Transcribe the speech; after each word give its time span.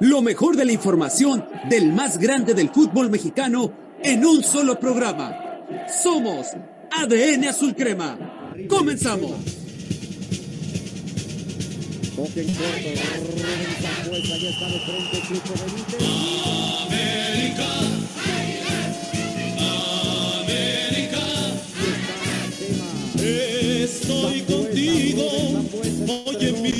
Lo 0.00 0.20
mejor 0.20 0.56
de 0.56 0.64
la 0.64 0.72
información 0.72 1.46
del 1.70 1.92
más 1.92 2.18
grande 2.18 2.52
del 2.52 2.68
fútbol 2.68 3.08
mexicano 3.10 3.72
en 4.02 4.26
un 4.26 4.42
solo 4.42 4.78
programa. 4.78 5.34
Somos 6.02 6.48
ADN 6.90 7.44
Azul 7.46 7.74
Crema. 7.74 8.18
Comenzamos. 8.68 9.32
Estoy 23.18 24.40
contigo, 24.42 25.28
oye 26.26 26.52
mi 26.52 26.72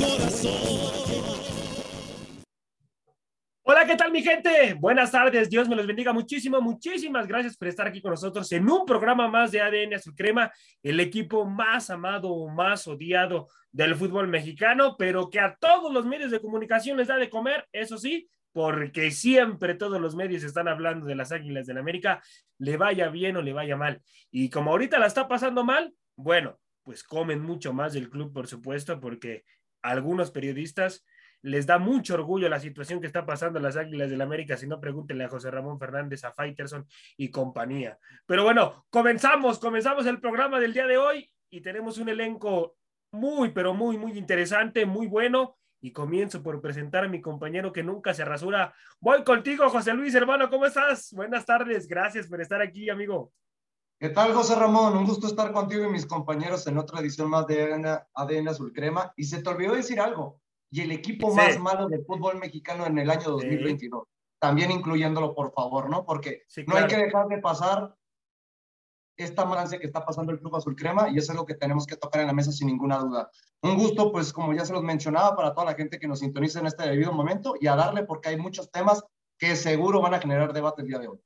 corazón. 0.00 1.11
¿Qué 3.92 3.98
tal 3.98 4.10
mi 4.10 4.22
gente? 4.22 4.72
Buenas 4.72 5.12
tardes, 5.12 5.50
Dios 5.50 5.68
me 5.68 5.76
los 5.76 5.86
bendiga 5.86 6.14
muchísimo, 6.14 6.62
muchísimas 6.62 7.26
gracias 7.26 7.58
por 7.58 7.68
estar 7.68 7.86
aquí 7.86 8.00
con 8.00 8.12
nosotros 8.12 8.50
en 8.52 8.66
un 8.70 8.86
programa 8.86 9.28
más 9.28 9.52
de 9.52 9.60
ADN 9.60 9.92
Azul 9.92 10.14
Crema, 10.14 10.50
el 10.82 10.98
equipo 10.98 11.44
más 11.44 11.90
amado, 11.90 12.48
más 12.48 12.86
odiado 12.86 13.48
del 13.70 13.94
fútbol 13.94 14.28
mexicano, 14.28 14.96
pero 14.96 15.28
que 15.28 15.40
a 15.40 15.56
todos 15.56 15.92
los 15.92 16.06
medios 16.06 16.30
de 16.30 16.40
comunicación 16.40 16.96
les 16.96 17.08
da 17.08 17.16
de 17.16 17.28
comer, 17.28 17.68
eso 17.70 17.98
sí, 17.98 18.30
porque 18.52 19.10
siempre 19.10 19.74
todos 19.74 20.00
los 20.00 20.16
medios 20.16 20.42
están 20.42 20.68
hablando 20.68 21.04
de 21.04 21.14
las 21.14 21.30
Águilas 21.30 21.66
del 21.66 21.76
América, 21.76 22.22
le 22.56 22.78
vaya 22.78 23.10
bien 23.10 23.36
o 23.36 23.42
le 23.42 23.52
vaya 23.52 23.76
mal. 23.76 24.00
Y 24.30 24.48
como 24.48 24.70
ahorita 24.70 24.98
la 24.98 25.06
está 25.06 25.28
pasando 25.28 25.64
mal, 25.64 25.92
bueno, 26.16 26.58
pues 26.82 27.04
comen 27.04 27.42
mucho 27.42 27.74
más 27.74 27.92
del 27.92 28.08
club, 28.08 28.32
por 28.32 28.46
supuesto, 28.46 28.98
porque 28.98 29.44
algunos 29.82 30.30
periodistas 30.30 31.04
les 31.42 31.66
da 31.66 31.78
mucho 31.78 32.14
orgullo 32.14 32.48
la 32.48 32.60
situación 32.60 33.00
que 33.00 33.06
está 33.06 33.26
pasando 33.26 33.58
las 33.58 33.76
Águilas 33.76 34.10
del 34.10 34.20
América, 34.20 34.56
si 34.56 34.66
no 34.66 34.80
pregúntenle 34.80 35.24
a 35.24 35.28
José 35.28 35.50
Ramón 35.50 35.78
Fernández, 35.78 36.24
a 36.24 36.32
Faiterson 36.32 36.86
y 37.16 37.30
compañía. 37.30 37.98
Pero 38.26 38.44
bueno, 38.44 38.86
comenzamos, 38.90 39.58
comenzamos 39.58 40.06
el 40.06 40.20
programa 40.20 40.60
del 40.60 40.72
día 40.72 40.86
de 40.86 40.98
hoy 40.98 41.30
y 41.50 41.60
tenemos 41.60 41.98
un 41.98 42.08
elenco 42.08 42.76
muy, 43.10 43.50
pero 43.50 43.74
muy, 43.74 43.98
muy 43.98 44.16
interesante, 44.16 44.86
muy 44.86 45.06
bueno. 45.06 45.58
Y 45.84 45.90
comienzo 45.90 46.44
por 46.44 46.60
presentar 46.60 47.04
a 47.04 47.08
mi 47.08 47.20
compañero 47.20 47.72
que 47.72 47.82
nunca 47.82 48.14
se 48.14 48.24
rasura. 48.24 48.72
Voy 49.00 49.24
contigo, 49.24 49.68
José 49.68 49.92
Luis, 49.92 50.14
hermano, 50.14 50.48
¿cómo 50.48 50.64
estás? 50.64 51.12
Buenas 51.12 51.44
tardes, 51.44 51.88
gracias 51.88 52.28
por 52.28 52.40
estar 52.40 52.62
aquí, 52.62 52.88
amigo. 52.88 53.32
¿Qué 53.98 54.10
tal, 54.10 54.32
José 54.32 54.54
Ramón? 54.54 54.96
Un 54.96 55.04
gusto 55.04 55.26
estar 55.26 55.50
contigo 55.52 55.84
y 55.84 55.88
mis 55.88 56.06
compañeros 56.06 56.64
en 56.68 56.78
otra 56.78 57.00
edición 57.00 57.28
más 57.28 57.48
de 57.48 57.72
ADN, 58.14 58.48
Azul 58.48 58.72
Crema. 58.72 59.12
Y 59.16 59.24
se 59.24 59.42
te 59.42 59.50
olvidó 59.50 59.74
decir 59.74 60.00
algo 60.00 60.40
y 60.72 60.80
el 60.80 60.90
equipo 60.90 61.30
Sí. 61.30 61.36
más 61.36 61.58
malo 61.60 61.86
del 61.88 62.04
fútbol 62.04 62.38
mexicano 62.38 62.86
en 62.86 62.98
el 62.98 63.08
año 63.10 63.20
Sí. 63.20 63.28
2022. 63.30 64.08
También 64.40 64.72
incluyéndolo, 64.72 65.34
por 65.34 65.52
favor, 65.52 65.88
¿no? 65.88 66.04
Porque 66.04 66.42
Sí, 66.48 66.64
no 66.66 66.74
hay 66.74 66.86
claro. 66.86 66.88
que 66.88 67.04
dejar 67.06 67.28
de 67.28 67.38
pasar 67.38 67.94
esta 69.16 69.44
malancia 69.44 69.78
que 69.78 69.86
está 69.86 70.04
pasando 70.04 70.32
el 70.32 70.40
Club 70.40 70.56
Azul 70.56 70.74
Crema 70.74 71.08
y 71.10 71.18
es 71.18 71.28
algo 71.30 71.44
que 71.44 71.54
tenemos 71.54 71.86
que 71.86 71.96
tocar 71.96 72.22
en 72.22 72.26
la 72.26 72.32
mesa 72.32 72.50
sin 72.50 72.66
ninguna 72.66 72.98
duda. 72.98 73.30
Un 73.60 73.76
gusto, 73.76 74.10
pues 74.10 74.32
como 74.32 74.54
ya 74.54 74.64
se 74.64 74.72
los 74.72 74.82
mencionaba, 74.82 75.36
para 75.36 75.52
toda 75.52 75.66
la 75.66 75.74
gente 75.74 75.98
que 75.98 76.08
nos 76.08 76.20
sintoniza 76.20 76.58
en 76.60 76.66
este 76.66 76.88
debido 76.88 77.12
momento 77.12 77.54
y 77.60 77.66
a 77.66 77.76
darle 77.76 78.04
porque 78.04 78.30
hay 78.30 78.36
muchos 78.38 78.70
temas 78.70 79.04
que 79.38 79.54
seguro 79.54 80.00
van 80.00 80.14
a 80.14 80.20
generar 80.20 80.52
debate 80.52 80.82
el 80.82 80.88
día 80.88 80.98
de 80.98 81.08
hoy. 81.08 81.18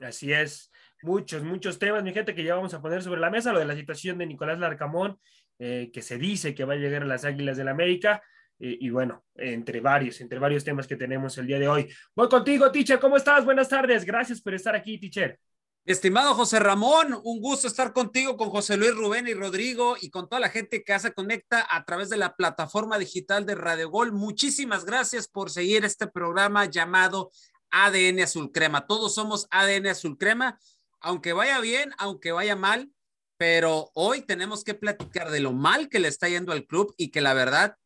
Así 0.00 0.32
es, 0.32 0.72
muchos, 1.02 1.42
muchos 1.44 1.78
temas, 1.78 2.02
mi 2.02 2.12
gente, 2.12 2.34
que 2.34 2.42
ya 2.42 2.54
vamos 2.54 2.72
a 2.74 2.80
poner 2.80 3.02
sobre 3.02 3.20
la 3.20 3.30
mesa, 3.30 3.52
lo 3.52 3.58
de 3.58 3.64
la 3.66 3.76
situación 3.76 4.18
de 4.18 4.26
Nicolás 4.26 4.58
Larcamón, 4.58 5.20
eh, 5.58 5.90
que 5.92 6.02
se 6.02 6.16
dice 6.18 6.54
que 6.54 6.64
va 6.64 6.72
a 6.72 6.76
llegar 6.76 7.02
a 7.02 7.06
las 7.06 7.24
Águilas 7.24 7.56
del 7.58 7.68
América, 7.68 8.22
y 8.58 8.88
bueno, 8.90 9.24
entre 9.34 9.80
varios, 9.80 10.20
entre 10.20 10.38
varios 10.38 10.64
temas 10.64 10.86
que 10.86 10.96
tenemos 10.96 11.36
el 11.38 11.46
día 11.46 11.58
de 11.58 11.68
hoy. 11.68 11.88
Voy 12.14 12.28
contigo, 12.28 12.70
teacher, 12.70 12.98
¿cómo 12.98 13.16
estás? 13.16 13.44
Buenas 13.44 13.68
tardes, 13.68 14.04
gracias 14.04 14.40
por 14.40 14.54
estar 14.54 14.74
aquí, 14.74 14.98
teacher. 14.98 15.38
Estimado 15.86 16.34
José 16.34 16.58
Ramón, 16.58 17.16
un 17.22 17.40
gusto 17.40 17.68
estar 17.68 17.92
contigo, 17.92 18.36
con 18.36 18.50
José 18.50 18.76
Luis 18.76 18.92
Rubén 18.92 19.28
y 19.28 19.34
Rodrigo 19.34 19.96
y 20.00 20.10
con 20.10 20.28
toda 20.28 20.40
la 20.40 20.48
gente 20.48 20.82
que 20.82 20.98
se 20.98 21.12
conecta 21.12 21.64
a 21.70 21.84
través 21.84 22.10
de 22.10 22.16
la 22.16 22.34
plataforma 22.34 22.98
digital 22.98 23.46
de 23.46 23.54
Radio 23.54 23.88
Gol. 23.88 24.10
Muchísimas 24.10 24.84
gracias 24.84 25.28
por 25.28 25.48
seguir 25.48 25.84
este 25.84 26.08
programa 26.08 26.64
llamado 26.64 27.30
ADN 27.70 28.18
Azul 28.18 28.50
Crema. 28.50 28.88
Todos 28.88 29.14
somos 29.14 29.46
ADN 29.52 29.86
Azul 29.86 30.18
Crema, 30.18 30.58
aunque 30.98 31.32
vaya 31.32 31.60
bien, 31.60 31.92
aunque 31.98 32.32
vaya 32.32 32.56
mal, 32.56 32.90
pero 33.36 33.92
hoy 33.94 34.22
tenemos 34.22 34.64
que 34.64 34.74
platicar 34.74 35.30
de 35.30 35.38
lo 35.38 35.52
mal 35.52 35.88
que 35.88 36.00
le 36.00 36.08
está 36.08 36.28
yendo 36.28 36.50
al 36.50 36.66
club 36.66 36.94
y 36.96 37.12
que 37.12 37.20
la 37.20 37.32
verdad 37.32 37.76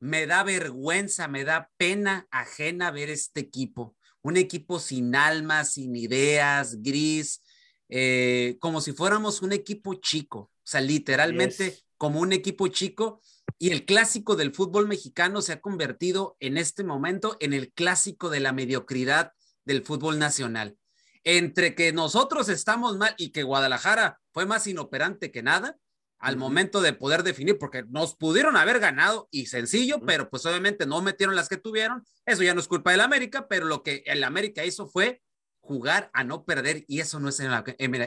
me 0.00 0.26
da 0.26 0.42
vergüenza, 0.42 1.28
me 1.28 1.44
da 1.44 1.70
pena 1.76 2.26
ajena 2.30 2.90
ver 2.90 3.10
este 3.10 3.40
equipo. 3.40 3.96
Un 4.22 4.36
equipo 4.36 4.78
sin 4.78 5.14
alma, 5.14 5.64
sin 5.64 5.94
ideas, 5.96 6.82
gris, 6.82 7.42
eh, 7.88 8.56
como 8.60 8.80
si 8.80 8.92
fuéramos 8.92 9.42
un 9.42 9.52
equipo 9.52 9.94
chico, 9.94 10.38
o 10.38 10.60
sea, 10.64 10.80
literalmente 10.80 11.70
Yes. 11.70 11.84
como 11.96 12.20
un 12.20 12.32
equipo 12.32 12.68
chico. 12.68 13.20
Y 13.58 13.70
el 13.70 13.86
clásico 13.86 14.36
del 14.36 14.52
fútbol 14.54 14.86
mexicano 14.86 15.40
se 15.40 15.52
ha 15.52 15.60
convertido 15.60 16.36
en 16.40 16.58
este 16.58 16.84
momento 16.84 17.36
en 17.40 17.54
el 17.54 17.72
clásico 17.72 18.28
de 18.28 18.40
la 18.40 18.52
mediocridad 18.52 19.32
del 19.64 19.82
fútbol 19.82 20.18
nacional. 20.18 20.76
Entre 21.24 21.74
que 21.74 21.92
nosotros 21.92 22.48
estamos 22.50 22.98
mal 22.98 23.14
y 23.16 23.30
que 23.30 23.44
Guadalajara 23.44 24.20
fue 24.32 24.44
más 24.44 24.66
inoperante 24.66 25.30
que 25.30 25.42
nada, 25.42 25.76
al 26.26 26.36
momento 26.36 26.80
de 26.80 26.92
poder 26.92 27.22
definir, 27.22 27.56
porque 27.56 27.84
nos 27.88 28.16
pudieron 28.16 28.56
haber 28.56 28.80
ganado 28.80 29.28
y 29.30 29.46
sencillo, 29.46 30.00
pero 30.04 30.28
pues 30.28 30.44
obviamente 30.44 30.84
no 30.84 31.00
metieron 31.00 31.36
las 31.36 31.48
que 31.48 31.56
tuvieron. 31.56 32.04
Eso 32.24 32.42
ya 32.42 32.52
no 32.52 32.58
es 32.58 32.66
culpa 32.66 32.90
del 32.90 33.02
América, 33.02 33.46
pero 33.46 33.66
lo 33.66 33.84
que 33.84 34.02
el 34.06 34.24
América 34.24 34.64
hizo 34.64 34.88
fue 34.88 35.22
jugar 35.60 36.10
a 36.12 36.24
no 36.24 36.44
perder 36.44 36.84
y 36.88 36.98
eso 36.98 37.20
no 37.20 37.28
es 37.28 37.38
el, 37.38 37.52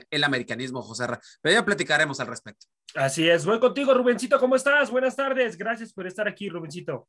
el 0.09 0.23
americanismo, 0.25 0.81
José 0.81 1.07
Ra. 1.07 1.21
Pero 1.41 1.53
ya 1.55 1.63
platicaremos 1.63 2.19
al 2.19 2.27
respecto. 2.27 2.65
Así 2.93 3.29
es, 3.29 3.45
voy 3.45 3.61
contigo, 3.61 3.93
Rubencito, 3.93 4.37
¿cómo 4.37 4.57
estás? 4.57 4.91
Buenas 4.91 5.15
tardes, 5.15 5.57
gracias 5.57 5.93
por 5.93 6.05
estar 6.05 6.27
aquí, 6.27 6.49
Rubencito. 6.49 7.07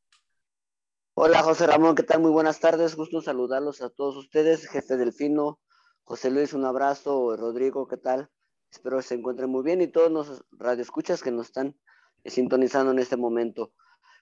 Hola 1.14 1.42
José 1.42 1.66
Ramón, 1.66 1.96
¿qué 1.96 2.04
tal? 2.04 2.20
Muy 2.20 2.30
buenas 2.30 2.60
tardes, 2.60 2.94
gusto 2.94 3.20
saludarlos 3.20 3.82
a 3.82 3.90
todos 3.90 4.16
ustedes, 4.16 4.68
jefe 4.68 4.96
Delfino, 4.96 5.58
José 6.04 6.30
Luis, 6.30 6.52
un 6.52 6.64
abrazo, 6.64 7.36
Rodrigo, 7.36 7.88
¿qué 7.88 7.96
tal? 7.96 8.30
Espero 8.70 9.02
se 9.02 9.14
encuentren 9.14 9.50
muy 9.50 9.64
bien 9.64 9.80
y 9.80 9.88
todos 9.88 10.10
los 10.10 10.44
radioescuchas 10.52 11.22
que 11.22 11.32
nos 11.32 11.46
están 11.46 11.76
sintonizando 12.24 12.92
en 12.92 13.00
este 13.00 13.16
momento. 13.16 13.72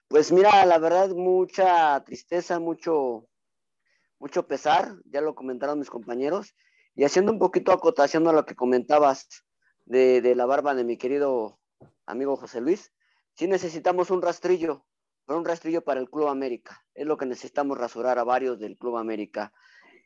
Pues 0.07 0.31
mira, 0.31 0.65
la 0.65 0.79
verdad, 0.79 1.09
mucha 1.09 2.03
tristeza, 2.03 2.59
mucho, 2.59 3.27
mucho 4.17 4.47
pesar, 4.47 4.95
ya 5.05 5.21
lo 5.21 5.35
comentaron 5.35 5.77
mis 5.77 5.91
compañeros, 5.91 6.55
y 6.95 7.03
haciendo 7.03 7.31
un 7.31 7.37
poquito 7.37 7.71
acotación 7.71 8.27
a 8.27 8.33
lo 8.33 8.45
que 8.45 8.55
comentabas 8.55 9.27
de, 9.85 10.21
de 10.21 10.35
la 10.35 10.47
barba 10.47 10.73
de 10.73 10.83
mi 10.83 10.97
querido 10.97 11.59
amigo 12.07 12.35
José 12.35 12.59
Luis, 12.59 12.91
sí 13.35 13.47
necesitamos 13.47 14.09
un 14.09 14.21
rastrillo, 14.23 14.83
pero 15.25 15.37
un 15.37 15.45
rastrillo 15.45 15.83
para 15.83 15.99
el 15.99 16.09
Club 16.09 16.27
América. 16.27 16.83
Es 16.95 17.05
lo 17.05 17.17
que 17.17 17.27
necesitamos 17.27 17.77
rasurar 17.77 18.17
a 18.17 18.23
varios 18.23 18.57
del 18.59 18.77
Club 18.77 18.97
América. 18.97 19.53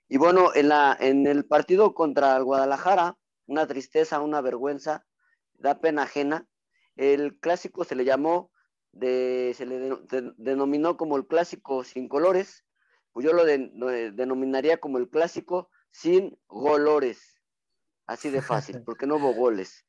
Y 0.10 0.18
bueno, 0.18 0.54
en, 0.54 0.68
la, 0.68 0.98
en 1.00 1.26
el 1.28 1.46
partido 1.46 1.94
contra 1.94 2.36
el 2.36 2.44
Guadalajara, 2.44 3.18
una 3.48 3.68
tristeza, 3.68 4.22
una 4.22 4.42
vergüenza, 4.42 5.06
da 5.54 5.80
pena 5.80 6.04
ajena. 6.04 6.48
El 6.96 7.40
clásico 7.40 7.84
se 7.84 7.96
le 7.96 8.06
llamó, 8.06 8.52
de, 8.92 9.54
se 9.56 9.66
le 9.66 9.80
de- 9.80 9.98
de- 10.10 10.34
denominó 10.38 10.98
como 10.98 11.18
el 11.18 11.26
clásico 11.28 11.84
sin 11.84 12.08
colores, 12.08 12.66
pues 13.12 13.26
yo 13.26 13.34
lo, 13.34 13.46
de- 13.46 13.72
denominaría 14.12 14.80
como 14.80 14.98
el 14.98 15.10
clásico 15.10 15.70
sin 15.92 16.38
golores. 16.48 17.42
Así 18.06 18.30
de 18.30 18.42
fácil, 18.42 18.82
porque 18.86 19.08
no 19.08 19.16
hubo 19.18 19.34
goles. 19.34 19.86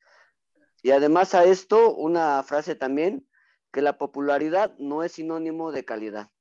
Y 0.83 0.91
además 0.91 1.33
a 1.35 1.43
esto, 1.45 1.93
una 1.95 2.41
frase 2.43 2.75
también, 2.75 3.27
que 3.71 3.81
la 3.81 3.97
popularidad 3.97 4.75
no 4.77 5.03
es 5.03 5.13
sinónimo 5.13 5.71
de 5.71 5.83
calidad. 5.85 6.31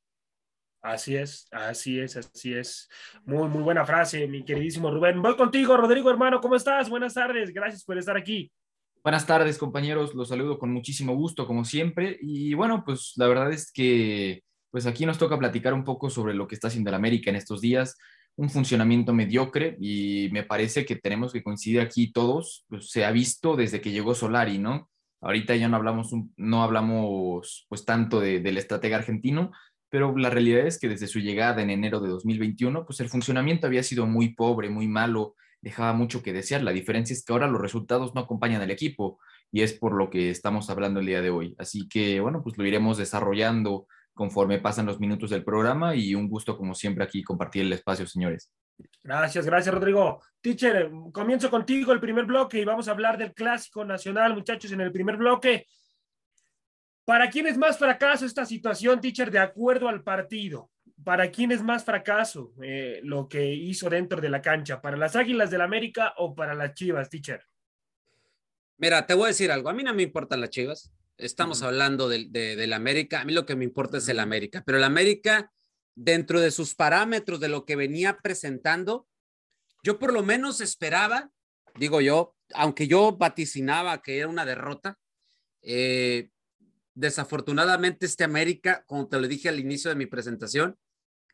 Así 0.85 1.17
es, 1.17 1.49
así 1.51 1.99
es, 1.99 2.15
así 2.15 2.53
es. 2.53 2.91
Muy, 3.25 3.49
muy 3.49 3.63
buena 3.63 3.87
frase, 3.87 4.29
mi 4.29 4.45
queridísimo 4.45 4.91
Rubén. 4.91 5.23
Voy 5.23 5.35
contigo, 5.35 5.79
Rodrigo, 5.79 6.11
hermano, 6.11 6.43
¿cómo 6.43 6.57
estás? 6.57 6.91
Buenas 6.91 7.15
tardes, 7.15 7.55
gracias 7.55 7.85
por 7.85 7.97
estar 7.97 8.19
aquí. 8.19 8.53
Buenas 9.03 9.27
tardes, 9.27 9.57
compañeros. 9.57 10.15
Los 10.15 10.29
saludo 10.29 10.59
con 10.59 10.71
muchísimo 10.75 11.15
gusto, 11.17 11.47
como 11.47 11.65
siempre. 11.65 12.19
Y 12.21 12.53
bueno, 12.53 12.83
pues 12.85 13.15
la 13.17 13.27
verdad 13.29 13.51
es 13.51 13.73
que 13.73 14.43
pues 14.71 14.85
aquí 14.85 15.07
nos 15.07 15.17
toca 15.17 15.39
platicar 15.39 15.73
un 15.73 15.85
poco 15.85 16.11
sobre 16.11 16.35
lo 16.35 16.47
que 16.47 16.55
está 16.55 16.69
haciendo 16.69 16.91
el 16.91 16.97
América 16.97 17.31
en 17.31 17.37
estos 17.37 17.63
días. 17.63 17.97
Un 18.37 18.51
funcionamiento 18.51 19.15
mediocre 19.15 19.79
y 19.81 20.29
me 20.33 20.43
parece 20.43 20.85
que 20.85 20.97
tenemos 20.97 21.33
que 21.33 21.43
coincidir 21.43 21.81
aquí 21.81 22.13
todos. 22.13 22.67
Pues, 22.69 22.91
se 22.91 23.07
ha 23.07 23.11
visto 23.11 23.57
desde 23.57 23.81
que 23.81 23.91
llegó 23.91 24.15
Solari, 24.15 24.59
¿no? 24.59 24.91
Ahorita 25.23 25.57
ya 25.57 25.67
no 25.69 25.77
hablamos, 25.77 26.11
no 26.37 26.63
hablamos 26.63 27.65
pues 27.71 27.87
tanto 27.87 28.21
de- 28.21 28.41
del 28.41 28.59
estratega 28.59 28.99
argentino, 28.99 29.53
pero 29.95 30.13
la 30.17 30.29
realidad 30.29 30.67
es 30.67 30.81
que 30.81 30.89
desde 30.89 31.07
su 31.07 31.21
llegada 31.21 31.63
en 31.63 31.71
enero 31.71 32.01
de 32.01 32.09
2021, 32.09 32.85
pues 32.85 32.99
el 32.99 33.09
funcionamiento 33.09 33.69
había 33.69 33.85
sido 33.85 34.07
muy 34.07 34.35
pobre, 34.35 34.69
muy 34.69 34.89
malo, 34.89 35.37
dejaba 35.61 35.93
mucho 35.93 36.21
que 36.21 36.33
desear. 36.33 36.65
La 36.65 36.73
diferencia 36.73 37.15
es 37.15 37.25
que 37.25 37.33
ahora 37.33 37.47
los 37.47 37.61
resultados 37.61 38.13
no 38.13 38.21
acompañan 38.21 38.61
al 38.61 38.73
equipo 38.73 39.21
y 39.53 39.63
es 39.63 39.73
por 39.73 39.95
lo 39.95 40.11
que 40.11 40.31
estamos 40.31 40.69
hablando 40.69 40.99
el 40.99 41.07
día 41.07 41.23
de 41.23 41.31
hoy. 41.31 41.55
Así 41.61 41.87
que, 41.89 42.19
bueno, 42.19 42.43
pues 42.43 42.59
lo 42.59 42.67
iremos 42.67 42.99
desarrollando 42.99 43.87
conforme 44.15 44.59
pasan 44.59 44.87
los 44.87 44.99
minutos 44.99 45.31
del 45.31 45.45
programa 45.45 45.95
y 45.95 46.17
un 46.17 46.29
gusto 46.29 46.59
como 46.59 46.75
siempre 46.75 47.05
aquí 47.05 47.23
compartir 47.23 47.63
el 47.63 47.73
espacio, 47.73 48.05
señores. 48.05 48.51
Gracias, 49.05 49.47
gracias 49.47 49.73
Rodrigo. 49.73 50.21
Teacher, 50.41 50.91
comienzo 51.13 51.49
contigo 51.51 51.93
el 51.93 52.01
primer 52.01 52.25
bloque 52.25 52.59
y 52.59 52.65
vamos 52.65 52.89
a 52.89 52.91
hablar 52.91 53.17
del 53.17 53.33
clásico 53.33 53.85
nacional, 53.85 54.35
muchachos, 54.35 54.73
en 54.73 54.81
el 54.81 54.91
primer 54.91 55.17
bloque. 55.17 55.69
¿Para 57.05 57.29
quién 57.29 57.47
es 57.47 57.59
más 57.59 57.79
fracaso 57.79 58.25
esta 58.25 58.47
situación, 58.47 59.01
teacher, 59.01 59.31
de 59.31 59.39
acuerdo 59.39 59.89
al 59.89 60.03
partido? 60.03 60.71
¿Para 61.03 61.31
quién 61.31 61.53
es 61.53 61.63
más 61.63 61.85
fracaso 61.85 62.55
eh, 62.63 63.01
lo 63.03 63.29
que 63.29 63.53
hizo 63.53 63.91
dentro 63.91 64.21
de 64.21 64.31
la 64.31 64.41
cancha? 64.41 64.81
¿Para 64.81 64.97
las 64.97 65.15
Águilas 65.15 65.51
del 65.51 65.61
América 65.61 66.15
o 66.17 66.35
para 66.35 66.55
las 66.55 66.73
Chivas, 66.73 67.11
teacher? 67.11 67.45
Mira, 68.79 69.07
te 69.07 69.13
voy 69.13 69.25
a 69.25 69.29
decir 69.29 69.53
algo. 69.53 69.69
A 69.69 69.75
mí 69.75 69.83
no 69.83 69.93
me 69.93 70.03
importan 70.03 70.41
las 70.41 70.51
Chivas. 70.51 70.93
Estamos 71.19 71.63
hablando 71.63 72.09
del, 72.09 72.33
de, 72.33 72.57
del 72.57 72.73
América. 72.73 73.21
A 73.21 73.25
mí 73.25 73.35
lo 73.35 73.45
que 73.45 73.55
me 73.55 73.65
importa 73.65 73.99
es 73.99 74.09
el 74.09 74.19
América. 74.19 74.63
Pero 74.65 74.79
el 74.79 74.85
América, 74.85 75.53
dentro 75.95 76.41
de 76.41 76.51
sus 76.51 76.75
parámetros 76.75 77.39
de 77.39 77.49
lo 77.49 77.67
que 77.67 77.77
venía 77.77 78.19
presentando, 78.23 79.07
yo 79.83 79.99
por 79.99 80.13
lo 80.13 80.23
menos 80.23 80.63
esperaba, 80.63 81.31
digo 81.75 82.01
yo, 82.01 82.35
aunque 82.55 82.89
yo 82.89 83.17
vaticinaba 83.17 84.01
que 84.01 84.19
era 84.19 84.29
una 84.29 84.47
derrota, 84.47 84.99
eh, 85.61 86.31
desafortunadamente 86.95 88.07
este 88.07 88.25
América, 88.25 88.85
como 88.87 89.09
te 89.09 89.19
lo 89.21 89.29
dije 89.29 89.49
al 89.49 89.59
inicio 89.59 89.91
de 89.91 89.97
mi 89.97 90.07
presentación, 90.07 90.79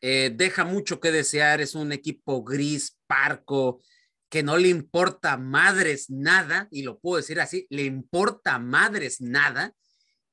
eh, 0.01 0.31
deja 0.35 0.65
mucho 0.65 0.99
que 0.99 1.11
desear, 1.11 1.61
es 1.61 1.75
un 1.75 1.91
equipo 1.91 2.43
gris, 2.43 2.97
parco, 3.05 3.81
que 4.29 4.43
no 4.43 4.57
le 4.57 4.69
importa 4.69 5.37
madres 5.37 6.09
nada, 6.09 6.67
y 6.71 6.81
lo 6.81 6.99
puedo 6.99 7.17
decir 7.17 7.39
así, 7.39 7.67
le 7.69 7.83
importa 7.83 8.57
madres 8.59 9.21
nada, 9.21 9.75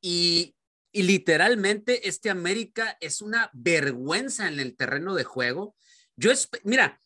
y, 0.01 0.55
literalmente 0.91 2.09
este 2.09 2.29
América 2.29 2.97
es 3.01 3.21
una 3.21 3.51
vergüenza 3.53 4.49
en 4.49 4.59
el 4.59 4.75
terreno 4.75 5.15
de 5.15 5.23
juego. 5.23 5.77
Yo, 6.17 6.33
mira, 6.65 7.01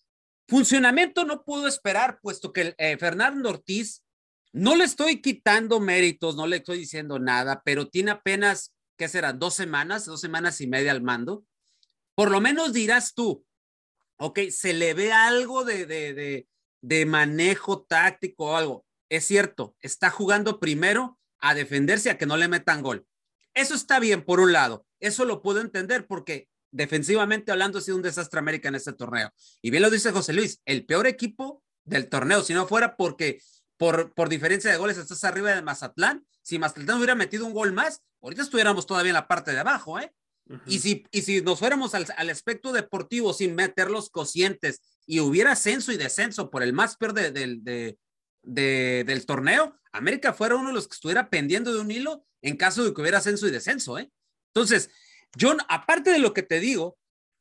funcionamiento 0.48 1.24
no 1.24 1.44
puedo 1.44 1.66
esperar, 1.66 2.18
puesto 2.22 2.54
que 2.54 2.74
eh, 2.78 2.96
Fernando 2.96 3.50
Ortiz 3.50 4.02
no 4.52 4.76
le 4.76 4.84
estoy 4.84 5.20
quitando 5.20 5.80
méritos, 5.80 6.36
no 6.36 6.46
le 6.46 6.56
estoy 6.56 6.78
diciendo 6.78 7.18
nada, 7.18 7.62
pero 7.64 7.88
tiene 7.88 8.10
apenas, 8.10 8.74
¿qué 8.96 9.08
será? 9.08 9.32
Dos 9.32 9.54
semanas, 9.54 10.04
dos 10.04 10.20
semanas 10.20 10.60
y 10.60 10.66
media 10.66 10.92
al 10.92 11.02
mando. 11.02 11.44
Por 12.14 12.30
lo 12.30 12.40
menos 12.40 12.72
dirás 12.72 13.14
tú, 13.14 13.44
ok, 14.18 14.40
se 14.50 14.74
le 14.74 14.94
ve 14.94 15.12
algo 15.12 15.64
de, 15.64 15.86
de, 15.86 16.14
de, 16.14 16.48
de 16.82 17.06
manejo 17.06 17.82
táctico 17.82 18.46
o 18.46 18.56
algo. 18.56 18.86
Es 19.08 19.24
cierto, 19.24 19.74
está 19.80 20.10
jugando 20.10 20.60
primero 20.60 21.18
a 21.38 21.54
defenderse 21.54 22.10
a 22.10 22.18
que 22.18 22.26
no 22.26 22.36
le 22.36 22.48
metan 22.48 22.82
gol. 22.82 23.06
Eso 23.54 23.74
está 23.74 23.98
bien 23.98 24.24
por 24.24 24.40
un 24.40 24.52
lado, 24.52 24.86
eso 25.00 25.24
lo 25.24 25.42
puedo 25.42 25.60
entender 25.60 26.06
porque 26.06 26.48
defensivamente 26.70 27.52
hablando 27.52 27.78
ha 27.78 27.82
sido 27.82 27.96
un 27.96 28.02
desastre 28.02 28.38
América 28.38 28.68
en 28.68 28.74
este 28.74 28.92
torneo. 28.92 29.30
Y 29.60 29.70
bien 29.70 29.82
lo 29.82 29.90
dice 29.90 30.12
José 30.12 30.32
Luis, 30.32 30.60
el 30.64 30.86
peor 30.86 31.06
equipo 31.06 31.62
del 31.84 32.08
torneo, 32.08 32.42
si 32.42 32.54
no 32.54 32.66
fuera 32.66 32.96
porque 32.96 33.40
por, 33.82 34.14
por 34.14 34.28
diferencia 34.28 34.70
de 34.70 34.76
goles 34.76 34.96
estás 34.96 35.24
arriba 35.24 35.52
de 35.52 35.60
Mazatlán. 35.60 36.24
Si 36.40 36.56
Mazatlán 36.56 36.98
hubiera 36.98 37.16
metido 37.16 37.44
un 37.44 37.52
gol 37.52 37.72
más, 37.72 38.00
ahorita 38.20 38.42
estuviéramos 38.42 38.86
todavía 38.86 39.10
en 39.10 39.14
la 39.14 39.26
parte 39.26 39.50
de 39.50 39.58
abajo, 39.58 39.98
¿eh? 39.98 40.14
Uh 40.48 40.54
-huh. 40.54 40.62
y, 40.66 40.78
si, 40.78 41.04
y 41.10 41.22
si 41.22 41.40
nos 41.42 41.58
fuéramos 41.58 41.92
al, 41.96 42.06
al, 42.16 42.30
aspecto 42.30 42.70
deportivo 42.70 43.32
sin 43.32 43.56
meter 43.56 43.90
los 43.90 44.08
cocientes 44.08 44.82
y 45.04 45.18
hubiera 45.18 45.50
ascenso 45.50 45.90
y 45.90 45.96
descenso 45.96 46.48
por 46.48 46.62
el 46.62 46.72
más 46.72 46.96
peor 46.96 47.12
de, 47.12 47.32
de, 47.32 47.58
de, 47.60 47.98
de, 48.44 49.02
del 49.04 49.26
torneo, 49.26 49.76
América 49.90 50.32
fuera 50.32 50.54
uno 50.54 50.68
de 50.68 50.74
los 50.74 50.86
que 50.86 50.94
estuviera 50.94 51.28
pendiendo 51.28 51.74
de 51.74 51.80
un 51.80 51.90
hilo 51.90 52.24
en 52.40 52.56
caso 52.56 52.84
de 52.84 52.94
que 52.94 53.00
hubiera 53.00 53.18
ascenso 53.18 53.48
y 53.48 53.50
descenso, 53.50 53.98
¿eh? 53.98 54.12
Entonces, 54.54 54.90
yo, 55.36 55.56
aparte 55.68 56.12
de 56.12 56.20
lo 56.20 56.32
que 56.32 56.44
te 56.44 56.60
digo, 56.60 56.96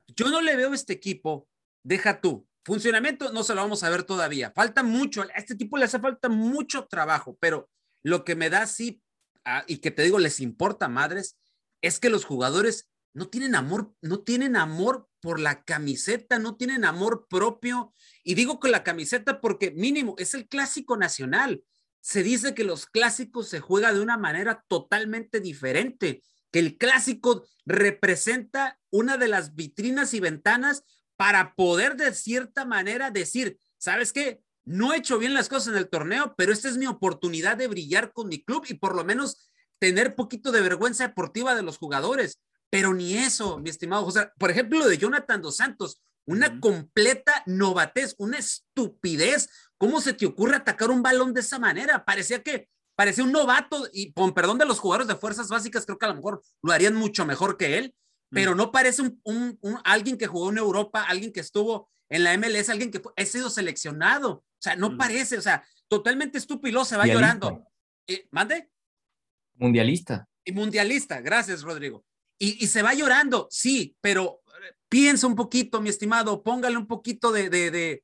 yo 0.07 0.29
no 0.29 0.41
le 0.41 0.55
veo 0.55 0.71
a 0.71 0.75
este 0.75 0.93
equipo, 0.93 1.47
deja 1.83 2.19
tú, 2.19 2.47
Funcionamiento 2.63 3.31
no 3.33 3.43
se 3.43 3.55
lo 3.55 3.61
vamos 3.61 3.83
a 3.83 3.89
ver 3.89 4.03
todavía. 4.03 4.51
Falta 4.51 4.83
mucho, 4.83 5.21
a 5.21 5.25
este 5.37 5.55
equipo 5.55 5.77
le 5.77 5.85
hace 5.85 5.99
falta 5.99 6.29
mucho 6.29 6.85
trabajo, 6.85 7.37
pero 7.39 7.69
lo 8.03 8.23
que 8.23 8.35
me 8.35 8.49
da 8.49 8.67
sí, 8.67 9.01
ah, 9.45 9.63
y 9.67 9.77
que 9.77 9.91
te 9.91 10.03
digo, 10.03 10.19
les 10.19 10.39
importa 10.39 10.87
madres, 10.87 11.37
es 11.81 11.99
que 11.99 12.09
los 12.09 12.25
jugadores 12.25 12.89
no 13.13 13.27
tienen 13.27 13.55
amor, 13.55 13.93
no 14.01 14.21
tienen 14.21 14.55
amor 14.55 15.09
por 15.21 15.39
la 15.39 15.63
camiseta, 15.63 16.39
no 16.39 16.55
tienen 16.55 16.85
amor 16.85 17.27
propio. 17.29 17.93
Y 18.23 18.35
digo 18.35 18.59
con 18.59 18.71
la 18.71 18.83
camiseta 18.83 19.41
porque 19.41 19.71
mínimo 19.71 20.15
es 20.17 20.33
el 20.33 20.47
clásico 20.47 20.97
nacional. 20.97 21.63
Se 21.99 22.23
dice 22.23 22.55
que 22.55 22.63
los 22.63 22.85
clásicos 22.85 23.49
se 23.49 23.59
juega 23.59 23.93
de 23.93 23.99
una 23.99 24.17
manera 24.17 24.63
totalmente 24.67 25.39
diferente, 25.39 26.23
que 26.51 26.59
el 26.59 26.77
clásico 26.77 27.45
representa 27.65 28.79
una 28.89 29.17
de 29.17 29.27
las 29.27 29.55
vitrinas 29.55 30.13
y 30.13 30.19
ventanas 30.19 30.83
para 31.21 31.53
poder 31.53 31.97
de 31.97 32.15
cierta 32.15 32.65
manera 32.65 33.11
decir, 33.11 33.59
¿sabes 33.77 34.11
qué? 34.11 34.41
No 34.65 34.91
he 34.91 34.97
hecho 34.97 35.19
bien 35.19 35.35
las 35.35 35.49
cosas 35.49 35.67
en 35.67 35.77
el 35.77 35.87
torneo, 35.87 36.33
pero 36.35 36.51
esta 36.51 36.67
es 36.67 36.77
mi 36.77 36.87
oportunidad 36.87 37.57
de 37.57 37.67
brillar 37.67 38.11
con 38.11 38.27
mi 38.27 38.43
club 38.43 38.65
y 38.67 38.73
por 38.73 38.95
lo 38.95 39.03
menos 39.03 39.47
tener 39.77 40.15
poquito 40.15 40.51
de 40.51 40.61
vergüenza 40.61 41.07
deportiva 41.07 41.53
de 41.53 41.61
los 41.61 41.77
jugadores. 41.77 42.39
Pero 42.71 42.95
ni 42.95 43.19
eso, 43.19 43.59
mi 43.59 43.69
estimado 43.69 44.03
José. 44.03 44.31
Por 44.39 44.49
ejemplo, 44.49 44.79
lo 44.79 44.87
de 44.87 44.97
Jonathan 44.97 45.43
Dos 45.43 45.57
Santos, 45.57 46.01
una 46.25 46.47
uh 46.47 46.53
-huh. 46.53 46.59
completa 46.59 47.43
novatez, 47.45 48.15
una 48.17 48.39
estupidez. 48.39 49.47
¿Cómo 49.77 50.01
se 50.01 50.13
te 50.13 50.25
ocurre 50.25 50.55
atacar 50.55 50.89
un 50.89 51.03
balón 51.03 51.35
de 51.35 51.41
esa 51.41 51.59
manera? 51.59 52.03
Parecía 52.03 52.41
que 52.41 52.67
parecía 52.95 53.23
un 53.23 53.31
novato 53.31 53.87
y 53.93 54.11
con 54.11 54.33
perdón 54.33 54.57
de 54.57 54.65
los 54.65 54.79
jugadores 54.79 55.07
de 55.07 55.17
fuerzas 55.17 55.49
básicas, 55.49 55.85
creo 55.85 55.99
que 55.99 56.05
a 56.07 56.09
lo 56.09 56.15
mejor 56.15 56.41
lo 56.63 56.71
harían 56.71 56.95
mucho 56.95 57.27
mejor 57.27 57.57
que 57.57 57.77
él 57.77 57.95
pero 58.31 58.55
no 58.55 58.71
parece 58.71 59.01
un, 59.01 59.19
un, 59.23 59.59
un, 59.61 59.79
alguien 59.83 60.17
que 60.17 60.27
jugó 60.27 60.49
en 60.49 60.57
Europa, 60.57 61.03
alguien 61.03 61.31
que 61.31 61.41
estuvo 61.41 61.91
en 62.09 62.23
la 62.23 62.37
MLS, 62.37 62.69
alguien 62.69 62.91
que 62.91 63.01
ha 63.15 63.25
sido 63.25 63.49
seleccionado. 63.49 64.31
O 64.31 64.61
sea, 64.61 64.75
no 64.75 64.91
mm. 64.91 64.97
parece, 64.97 65.37
o 65.37 65.41
sea, 65.41 65.63
totalmente 65.87 66.37
estúpido, 66.37 66.85
se 66.85 66.97
va 66.97 67.05
llorando. 67.05 67.65
Eh, 68.07 68.27
¿Mande? 68.31 68.69
Mundialista. 69.55 70.27
Y 70.45 70.53
mundialista, 70.53 71.21
gracias, 71.21 71.61
Rodrigo. 71.61 72.05
Y, 72.39 72.63
y, 72.63 72.67
se 72.67 72.81
va 72.81 72.93
llorando, 72.93 73.47
sí, 73.51 73.95
pero 74.01 74.41
piensa 74.89 75.27
un 75.27 75.35
poquito, 75.35 75.79
mi 75.81 75.89
estimado, 75.89 76.43
póngale 76.43 76.77
un 76.77 76.87
poquito 76.87 77.31
de, 77.31 77.49
de, 77.49 77.71
de, 77.71 78.03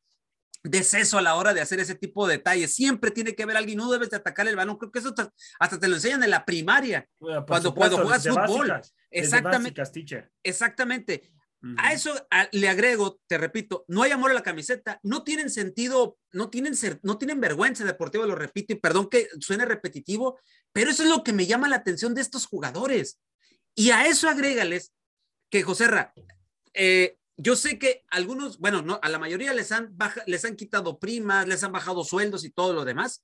de 0.70 0.84
seso 0.84 1.18
a 1.18 1.22
la 1.22 1.36
hora 1.36 1.54
de 1.54 1.62
hacer 1.62 1.80
ese 1.80 1.96
tipo 1.96 2.28
de 2.28 2.38
detalles. 2.38 2.74
Siempre 2.76 3.12
tiene 3.12 3.36
que 3.36 3.44
haber 3.44 3.58
alguien, 3.58 3.78
no 3.78 3.92
debes 3.92 4.10
de 4.10 4.18
atacar 4.18 4.48
el 4.48 4.56
balón. 4.56 4.78
Creo 4.78 4.92
que 4.92 5.00
eso 5.00 5.10
hasta, 5.10 5.34
hasta 5.60 5.80
te 5.80 5.88
lo 5.88 5.96
enseñan 5.96 6.24
en 6.24 6.30
la 6.30 6.46
primaria, 6.46 7.08
bueno, 7.20 7.46
cuando, 7.46 7.70
supuesto, 7.70 7.96
cuando 7.98 8.18
juegas 8.18 8.48
fútbol. 8.48 8.68
Básicas, 8.70 8.96
exactamente. 9.12 9.82
Básicas, 9.82 10.26
exactamente. 10.44 11.32
Uh 11.62 11.68
-huh. 11.68 11.76
A 11.80 11.94
eso 11.94 12.28
a, 12.30 12.48
le 12.52 12.70
agrego, 12.70 13.20
te 13.28 13.38
repito, 13.38 13.84
no 13.88 14.04
hay 14.04 14.12
amor 14.12 14.32
a 14.32 14.36
la 14.36 14.44
camiseta, 14.44 15.00
no 15.02 15.24
tienen 15.24 15.50
sentido, 15.50 16.18
no 16.32 16.50
tienen, 16.50 16.76
ser, 16.76 17.00
no 17.02 17.18
tienen 17.18 17.42
vergüenza 17.42 17.84
deportiva, 17.84 18.28
lo 18.28 18.36
repito, 18.36 18.74
y 18.74 18.76
perdón 18.76 19.10
que 19.10 19.28
suene 19.40 19.66
repetitivo, 19.66 20.40
pero 20.72 20.92
eso 20.92 21.04
es 21.04 21.10
lo 21.10 21.24
que 21.24 21.34
me 21.34 21.48
llama 21.48 21.68
la 21.68 21.78
atención 21.78 22.14
de 22.14 22.22
estos 22.22 22.46
jugadores. 22.46 23.20
Y 23.74 23.90
a 23.92 24.06
eso 24.08 24.30
agrégales 24.30 24.94
que, 25.50 25.64
José 25.64 25.88
Ra, 25.88 26.14
eh, 26.74 27.18
yo 27.38 27.56
sé 27.56 27.78
que 27.78 28.04
algunos, 28.10 28.58
bueno, 28.58 28.82
no, 28.82 29.00
a 29.02 29.10
la 29.10 29.20
mayoría 29.20 29.54
les 29.54 29.72
han, 29.72 29.96
baja, 29.96 30.24
les 30.26 30.44
han 30.44 30.56
quitado 30.56 31.00
primas, 31.00 31.48
les 31.48 31.64
han 31.64 31.72
bajado 31.72 32.04
sueldos 32.04 32.44
y 32.44 32.50
todo 32.50 32.74
lo 32.74 32.84
demás, 32.84 33.24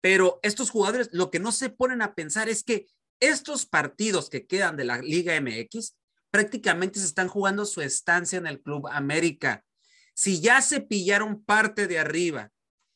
pero 0.00 0.40
estos 0.42 0.70
jugadores 0.70 1.10
lo 1.12 1.30
que 1.30 1.38
no 1.38 1.52
se 1.52 1.68
ponen 1.68 2.00
a 2.00 2.14
pensar 2.14 2.48
es 2.48 2.64
que 2.64 2.86
estos 3.20 3.66
partidos 3.66 4.30
que 4.30 4.46
quedan 4.46 4.76
de 4.76 4.84
la 4.84 4.98
Liga 4.98 5.38
MX 5.40 5.96
prácticamente 6.30 6.98
se 6.98 7.06
están 7.06 7.28
jugando 7.28 7.66
su 7.66 7.82
estancia 7.82 8.38
en 8.38 8.46
el 8.46 8.60
Club 8.60 8.88
América. 8.90 9.64
Si 10.14 10.40
ya 10.40 10.62
se 10.62 10.80
pillaron 10.80 11.44
parte 11.44 11.86
de 11.86 11.98
arriba, 11.98 12.50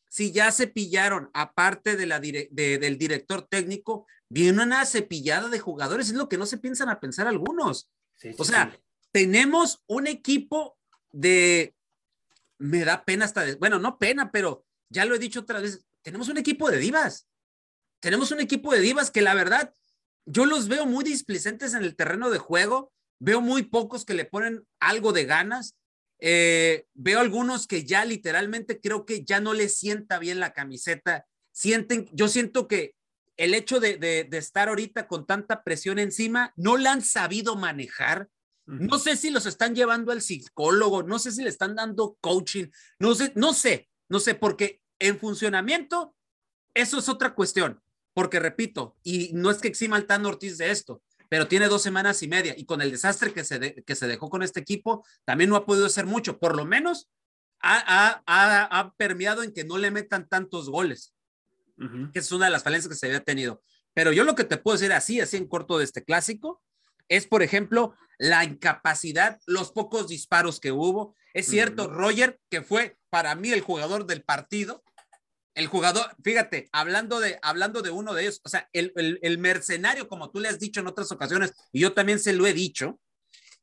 si 0.08 0.32
ya 0.32 0.50
se 0.50 0.66
pillaron 0.66 1.30
aparte 1.34 1.96
de 1.96 2.06
la 2.06 2.20
de, 2.20 2.48
del 2.50 2.96
director 2.96 3.46
técnico, 3.46 4.06
viene 4.30 4.62
una 4.62 4.84
cepillada 4.86 5.48
de 5.48 5.58
jugadores, 5.58 6.08
es 6.08 6.14
lo 6.14 6.28
que 6.28 6.38
no 6.38 6.46
se 6.46 6.58
piensan 6.58 6.88
a 6.88 7.00
pensar 7.00 7.26
algunos. 7.26 7.90
Sí, 8.16 8.30
sí, 8.30 8.36
o 8.38 8.44
sea, 8.44 8.70
sí 8.72 8.87
tenemos 9.12 9.82
un 9.86 10.06
equipo 10.06 10.78
de, 11.12 11.74
me 12.58 12.84
da 12.84 13.04
pena 13.04 13.24
hasta, 13.24 13.56
bueno, 13.56 13.78
no 13.78 13.98
pena, 13.98 14.30
pero 14.30 14.64
ya 14.88 15.04
lo 15.04 15.14
he 15.14 15.18
dicho 15.18 15.40
otra 15.40 15.60
vez, 15.60 15.84
tenemos 16.02 16.28
un 16.28 16.38
equipo 16.38 16.70
de 16.70 16.78
divas. 16.78 17.26
Tenemos 18.00 18.30
un 18.30 18.40
equipo 18.40 18.72
de 18.72 18.80
divas 18.80 19.10
que 19.10 19.22
la 19.22 19.34
verdad, 19.34 19.74
yo 20.24 20.46
los 20.46 20.68
veo 20.68 20.86
muy 20.86 21.04
displicentes 21.04 21.74
en 21.74 21.82
el 21.82 21.96
terreno 21.96 22.30
de 22.30 22.38
juego, 22.38 22.92
veo 23.18 23.40
muy 23.40 23.64
pocos 23.64 24.04
que 24.04 24.14
le 24.14 24.24
ponen 24.24 24.66
algo 24.78 25.12
de 25.12 25.24
ganas, 25.24 25.76
eh, 26.20 26.86
veo 26.94 27.20
algunos 27.20 27.66
que 27.66 27.84
ya 27.84 28.04
literalmente 28.04 28.80
creo 28.80 29.04
que 29.04 29.24
ya 29.24 29.40
no 29.40 29.54
les 29.54 29.76
sienta 29.76 30.18
bien 30.18 30.40
la 30.40 30.52
camiseta, 30.52 31.26
sienten, 31.52 32.08
yo 32.12 32.28
siento 32.28 32.68
que 32.68 32.94
el 33.36 33.54
hecho 33.54 33.80
de, 33.80 33.98
de 33.98 34.38
estar 34.38 34.68
ahorita 34.68 35.06
con 35.06 35.26
tanta 35.26 35.62
presión 35.62 35.98
encima, 36.00 36.52
no 36.56 36.76
la 36.76 36.92
han 36.92 37.02
sabido 37.02 37.54
manejar, 37.54 38.28
no 38.68 38.98
sé 38.98 39.16
si 39.16 39.30
los 39.30 39.46
están 39.46 39.74
llevando 39.74 40.12
al 40.12 40.20
psicólogo, 40.20 41.02
no 41.02 41.18
sé 41.18 41.32
si 41.32 41.42
le 41.42 41.48
están 41.48 41.74
dando 41.74 42.18
coaching, 42.20 42.66
no 42.98 43.14
sé, 43.14 43.32
no 43.34 43.54
sé, 43.54 43.88
no 44.08 44.20
sé, 44.20 44.34
porque 44.34 44.82
en 44.98 45.18
funcionamiento, 45.18 46.14
eso 46.74 46.98
es 46.98 47.08
otra 47.08 47.34
cuestión, 47.34 47.80
porque 48.12 48.38
repito, 48.38 48.96
y 49.02 49.30
no 49.32 49.50
es 49.50 49.58
que 49.58 49.68
exima 49.68 49.96
al 49.96 50.06
Tan 50.06 50.26
Ortiz 50.26 50.58
de 50.58 50.70
esto, 50.70 51.02
pero 51.30 51.48
tiene 51.48 51.68
dos 51.68 51.82
semanas 51.82 52.22
y 52.22 52.28
media 52.28 52.54
y 52.56 52.64
con 52.64 52.82
el 52.82 52.90
desastre 52.90 53.32
que 53.32 53.44
se, 53.44 53.58
de, 53.58 53.82
que 53.84 53.94
se 53.94 54.06
dejó 54.06 54.28
con 54.28 54.42
este 54.42 54.60
equipo, 54.60 55.04
también 55.24 55.50
no 55.50 55.56
ha 55.56 55.66
podido 55.66 55.86
hacer 55.86 56.06
mucho. 56.06 56.38
Por 56.38 56.56
lo 56.56 56.64
menos 56.64 57.10
ha, 57.60 58.22
ha, 58.26 58.78
ha 58.78 58.94
permeado 58.94 59.42
en 59.42 59.52
que 59.52 59.64
no 59.64 59.78
le 59.78 59.90
metan 59.90 60.28
tantos 60.28 60.70
goles, 60.70 61.14
uh 61.78 61.84
-huh. 61.84 62.12
que 62.12 62.20
es 62.20 62.32
una 62.32 62.46
de 62.46 62.52
las 62.52 62.62
falencias 62.62 62.88
que 62.88 62.98
se 62.98 63.06
había 63.06 63.24
tenido. 63.24 63.62
Pero 63.94 64.12
yo 64.12 64.24
lo 64.24 64.34
que 64.34 64.44
te 64.44 64.56
puedo 64.56 64.76
decir 64.76 64.92
así, 64.92 65.20
así 65.20 65.36
en 65.36 65.48
corto 65.48 65.78
de 65.78 65.84
este 65.84 66.04
clásico, 66.04 66.62
es, 67.08 67.26
por 67.26 67.42
ejemplo, 67.42 67.94
la 68.18 68.44
incapacidad, 68.44 69.40
los 69.46 69.72
pocos 69.72 70.08
disparos 70.08 70.60
que 70.60 70.72
hubo. 70.72 71.14
Es 71.32 71.46
cierto, 71.46 71.84
uh 71.84 71.88
-huh. 71.88 71.94
Roger, 71.94 72.40
que 72.50 72.62
fue 72.62 72.98
para 73.10 73.34
mí 73.34 73.50
el 73.50 73.60
jugador 73.60 74.06
del 74.06 74.22
partido, 74.22 74.82
el 75.54 75.66
jugador, 75.66 76.14
fíjate, 76.22 76.68
hablando 76.72 77.18
de, 77.18 77.38
hablando 77.42 77.82
de 77.82 77.90
uno 77.90 78.14
de 78.14 78.22
ellos, 78.22 78.40
o 78.44 78.48
sea, 78.48 78.68
el, 78.72 78.92
el, 78.94 79.18
el, 79.22 79.38
mercenario, 79.38 80.08
como 80.08 80.30
tú 80.30 80.38
le 80.38 80.48
has 80.48 80.60
dicho 80.60 80.80
en 80.80 80.86
otras 80.86 81.10
ocasiones, 81.10 81.52
y 81.72 81.80
yo 81.80 81.94
también 81.94 82.20
se 82.20 82.32
lo 82.32 82.46
he 82.46 82.52
dicho, 82.52 83.00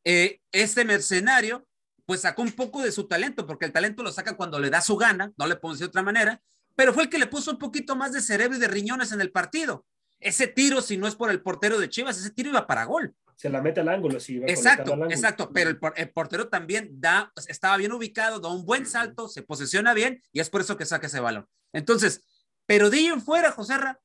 eh, 0.03 0.41
este 0.51 0.83
mercenario, 0.83 1.65
pues 2.05 2.21
sacó 2.21 2.41
un 2.41 2.51
poco 2.51 2.81
de 2.81 2.91
su 2.91 3.07
talento, 3.07 3.47
porque 3.47 3.65
el 3.65 3.71
talento 3.71 4.03
lo 4.03 4.11
saca 4.11 4.35
cuando 4.35 4.59
le 4.59 4.69
da 4.69 4.81
su 4.81 4.97
gana, 4.97 5.31
no 5.37 5.47
le 5.47 5.55
decir 5.55 5.79
de 5.79 5.85
otra 5.85 6.03
manera, 6.03 6.41
pero 6.75 6.93
fue 6.93 7.03
el 7.03 7.09
que 7.09 7.17
le 7.17 7.27
puso 7.27 7.51
un 7.51 7.57
poquito 7.57 7.95
más 7.95 8.11
de 8.11 8.21
cerebro 8.21 8.57
y 8.57 8.59
de 8.59 8.67
riñones 8.67 9.11
en 9.11 9.21
el 9.21 9.31
partido. 9.31 9.85
Ese 10.19 10.47
tiro, 10.47 10.81
si 10.81 10.97
no 10.97 11.07
es 11.07 11.15
por 11.15 11.31
el 11.31 11.41
portero 11.41 11.79
de 11.79 11.89
Chivas, 11.89 12.17
ese 12.17 12.31
tiro 12.31 12.49
iba 12.49 12.67
para 12.67 12.85
gol. 12.85 13.15
Se 13.35 13.49
la 13.49 13.61
mete 13.61 13.81
al 13.81 13.89
ángulo, 13.89 14.19
sí. 14.19 14.41
Exacto, 14.47 14.93
ángulo. 14.93 15.11
exacto, 15.11 15.51
pero 15.53 15.69
el, 15.69 15.79
el, 15.95 16.09
portero 16.11 16.47
también 16.47 16.89
da, 17.01 17.33
estaba 17.47 17.75
bien 17.77 17.91
ubicado, 17.91 18.39
da 18.39 18.49
un 18.49 18.65
buen 18.65 18.85
salto, 18.85 19.27
se 19.27 19.41
posiciona 19.41 19.93
bien 19.93 20.21
y 20.31 20.39
es 20.39 20.49
por 20.49 20.61
eso 20.61 20.77
que 20.77 20.85
saca 20.85 21.07
ese 21.07 21.19
balón. 21.19 21.47
Entonces, 21.73 22.21
pero 22.65 22.89
de 22.89 22.97
ahí 22.97 23.05
en 23.07 23.21
fuera, 23.21 23.51
Joserra, 23.51 23.99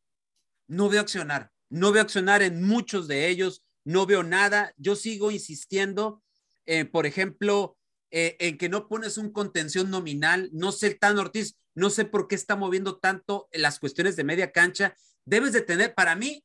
no 0.67 0.89
veo 0.89 1.01
accionar, 1.01 1.51
no 1.69 1.93
veo 1.93 2.03
accionar 2.03 2.43
en 2.43 2.63
muchos 2.63 3.09
de 3.09 3.29
ellos, 3.29 3.65
no 3.85 4.07
veo 4.07 4.23
nada. 4.23 4.75
Yo 4.77 4.97
sigo 4.97 5.31
insistiendo, 5.31 6.23
eh, 6.67 6.85
por 6.85 7.07
ejemplo, 7.07 7.77
eh, 8.11 8.37
en 8.41 8.59
que 8.59 8.69
no 8.69 8.89
pones 8.89 9.19
un 9.19 9.33
contención 9.33 9.91
nominal. 9.91 10.51
No 10.53 10.73
sé, 10.73 10.95
Tan 10.95 11.19
Ortiz, 11.19 11.57
no 11.75 11.91
sé 11.91 12.05
por 12.05 12.29
qué 12.29 12.35
está 12.35 12.57
moviendo 12.57 12.99
tanto 12.99 13.49
las 13.53 13.79
cuestiones 13.79 14.17
de 14.17 14.25
media 14.25 14.53
cancha. 14.53 14.95
Debes 15.25 15.53
de 15.53 15.63
tener, 15.63 15.95
para 15.95 16.17
mí, 16.17 16.45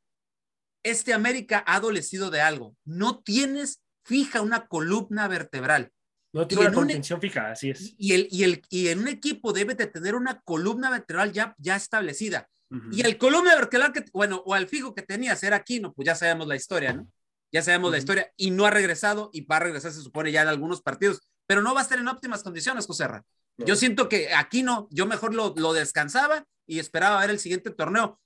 este 0.86 1.14
América 1.14 1.64
ha 1.66 1.76
adolecido 1.76 2.30
de 2.30 2.42
algo. 2.42 2.76
No 2.86 3.20
tienes 3.20 3.82
fija 4.04 4.42
una 4.42 4.68
columna 4.68 5.28
vertebral. 5.28 5.92
No 6.32 6.48
tiene 6.48 6.68
una 6.68 6.74
contención 6.74 7.18
un, 7.18 7.22
fija, 7.22 7.52
así 7.52 7.72
es. 7.72 7.96
Y, 7.98 8.14
el, 8.14 8.28
y, 8.30 8.44
el, 8.44 8.62
y 8.70 8.90
en 8.90 9.00
un 9.00 9.08
equipo 9.08 9.52
debe 9.52 9.74
de 9.74 9.88
tener 9.88 10.16
una 10.16 10.42
columna 10.42 10.92
vertebral 10.92 11.32
ya, 11.32 11.56
ya 11.58 11.76
establecida. 11.76 12.48
Uh 12.70 12.76
-huh. 12.76 12.98
Y 12.98 13.02
el 13.02 13.18
columna 13.18 13.56
vertebral, 13.56 13.94
que, 13.94 14.06
bueno, 14.14 14.44
o 14.46 14.54
al 14.54 14.68
fijo 14.68 14.94
que 14.94 15.02
tenías 15.02 15.42
era 15.44 15.58
Aquino, 15.58 15.92
pues 15.94 16.06
ya 16.06 16.14
sabemos 16.14 16.48
la 16.48 16.56
historia, 16.56 16.94
¿no? 16.94 17.08
Ya 17.52 17.64
sabemos 17.64 17.88
uh 17.88 17.90
-huh. 17.90 17.92
la 17.94 17.98
historia. 17.98 18.32
Y 18.38 18.52
no 18.52 18.66
ha 18.66 18.70
regresado 18.70 19.32
y 19.34 19.42
va 19.42 19.58
a 19.58 19.62
regresar, 19.62 19.92
se 19.92 20.02
supone, 20.02 20.32
ya 20.32 20.44
en 20.44 20.50
algunos 20.50 20.82
partidos. 20.82 21.22
Pero 21.48 21.62
no 21.64 21.74
va 21.74 21.80
a 21.80 21.84
estar 21.84 21.98
en 21.98 22.08
óptimas 22.08 22.44
condiciones, 22.44 22.86
José 22.86 23.08
Ra. 23.08 23.24
No. 23.58 23.66
Yo 23.66 23.76
siento 23.76 24.08
que 24.08 24.34
Aquino, 24.34 24.88
yo 24.92 25.08
mejor 25.08 25.34
lo, 25.34 25.54
lo 25.58 25.74
descansaba 25.74 26.46
y 26.68 26.78
esperaba 26.78 27.22
ver 27.22 27.32
el 27.32 27.40
siguiente 27.40 27.72
torneo 27.72 28.20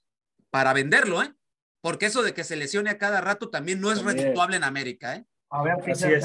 para 0.50 0.74
venderlo, 0.74 1.22
¿eh? 1.22 1.34
Porque 1.82 2.08
eso 2.08 2.24
de 2.24 2.34
que 2.34 2.44
se 2.44 2.56
lesione 2.56 2.90
a 2.90 2.98
cada 2.98 3.22
rato 3.22 3.50
también 3.50 3.80
no 3.80 3.92
es 3.92 4.04
redituable 4.04 4.58
en 4.58 4.64
América, 4.64 5.16
¿eh? 5.16 5.26
A 5.52 5.64
ver, 5.64 5.82
Fischer, 5.84 6.22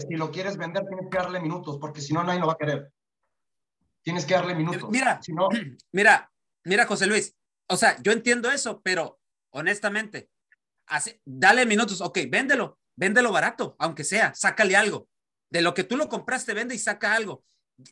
si 0.00 0.16
lo 0.16 0.32
quieres 0.32 0.56
vender, 0.56 0.84
tienes 0.86 1.06
que 1.08 1.16
darle 1.16 1.40
minutos, 1.40 1.78
porque 1.80 2.00
si 2.00 2.12
no, 2.12 2.24
nadie 2.24 2.40
lo 2.40 2.48
va 2.48 2.54
a 2.54 2.58
querer. 2.58 2.92
Tienes 4.02 4.24
que 4.24 4.34
darle 4.34 4.54
minutos. 4.54 4.90
Mira, 4.90 5.20
si 5.22 5.32
no... 5.32 5.48
mira, 5.92 6.32
mira, 6.64 6.86
José 6.86 7.06
Luis. 7.06 7.36
O 7.68 7.76
sea, 7.76 7.96
yo 8.02 8.10
entiendo 8.10 8.50
eso, 8.50 8.82
pero 8.82 9.20
honestamente, 9.50 10.28
hace, 10.86 11.20
dale 11.24 11.66
minutos. 11.66 12.00
Ok, 12.00 12.18
véndelo, 12.28 12.80
véndelo 12.96 13.30
barato, 13.30 13.76
aunque 13.78 14.02
sea, 14.02 14.34
sácale 14.34 14.76
algo. 14.76 15.08
De 15.50 15.62
lo 15.62 15.72
que 15.72 15.84
tú 15.84 15.96
lo 15.96 16.08
compraste, 16.08 16.52
vende 16.52 16.74
y 16.74 16.78
saca 16.78 17.14
algo. 17.14 17.44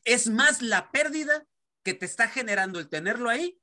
Es 0.05 0.29
más 0.29 0.63
la 0.63 0.91
pérdida 0.91 1.47
que 1.85 1.95
te 1.95 2.07
está 2.07 2.27
generando 2.27 2.81
el 2.81 2.89
tenerlo 2.89 3.31
ahí 3.31 3.62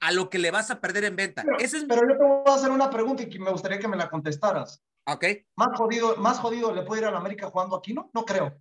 a 0.00 0.12
lo 0.12 0.30
que 0.30 0.38
le 0.38 0.50
vas 0.50 0.70
a 0.70 0.80
perder 0.80 1.04
en 1.04 1.16
venta. 1.16 1.42
Pero, 1.42 1.58
Ese 1.58 1.78
es... 1.78 1.84
pero 1.84 2.02
yo 2.08 2.16
te 2.16 2.24
voy 2.24 2.42
a 2.46 2.54
hacer 2.54 2.70
una 2.70 2.90
pregunta 2.90 3.22
y 3.22 3.38
me 3.38 3.50
gustaría 3.50 3.78
que 3.78 3.88
me 3.88 3.96
la 3.96 4.08
contestaras. 4.08 4.82
Ok. 5.06 5.24
Más 5.56 5.76
jodido, 5.76 6.16
más 6.16 6.38
jodido 6.38 6.74
le 6.74 6.82
puede 6.82 7.02
ir 7.02 7.06
a 7.06 7.10
la 7.10 7.18
América 7.18 7.50
jugando 7.50 7.76
aquí, 7.76 7.94
¿no? 7.94 8.10
No 8.12 8.24
creo. 8.24 8.58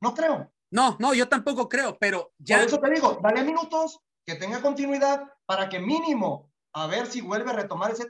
No 0.00 0.14
creo. 0.14 0.52
No, 0.70 0.96
no, 1.00 1.14
yo 1.14 1.28
tampoco 1.28 1.68
creo, 1.68 1.96
pero 1.98 2.32
ya. 2.38 2.58
Por 2.58 2.66
eso 2.66 2.78
te 2.78 2.90
digo, 2.90 3.18
dale 3.22 3.42
minutos, 3.42 4.00
que 4.26 4.34
tenga 4.34 4.60
continuidad, 4.60 5.24
para 5.46 5.68
que 5.68 5.80
mínimo, 5.80 6.52
a 6.74 6.86
ver 6.86 7.06
si 7.06 7.22
vuelve 7.22 7.50
a 7.50 7.54
retomar 7.54 7.92
ese 7.92 8.06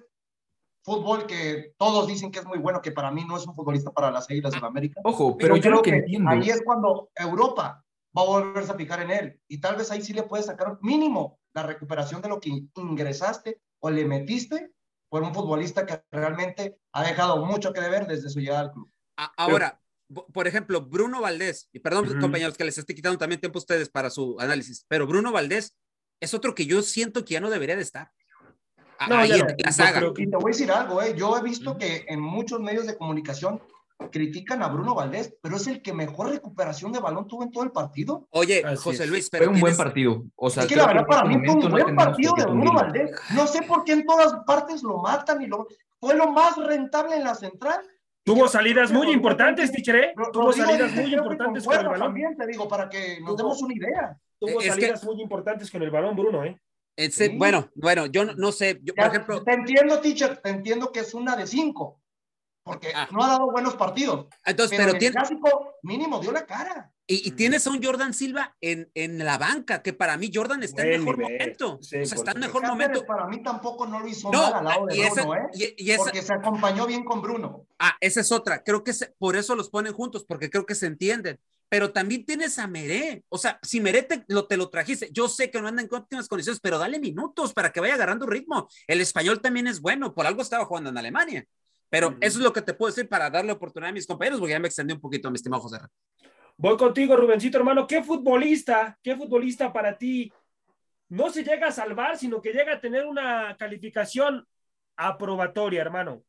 fútbol 0.85 1.27
que 1.27 1.75
todos 1.79 2.09
dicen 2.09 2.33
que 2.33 2.41
es 2.41 2.47
muy 2.47 2.59
bueno, 2.59 2.83
que 2.83 2.91
para 2.91 3.13
mí 3.13 3.25
no 3.25 3.37
es 3.37 3.47
un 3.47 3.55
futbolista 3.55 3.93
para 3.93 4.11
las 4.11 4.29
Águilas 4.29 4.53
de 4.53 4.61
la 4.61 4.67
América. 4.67 5.01
Ojo, 5.05 5.37
pero, 5.37 5.55
pero 5.55 5.65
yo 5.65 5.71
lo 5.71 5.83
que, 5.83 5.93
que 5.93 5.97
entiendo. 5.99 6.31
Ahí 6.31 6.51
es 6.51 6.63
cuando 6.65 7.11
Europa 7.15 7.85
va 8.17 8.23
a 8.23 8.27
volverse 8.27 8.73
a 8.73 8.77
fijar 8.77 9.03
en 9.03 9.11
él. 9.11 9.41
Y 9.47 9.61
tal 9.61 9.77
vez 9.77 9.91
ahí 9.93 10.03
sí 10.03 10.13
le 10.13 10.25
puedes 10.25 10.47
sacar 10.47 10.79
mínimo 10.81 11.39
la 11.61 11.67
recuperación 11.67 12.23
de 12.23 12.29
lo 12.29 12.41
que 12.41 12.51
ingresaste 12.77 13.61
o 13.81 13.91
le 13.91 14.05
metiste 14.05 14.71
por 15.09 15.23
un 15.23 15.35
futbolista 15.35 15.87
que 15.87 16.03
realmente 16.11 16.79
ha 16.93 17.03
dejado 17.03 17.45
mucho 17.45 17.73
que 17.73 17.81
deber 17.81 18.07
desde 18.07 18.31
su 18.31 18.41
llegada 18.41 18.61
al 18.61 18.73
club. 18.73 18.91
Ahora, 19.37 19.81
pero, 20.09 20.27
por 20.33 20.47
ejemplo, 20.47 20.81
Bruno 20.83 21.21
Valdés, 21.21 21.69
y 21.73 21.81
perdón, 21.81 22.09
uh 22.09 22.13
-huh. 22.13 22.21
compañeros, 22.21 22.57
que 22.57 22.65
les 22.65 22.79
esté 22.79 22.95
quitando 22.95 23.19
también 23.19 23.41
tiempo 23.41 23.59
a 23.59 23.65
ustedes 23.65 23.89
para 23.89 24.11
su 24.11 24.37
análisis, 24.39 24.85
pero 24.89 25.07
Bruno 25.07 25.33
Valdés 25.33 25.77
es 26.21 26.35
otro 26.35 26.55
que 26.55 26.67
yo 26.67 26.83
siento 26.83 27.25
que 27.25 27.35
ya 27.35 27.41
no 27.41 27.51
debería 27.51 27.77
de 27.77 27.83
estar. 27.83 28.11
No, 29.09 29.17
ahí 29.17 29.33
en 29.33 29.57
la 29.65 29.73
saga. 29.73 30.01
Y 30.17 30.29
te 30.29 30.37
voy 30.37 30.51
a 30.51 30.55
decir 30.55 30.73
algo, 30.73 31.01
¿eh? 31.03 31.15
yo 31.17 31.37
he 31.37 31.43
visto 31.43 31.71
uh 31.71 31.75
-huh. 31.75 31.79
que 31.79 32.05
en 32.09 32.21
muchos 32.21 32.61
medios 32.61 32.87
de 32.87 32.97
comunicación 32.97 33.61
critican 34.11 34.63
a 34.63 34.69
Bruno 34.69 34.95
Valdés, 34.95 35.35
pero 35.43 35.57
es 35.57 35.67
el 35.67 35.83
que 35.83 35.93
mejor 35.93 36.31
recuperación 36.31 36.93
de 36.93 37.01
balón 37.01 37.27
tuvo 37.27 37.43
en 37.43 37.51
todo 37.51 37.65
el 37.65 37.73
partido. 37.73 38.27
Oye, 38.31 38.63
Así 38.65 38.83
José. 38.83 39.07
Luis, 39.07 39.29
pero 39.31 39.47
fue 39.47 39.55
un 39.55 39.61
buen 39.61 39.77
partido. 39.77 40.25
O 40.37 40.51
sea, 40.51 40.63
es 40.63 40.69
que 40.69 40.77
la 40.77 40.87
verdad 40.87 41.07
para 41.07 41.25
mí 41.25 41.37
fue 41.45 41.55
un 41.55 41.71
buen 41.71 41.95
no 41.95 41.97
partido 41.97 42.35
de 42.37 42.45
Bruno 42.45 42.73
Valdés. 42.73 43.11
No 43.35 43.47
sé 43.47 43.63
por 43.63 43.85
qué 43.85 43.93
en 43.93 44.07
todas 44.07 44.33
partes 44.47 44.83
lo 44.83 44.99
matan 44.99 45.43
y 45.43 45.47
lo 45.47 45.67
fue 46.01 46.15
lo 46.15 46.31
más 46.31 46.57
rentable 46.57 47.17
en 47.17 47.25
la 47.25 47.35
central. 47.35 47.81
Tuvo 48.23 48.47
salidas 48.47 48.93
muy 48.93 49.11
importantes, 49.11 49.73
Tichere. 49.73 50.13
Tuvo 50.33 50.53
salidas 50.53 50.93
muy 50.95 51.15
importantes 51.15 51.65
con, 51.65 51.79
el 51.79 51.87
balón. 51.87 52.01
También 52.01 52.37
te 52.37 52.47
digo, 52.47 52.69
para 52.69 52.89
que 52.89 53.21
nos 53.21 53.37
demos 53.37 53.61
una 53.63 53.75
idea. 53.75 54.19
Tuvo 54.39 54.61
salidas 54.61 55.01
que... 55.01 55.07
muy 55.07 55.23
importantes 55.23 55.71
con 55.71 55.83
el 55.83 55.91
balón, 55.91 56.15
Bruno, 56.15 56.45
¿eh? 56.45 56.61
Ese, 56.95 57.29
sí. 57.29 57.37
Bueno, 57.39 57.71
bueno, 57.75 58.07
yo 58.07 58.25
no, 58.25 58.35
no 58.35 58.51
sé, 58.51 58.81
yo, 58.83 58.93
ya, 58.97 59.05
por 59.05 59.15
ejemplo... 59.15 59.43
Te 59.45 59.53
entiendo, 59.53 60.01
teacher, 60.01 60.37
te 60.39 60.51
entiendo 60.51 60.91
que 60.91 61.01
es 61.01 61.15
una 61.15 61.37
de 61.37 61.47
cinco, 61.47 62.01
porque 62.69 62.93
ah. 62.95 63.09
no 63.11 63.25
ha 63.25 63.29
dado 63.29 63.51
buenos 63.51 63.75
partidos. 63.77 64.27
Entonces, 64.45 64.77
pero, 64.77 64.93
pero 64.93 64.93
en 64.93 64.99
tiene... 64.99 65.17
el 65.17 65.27
clásico 65.27 65.75
mínimo 65.83 66.21
dio 66.21 66.31
la 66.31 66.45
cara. 66.45 66.93
Y, 67.11 67.27
y, 67.27 67.31
tienes 67.31 67.67
a 67.67 67.71
un 67.71 67.83
Jordan 67.83 68.13
Silva 68.13 68.55
en, 68.61 68.91
en, 68.93 69.17
la 69.25 69.39
banca, 69.39 69.83
que 69.83 69.95
para 69.95 70.19
mí 70.19 70.31
Jordan 70.33 70.63
está 70.63 70.83
Buen 70.83 70.95
en 70.95 71.01
mejor 71.01 71.19
nivel. 71.19 71.39
momento. 71.39 71.79
Sí, 71.81 71.97
o 71.97 72.05
sea, 72.05 72.19
está 72.19 72.33
en 72.33 72.41
mejor 72.41 72.67
momento. 72.67 73.07
Para 73.07 73.27
mí 73.27 73.43
tampoco 73.43 73.87
no 73.87 74.01
lo 74.01 74.07
hizo 74.07 74.31
no, 74.31 74.43
mal 74.43 74.55
al 74.57 74.65
lado 74.65 74.87
de 74.87 74.97
y 74.97 75.01
Bruno, 75.01 75.35
esa, 75.35 75.41
¿eh? 75.41 75.75
Y, 75.79 75.85
y 75.87 75.91
esa, 75.93 76.03
porque 76.03 76.21
se 76.21 76.35
acompañó 76.35 76.87
bien 76.87 77.05
con 77.05 77.23
Bruno. 77.23 77.65
Ah, 77.79 77.97
esa 78.01 78.21
es 78.21 78.31
otra. 78.31 78.63
Creo 78.63 78.85
que 78.85 78.93
se, 78.93 79.07
por 79.19 79.37
eso 79.37 79.57
los 79.57 79.71
ponen 79.71 79.95
juntos, 79.95 80.27
porque 80.29 80.51
creo 80.51 80.67
que 80.67 80.75
se 80.75 80.85
entienden. 80.85 81.41
Pero 81.71 81.93
también 81.93 82.25
tienes 82.25 82.59
a 82.59 82.67
Meré. 82.67 83.25
O 83.29 83.39
sea, 83.39 83.59
si 83.63 83.81
Meré 83.81 84.03
te 84.03 84.25
lo, 84.29 84.47
te 84.47 84.57
lo 84.57 84.69
trajiste, 84.71 85.11
yo 85.13 85.29
sé 85.29 85.51
que 85.51 85.61
no 85.61 85.69
anda 85.69 85.83
en 85.83 85.89
óptimas 85.91 86.29
condiciones, 86.29 86.61
pero 86.61 86.79
dale 86.79 86.99
minutos 86.99 87.53
para 87.53 87.73
que 87.73 87.81
vaya 87.81 87.95
agarrando 87.95 88.27
ritmo. 88.27 88.69
El 88.87 89.01
español 89.01 89.41
también 89.41 89.67
es 89.67 89.81
bueno, 89.81 90.15
por 90.15 90.27
algo 90.27 90.43
estaba 90.43 90.65
jugando 90.65 90.91
en 90.91 90.99
Alemania. 90.99 91.47
Pero 91.91 92.09
uh 92.09 92.11
-huh. 92.13 92.19
eso 92.21 92.39
es 92.39 92.45
lo 92.45 92.53
que 92.53 92.63
te 92.63 92.75
puedo 92.75 92.91
decir 92.93 93.09
para 93.09 93.31
darle 93.31 93.53
oportunidad 93.53 93.91
a 93.91 93.93
mis 93.93 94.07
compañeros, 94.07 94.39
porque 94.39 94.53
ya 94.53 94.61
me 94.61 94.69
extendí 94.69 94.93
un 94.93 95.01
poquito, 95.01 95.31
mi 95.31 95.37
estimado 95.37 95.63
José. 95.63 95.79
Voy 96.57 96.77
contigo, 96.77 97.17
Rubencito, 97.17 97.57
hermano. 97.59 97.87
¿Qué 97.87 98.03
futbolista, 98.03 98.99
qué 99.03 99.17
futbolista 99.17 99.73
para 99.73 99.97
ti 99.97 100.33
no 101.09 101.31
se 101.31 101.45
llega 101.45 101.69
a 101.69 101.73
salvar, 101.73 102.19
sino 102.19 102.43
que 102.43 102.53
llega 102.53 102.75
a 102.75 102.81
tener 102.81 103.07
una 103.07 103.57
calificación 103.57 104.47
aprobatoria, 104.97 105.81
hermano? 105.81 106.25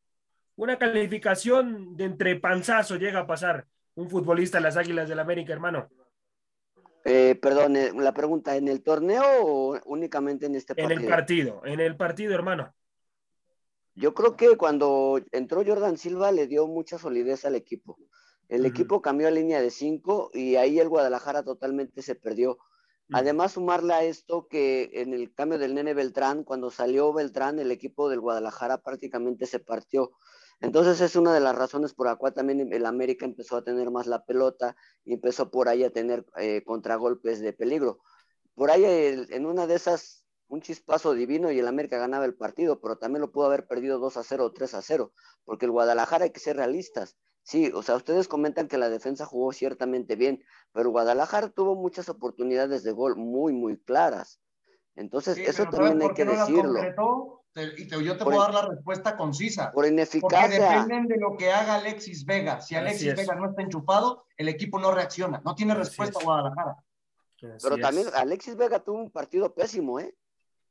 Una 0.56 0.78
calificación 0.78 1.98
de 1.98 2.06
entre 2.06 2.36
panzazo 2.36 2.98
llega 2.98 3.22
a 3.22 3.28
pasar 3.28 3.66
un 3.96 4.10
futbolista 4.10 4.60
de 4.60 4.64
las 4.64 4.78
Águilas 4.78 5.08
del 5.08 5.18
la 5.18 5.24
América, 5.24 5.52
hermano. 5.52 5.90
Eh, 7.06 7.36
perdón, 7.42 7.76
eh, 7.76 7.92
la 7.96 8.14
pregunta, 8.14 8.56
¿en 8.56 8.68
el 8.68 8.84
torneo 8.84 9.24
o 9.42 9.80
únicamente 9.86 10.46
en 10.46 10.56
este 10.56 10.76
partido? 10.76 10.94
En 10.94 11.02
el 11.02 11.10
partido, 11.10 11.62
en 11.66 11.80
el 11.80 11.96
partido, 11.96 12.34
hermano. 12.34 12.74
Yo 14.00 14.14
creo 14.14 14.38
que 14.38 14.56
cuando 14.56 15.20
entró 15.34 15.62
Jordan 15.66 15.98
Silva 15.98 16.32
le 16.32 16.48
dio 16.48 16.68
mucha 16.68 16.98
solidez 16.98 17.44
al 17.44 17.56
equipo. 17.56 17.98
El 18.48 18.62
uh 18.62 18.64
-huh. 18.64 18.70
equipo 18.70 19.02
cambió 19.02 19.28
a 19.28 19.32
línea 19.32 19.62
de 19.62 19.72
cinco 19.72 20.32
y 20.34 20.56
ahí 20.56 20.80
el 20.80 20.88
Guadalajara 20.88 21.44
totalmente 21.44 22.02
se 22.02 22.16
perdió. 22.16 22.52
Uh 22.52 22.56
-huh. 22.56 23.20
Además, 23.20 23.52
sumarle 23.52 23.94
a 23.94 24.06
esto 24.06 24.48
que 24.48 24.90
en 24.94 25.14
el 25.14 25.34
cambio 25.34 25.60
del 25.60 25.76
nene 25.76 25.94
Beltrán, 25.94 26.46
cuando 26.46 26.72
salió 26.72 27.12
Beltrán, 27.12 27.60
el 27.60 27.72
equipo 27.72 28.10
del 28.10 28.22
Guadalajara 28.22 28.78
prácticamente 28.78 29.46
se 29.46 29.60
partió. 29.60 30.12
Entonces 30.62 31.02
es 31.02 31.18
una 31.18 31.34
de 31.34 31.42
las 31.42 31.56
razones 31.58 31.94
por 31.94 32.08
la 32.08 32.16
cual 32.16 32.34
también 32.34 32.72
el 32.72 32.86
América 32.86 33.26
empezó 33.26 33.58
a 33.58 33.66
tener 33.66 33.92
más 33.92 34.08
la 34.08 34.24
pelota 34.24 34.78
y 35.04 35.16
empezó 35.16 35.52
por 35.52 35.68
ahí 35.68 35.84
a 35.84 35.92
tener 35.92 36.26
eh, 36.38 36.64
contragolpes 36.64 37.42
de 37.42 37.52
peligro. 37.52 38.00
Por 38.56 38.72
ahí 38.72 38.86
en 38.86 39.46
una 39.46 39.68
de 39.68 39.76
esas 39.76 40.24
un 40.50 40.62
chispazo 40.62 41.14
divino 41.14 41.52
y 41.52 41.60
el 41.60 41.68
América 41.68 41.98
ganaba 41.98 42.26
el 42.26 42.34
partido, 42.36 42.82
pero 42.82 42.98
también 42.98 43.22
lo 43.22 43.32
pudo 43.32 43.46
haber 43.46 43.68
perdido 43.68 44.00
2 44.00 44.18
a 44.18 44.24
0 44.24 44.46
o 44.46 44.52
3 44.52 44.74
a 44.74 44.82
0, 44.82 45.14
porque 45.46 45.66
el 45.66 45.72
Guadalajara 45.72 46.26
hay 46.26 46.32
que 46.32 46.40
ser 46.40 46.58
realistas. 46.58 47.18
Sí, 47.44 47.72
o 47.74 47.82
sea, 47.82 47.96
ustedes 47.96 48.28
comentan 48.28 48.68
que 48.68 48.78
la 48.78 48.90
defensa 48.90 49.26
jugó 49.26 49.54
ciertamente 49.54 50.16
bien, 50.16 50.44
pero 50.74 50.90
Guadalajara 50.92 51.50
tuvo 51.50 51.76
muchas 51.76 52.10
oportunidades 52.10 52.84
de 52.84 52.92
gol 52.92 53.16
muy, 53.16 53.54
muy 53.54 53.78
claras. 53.80 54.42
Entonces, 54.96 55.36
Sí, 55.36 55.44
eso 55.44 55.64
también 55.66 55.94
¿sabes 56.02 56.10
hay 56.10 56.14
que 56.16 56.26
no 56.26 56.32
decirlo. 56.32 56.80
Te- 57.54 57.82
y 57.82 57.88
te- 57.88 58.04
yo 58.04 58.14
te 58.16 58.24
Por 58.24 58.34
puedo 58.34 58.48
in- 58.48 58.54
dar 58.54 58.64
la 58.64 58.70
respuesta 58.70 59.18
concisa. 59.18 59.66
Por 59.72 59.74
Porque 59.74 59.90
ineficacia. 59.90 60.70
dependen 60.70 61.08
de 61.08 61.18
lo 61.18 61.36
que 61.38 61.52
haga 61.52 61.76
Alexis 61.76 62.24
Vega. 62.26 62.62
Si 62.62 62.76
Así 62.76 62.76
Alexis 62.76 63.08
es. 63.08 63.16
Vega 63.16 63.34
no 63.36 63.50
está 63.50 63.62
enchufado, 63.64 64.26
el 64.38 64.50
equipo 64.50 64.78
no 64.78 64.92
reacciona. 64.92 65.42
No 65.44 65.56
tiene 65.56 65.72
Así 65.74 65.82
respuesta 65.82 66.20
es. 66.20 66.26
Guadalajara. 66.26 66.78
Pero 67.42 67.78
también 67.78 68.08
es. 68.08 68.14
Alexis 68.14 68.56
Vega 68.56 68.80
tuvo 68.84 68.98
un 69.00 69.10
partido 69.12 69.54
pésimo, 69.56 70.00
¿eh? 70.00 70.14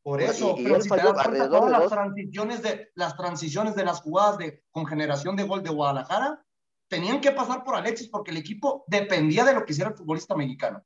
Por 0.09 0.23
eso, 0.23 0.55
y 0.57 0.65
pero 0.65 0.77
él 0.77 0.83
si 0.83 0.89
te 0.89 0.97
das 0.97 1.05
todas 1.07 1.31
de 1.33 1.39
las 1.71 1.81
dos. 1.83 1.91
transiciones 1.91 2.63
de 2.63 2.91
las 2.95 3.17
transiciones 3.17 3.75
de 3.77 3.85
las 3.85 4.01
jugadas 4.01 4.39
de 4.39 4.65
con 4.71 4.87
generación 4.87 5.37
de 5.37 5.43
gol 5.43 5.63
de 5.63 5.71
Guadalajara 5.71 6.43
tenían 6.89 7.21
que 7.21 7.33
pasar 7.33 7.63
por 7.65 7.75
Alexis 7.75 8.09
porque 8.09 8.31
el 8.31 8.39
equipo 8.39 8.85
dependía 8.87 9.45
de 9.45 9.53
lo 9.53 9.65
que 9.67 9.73
hiciera 9.73 9.91
el 9.91 9.97
futbolista 9.97 10.35
mexicano. 10.35 10.83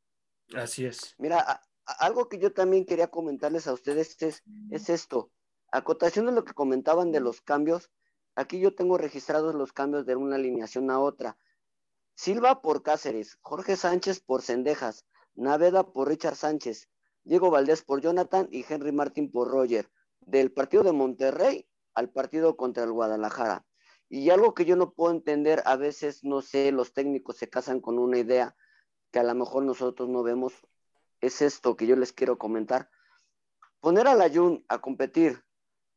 Así 0.57 0.85
es. 0.85 1.15
Mira, 1.19 1.39
a- 1.41 1.63
a- 1.87 1.93
algo 2.07 2.29
que 2.29 2.39
yo 2.41 2.53
también 2.53 2.85
quería 2.85 3.07
comentarles 3.09 3.69
a 3.69 3.73
ustedes 3.73 4.21
es, 4.23 4.43
es 4.71 4.89
esto. 4.89 5.31
Acotación 5.71 6.27
de 6.27 6.33
lo 6.33 6.45
que 6.45 6.53
comentaban 6.55 7.13
de 7.13 7.21
los 7.21 7.41
cambios. 7.43 7.91
Aquí 8.35 8.59
yo 8.59 8.75
tengo 8.75 8.99
registrados 8.99 9.55
los 9.55 9.73
cambios 9.73 10.05
de 10.05 10.17
una 10.17 10.35
alineación 10.37 10.91
a 10.91 10.99
otra. 10.99 11.37
Silva 12.15 12.61
por 12.61 12.83
Cáceres, 12.83 13.39
Jorge 13.41 13.77
Sánchez 13.77 14.21
por 14.21 14.43
Cendejas, 14.43 15.07
Naveda 15.35 15.93
por 15.93 16.09
Richard 16.09 16.37
Sánchez, 16.37 16.89
Diego 17.25 17.51
Valdés 17.51 17.83
por 17.83 18.01
Jonathan 18.01 18.49
y 18.51 18.65
Henry 18.69 18.93
Martín 18.93 19.31
por 19.31 19.49
Roger. 19.49 19.89
Del 20.21 20.53
partido 20.53 20.83
de 20.83 20.93
Monterrey 20.93 21.67
al 21.95 22.11
partido 22.11 22.57
contra 22.57 22.85
el 22.85 22.93
Guadalajara. 22.93 23.65
Y 24.09 24.31
algo 24.31 24.55
que 24.55 24.65
yo 24.65 24.77
no 24.77 24.93
puedo 24.93 25.13
entender, 25.15 25.63
a 25.65 25.77
veces, 25.77 26.25
no 26.25 26.43
sé, 26.43 26.71
los 26.73 26.93
técnicos 26.93 27.37
se 27.37 27.49
casan 27.49 27.81
con 27.81 27.99
una 27.99 28.19
idea 28.19 28.55
que 29.11 29.19
a 29.19 29.25
lo 29.25 29.35
mejor 29.35 29.65
nosotros 29.65 30.09
no 30.09 30.23
vemos, 30.23 30.53
es 31.21 31.43
esto 31.43 31.77
que 31.77 31.87
yo 31.87 31.97
les 31.97 32.13
quiero 32.13 32.39
comentar. 32.39 32.91
Poner 33.81 34.07
a 34.09 34.15
Layun 34.15 34.65
a 34.69 34.81
competir 34.81 35.43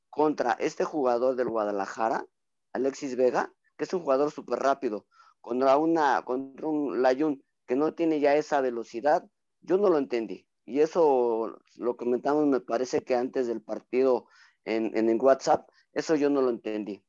contra 0.09 0.53
este 0.53 0.85
jugador 0.85 1.35
del 1.35 1.49
Guadalajara, 1.49 2.25
Alexis 2.73 3.15
Vega, 3.15 3.53
que 3.77 3.83
es 3.83 3.93
un 3.93 4.01
jugador 4.01 4.31
súper 4.31 4.59
rápido, 4.59 5.07
contra, 5.41 5.77
una, 5.77 6.23
contra 6.23 6.67
un 6.67 7.01
Layun 7.01 7.43
que 7.65 7.75
no 7.75 7.93
tiene 7.93 8.19
ya 8.19 8.35
esa 8.35 8.61
velocidad, 8.61 9.27
yo 9.61 9.77
no 9.77 9.89
lo 9.89 9.97
entendí. 9.97 10.47
Y 10.65 10.79
eso 10.79 11.59
lo 11.75 11.95
comentamos, 11.95 12.45
me 12.47 12.59
parece 12.59 13.03
que 13.03 13.15
antes 13.15 13.47
del 13.47 13.61
partido 13.61 14.27
en, 14.63 14.95
en 14.97 15.09
el 15.09 15.19
WhatsApp, 15.21 15.69
eso 15.93 16.15
yo 16.15 16.29
no 16.29 16.41
lo 16.41 16.49
entendí. 16.49 17.03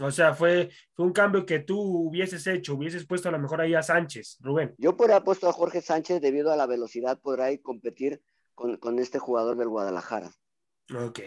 O 0.00 0.10
sea, 0.12 0.34
fue, 0.34 0.70
fue 0.94 1.04
un 1.04 1.12
cambio 1.12 1.44
que 1.44 1.58
tú 1.58 1.80
hubieses 1.80 2.46
hecho, 2.46 2.74
hubieses 2.74 3.04
puesto 3.04 3.28
a 3.28 3.32
lo 3.32 3.40
mejor 3.40 3.60
ahí 3.60 3.74
a 3.74 3.82
Sánchez, 3.82 4.38
Rubén. 4.40 4.72
Yo 4.78 4.96
podría 4.96 5.24
puesto 5.24 5.48
a 5.48 5.52
Jorge 5.52 5.80
Sánchez 5.80 6.20
debido 6.20 6.52
a 6.52 6.56
la 6.56 6.66
velocidad, 6.66 7.18
podrá 7.20 7.50
ir 7.50 7.60
competir 7.60 8.22
con, 8.54 8.76
con 8.76 9.00
este 9.00 9.18
jugador 9.18 9.56
del 9.56 9.68
Guadalajara. 9.68 10.30
Ok. 10.94 11.20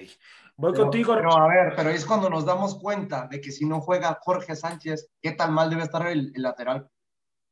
Voy 0.55 0.71
Pero, 0.71 0.83
contigo. 0.83 1.13
pero, 1.15 1.33
a 1.35 1.47
ver, 1.49 1.73
pero 1.75 1.89
es 1.89 2.05
cuando 2.05 2.29
nos 2.29 2.45
damos 2.45 2.79
cuenta 2.79 3.27
de 3.27 3.41
que 3.41 3.51
si 3.51 3.65
no 3.65 3.81
juega 3.81 4.17
Jorge 4.21 4.55
Sánchez, 4.55 5.09
qué 5.21 5.31
tan 5.33 5.53
mal 5.53 5.69
debe 5.69 5.83
estar 5.83 6.07
el, 6.07 6.31
el 6.33 6.41
lateral 6.41 6.89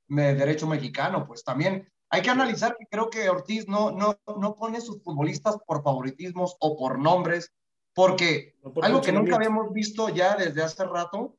me- 0.08 0.34
derecho 0.34 0.66
mexicano. 0.68 1.28
Pues 1.28 1.44
también 1.44 1.92
hay 2.14 2.22
que 2.22 2.30
analizar 2.30 2.78
que 2.78 2.86
creo 2.86 3.10
que 3.10 3.28
Ortiz 3.28 3.68
no, 3.68 3.90
no, 3.92 4.20
no 4.38 4.54
pone 4.56 4.80
sus 4.82 5.02
futbolistas 5.02 5.58
por 5.66 5.82
favoritismos 5.84 6.56
o 6.60 6.78
por 6.78 7.00
nombres, 7.00 7.52
porque 7.96 8.56
No 8.64 8.72
por 8.72 8.86
algo 8.86 9.02
que 9.02 9.12
nunca 9.12 9.36
habíamos 9.36 9.74
visto 9.74 10.10
ya 10.10 10.36
desde 10.36 10.62
hace 10.62 10.84
rato 10.86 11.38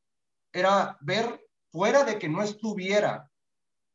era 0.52 0.98
ver, 1.00 1.46
fuera 1.70 2.02
de 2.02 2.18
que 2.18 2.28
no 2.28 2.42
estuviera 2.42 3.30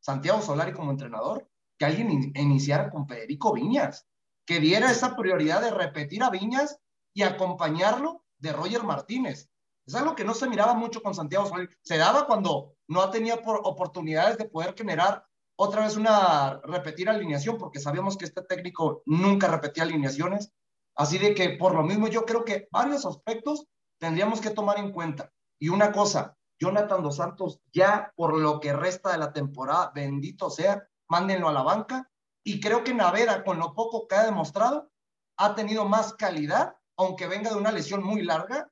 Santiago 0.01 0.41
Solari 0.41 0.71
como 0.71 0.91
entrenador, 0.91 1.49
que 1.77 1.85
alguien 1.85 2.11
in- 2.11 2.33
iniciara 2.35 2.89
con 2.89 3.07
Federico 3.07 3.51
Viñas, 3.53 4.07
que 4.45 4.59
diera 4.61 4.89
esa 4.89 5.15
prioridad 5.17 5.61
de 5.61 5.71
repetir 5.71 6.23
a 6.23 6.29
Viñas 6.29 6.79
y 7.13 7.23
acompañarlo 7.23 8.23
de 8.37 8.53
Roger 8.53 8.83
Martínez. 8.83 9.49
Es 9.85 9.95
algo 9.95 10.15
que 10.15 10.23
no 10.23 10.33
se 10.33 10.47
miraba 10.47 10.73
mucho 10.75 11.01
con 11.01 11.13
Santiago 11.13 11.45
Solari. 11.45 11.67
Se 11.81 11.97
daba 11.97 12.25
cuando 12.25 12.75
no 12.87 13.09
tenía 13.09 13.41
por 13.41 13.59
oportunidades 13.63 14.37
de 14.37 14.45
poder 14.45 14.75
generar 14.77 15.25
otra 15.61 15.83
vez 15.83 15.97
una 15.97 16.61
repetir 16.63 17.09
alineación, 17.09 17.57
porque 17.57 17.81
sabíamos 17.81 18.15
que 18.17 18.23
este 18.23 18.41
técnico 18.43 19.03
nunca 19.05 19.49
repetía 19.49 19.83
alineaciones. 19.83 20.53
Así 20.95 21.17
de 21.17 21.35
que 21.35 21.49
por 21.49 21.75
lo 21.75 21.83
mismo 21.83 22.07
yo 22.07 22.25
creo 22.25 22.45
que 22.45 22.69
varios 22.71 23.05
aspectos 23.05 23.65
tendríamos 23.99 24.39
que 24.39 24.51
tomar 24.51 24.79
en 24.79 24.93
cuenta. 24.93 25.33
Y 25.59 25.67
una 25.67 25.91
cosa, 25.91 26.37
Jonathan 26.61 27.03
Dos 27.03 27.17
Santos 27.17 27.59
ya 27.73 28.13
por 28.15 28.37
lo 28.37 28.61
que 28.61 28.71
resta 28.71 29.11
de 29.11 29.17
la 29.17 29.33
temporada, 29.33 29.91
bendito 29.93 30.49
sea, 30.49 30.87
mándenlo 31.09 31.49
a 31.49 31.53
la 31.53 31.63
banca. 31.63 32.09
Y 32.41 32.61
creo 32.61 32.85
que 32.85 32.93
Naveda, 32.93 33.43
con 33.43 33.59
lo 33.59 33.73
poco 33.73 34.07
que 34.07 34.15
ha 34.15 34.23
demostrado, 34.23 34.89
ha 35.35 35.55
tenido 35.55 35.83
más 35.83 36.13
calidad, 36.13 36.77
aunque 36.95 37.27
venga 37.27 37.49
de 37.49 37.57
una 37.57 37.73
lesión 37.73 38.01
muy 38.01 38.21
larga, 38.21 38.71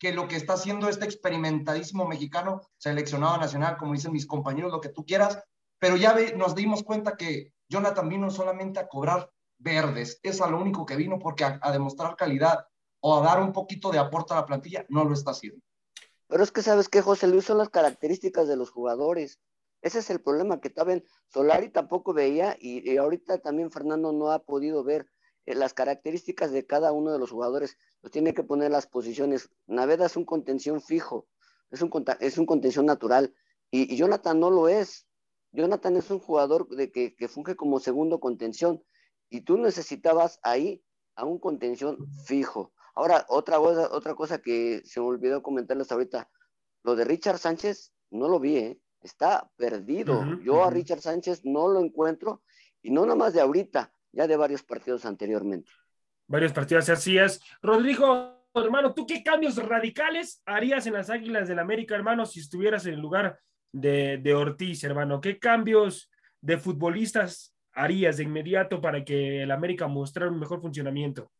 que 0.00 0.12
lo 0.12 0.26
que 0.26 0.34
está 0.34 0.54
haciendo 0.54 0.88
este 0.88 1.04
experimentadísimo 1.04 2.08
mexicano, 2.08 2.60
seleccionado 2.76 3.38
nacional, 3.38 3.76
como 3.76 3.92
dicen 3.92 4.12
mis 4.12 4.26
compañeros, 4.26 4.72
lo 4.72 4.80
que 4.80 4.88
tú 4.88 5.06
quieras. 5.06 5.38
Pero 5.84 5.98
ya 5.98 6.16
nos 6.34 6.54
dimos 6.54 6.82
cuenta 6.82 7.14
que 7.14 7.52
Jonathan 7.68 8.08
vino 8.08 8.30
solamente 8.30 8.80
a 8.80 8.88
cobrar 8.88 9.30
verdes. 9.58 10.18
Es 10.22 10.40
a 10.40 10.48
lo 10.48 10.58
único 10.58 10.86
que 10.86 10.96
vino, 10.96 11.18
porque 11.18 11.44
a, 11.44 11.72
demostrar 11.72 12.16
calidad 12.16 12.66
o 13.00 13.18
a 13.18 13.20
dar 13.20 13.42
un 13.42 13.52
poquito 13.52 13.90
de 13.90 13.98
aporte 13.98 14.32
a 14.32 14.36
la 14.36 14.46
plantilla, 14.46 14.86
no 14.88 15.04
lo 15.04 15.12
está 15.12 15.32
haciendo. 15.32 15.60
Pero 16.26 16.42
es 16.42 16.50
que 16.52 16.62
sabes 16.62 16.88
que 16.88 17.02
José 17.02 17.26
Luis 17.26 17.44
son 17.44 17.58
las 17.58 17.68
características 17.68 18.48
de 18.48 18.56
los 18.56 18.70
jugadores. 18.70 19.40
Ese 19.82 19.98
es 19.98 20.08
el 20.08 20.22
problema 20.22 20.58
que 20.58 20.70
también 20.70 21.04
Solari 21.28 21.68
tampoco 21.68 22.14
veía 22.14 22.56
y, 22.58 22.90
y 22.90 22.96
ahorita 22.96 23.40
también 23.42 23.70
Fernando 23.70 24.10
no 24.10 24.30
ha 24.30 24.38
podido 24.38 24.84
ver 24.84 25.06
eh, 25.44 25.54
las 25.54 25.74
características 25.74 26.50
de 26.50 26.64
cada 26.64 26.92
uno 26.92 27.12
de 27.12 27.18
los 27.18 27.30
jugadores. 27.30 27.76
Los 28.00 28.10
tiene 28.10 28.32
que 28.32 28.42
poner 28.42 28.70
las 28.70 28.86
posiciones. 28.86 29.50
Naveda 29.66 30.06
es 30.06 30.16
un 30.16 30.24
contención 30.24 30.80
fijo, 30.80 31.28
es 31.70 31.82
un, 31.82 31.92
es 32.20 32.38
un 32.38 32.46
contención 32.46 32.86
natural 32.86 33.34
y 33.70 33.94
Jonathan 33.96 34.40
no 34.40 34.48
lo 34.48 34.68
es. 34.68 35.06
Jonathan 35.54 35.96
es 35.96 36.10
un 36.10 36.18
jugador 36.18 36.68
de 36.68 36.90
que, 36.90 37.14
que 37.14 37.28
funge 37.28 37.54
como 37.56 37.78
segundo 37.78 38.20
contención 38.20 38.82
y 39.30 39.42
tú 39.42 39.56
necesitabas 39.56 40.40
ahí 40.42 40.82
a 41.16 41.24
un 41.24 41.38
contención 41.38 41.96
fijo. 42.26 42.72
Ahora, 42.94 43.24
otra 43.28 43.58
cosa, 43.58 43.88
otra 43.92 44.14
cosa 44.14 44.38
que 44.38 44.82
se 44.84 45.00
me 45.00 45.06
olvidó 45.06 45.42
comentarles 45.42 45.90
ahorita, 45.90 46.28
lo 46.82 46.94
de 46.96 47.04
Richard 47.04 47.38
Sánchez, 47.38 47.92
no 48.10 48.28
lo 48.28 48.38
vi, 48.38 48.56
¿eh? 48.56 48.80
está 49.00 49.50
perdido. 49.56 50.24
Yo 50.42 50.64
a. 50.64 50.70
Richard 50.70 51.00
Sánchez 51.00 51.44
no 51.44 51.68
lo 51.68 51.80
encuentro, 51.80 52.42
y 52.82 52.90
no 52.90 53.02
nada 53.02 53.16
más 53.16 53.32
de 53.32 53.40
ahorita, 53.40 53.92
ya 54.12 54.26
de 54.26 54.36
varios 54.36 54.62
partidos 54.62 55.04
anteriormente. 55.04 55.70
Varios 56.26 56.52
partidos 56.52 56.88
así 56.88 57.18
es. 57.18 57.40
Rodrigo, 57.62 58.46
hermano, 58.54 58.94
¿tú 58.94 59.06
qué 59.06 59.22
cambios 59.22 59.56
radicales 59.56 60.42
harías 60.46 60.86
en 60.86 60.94
las 60.94 61.10
Águilas 61.10 61.48
del 61.48 61.58
América, 61.58 61.94
hermano, 61.94 62.26
si 62.26 62.40
estuvieras 62.40 62.86
en 62.86 62.94
el 62.94 63.00
lugar 63.00 63.38
de, 63.74 64.18
de 64.18 64.34
Ortiz, 64.34 64.84
hermano? 64.84 65.20
¿Qué 65.20 65.38
cambios 65.38 66.10
de 66.40 66.58
futbolistas 66.58 67.54
harías 67.72 68.16
de 68.16 68.22
inmediato 68.22 68.80
para 68.80 69.04
que 69.04 69.42
el 69.42 69.50
América 69.50 69.88
mostrara 69.88 70.30
un 70.30 70.38
mejor 70.38 70.60
funcionamiento? 70.60 71.30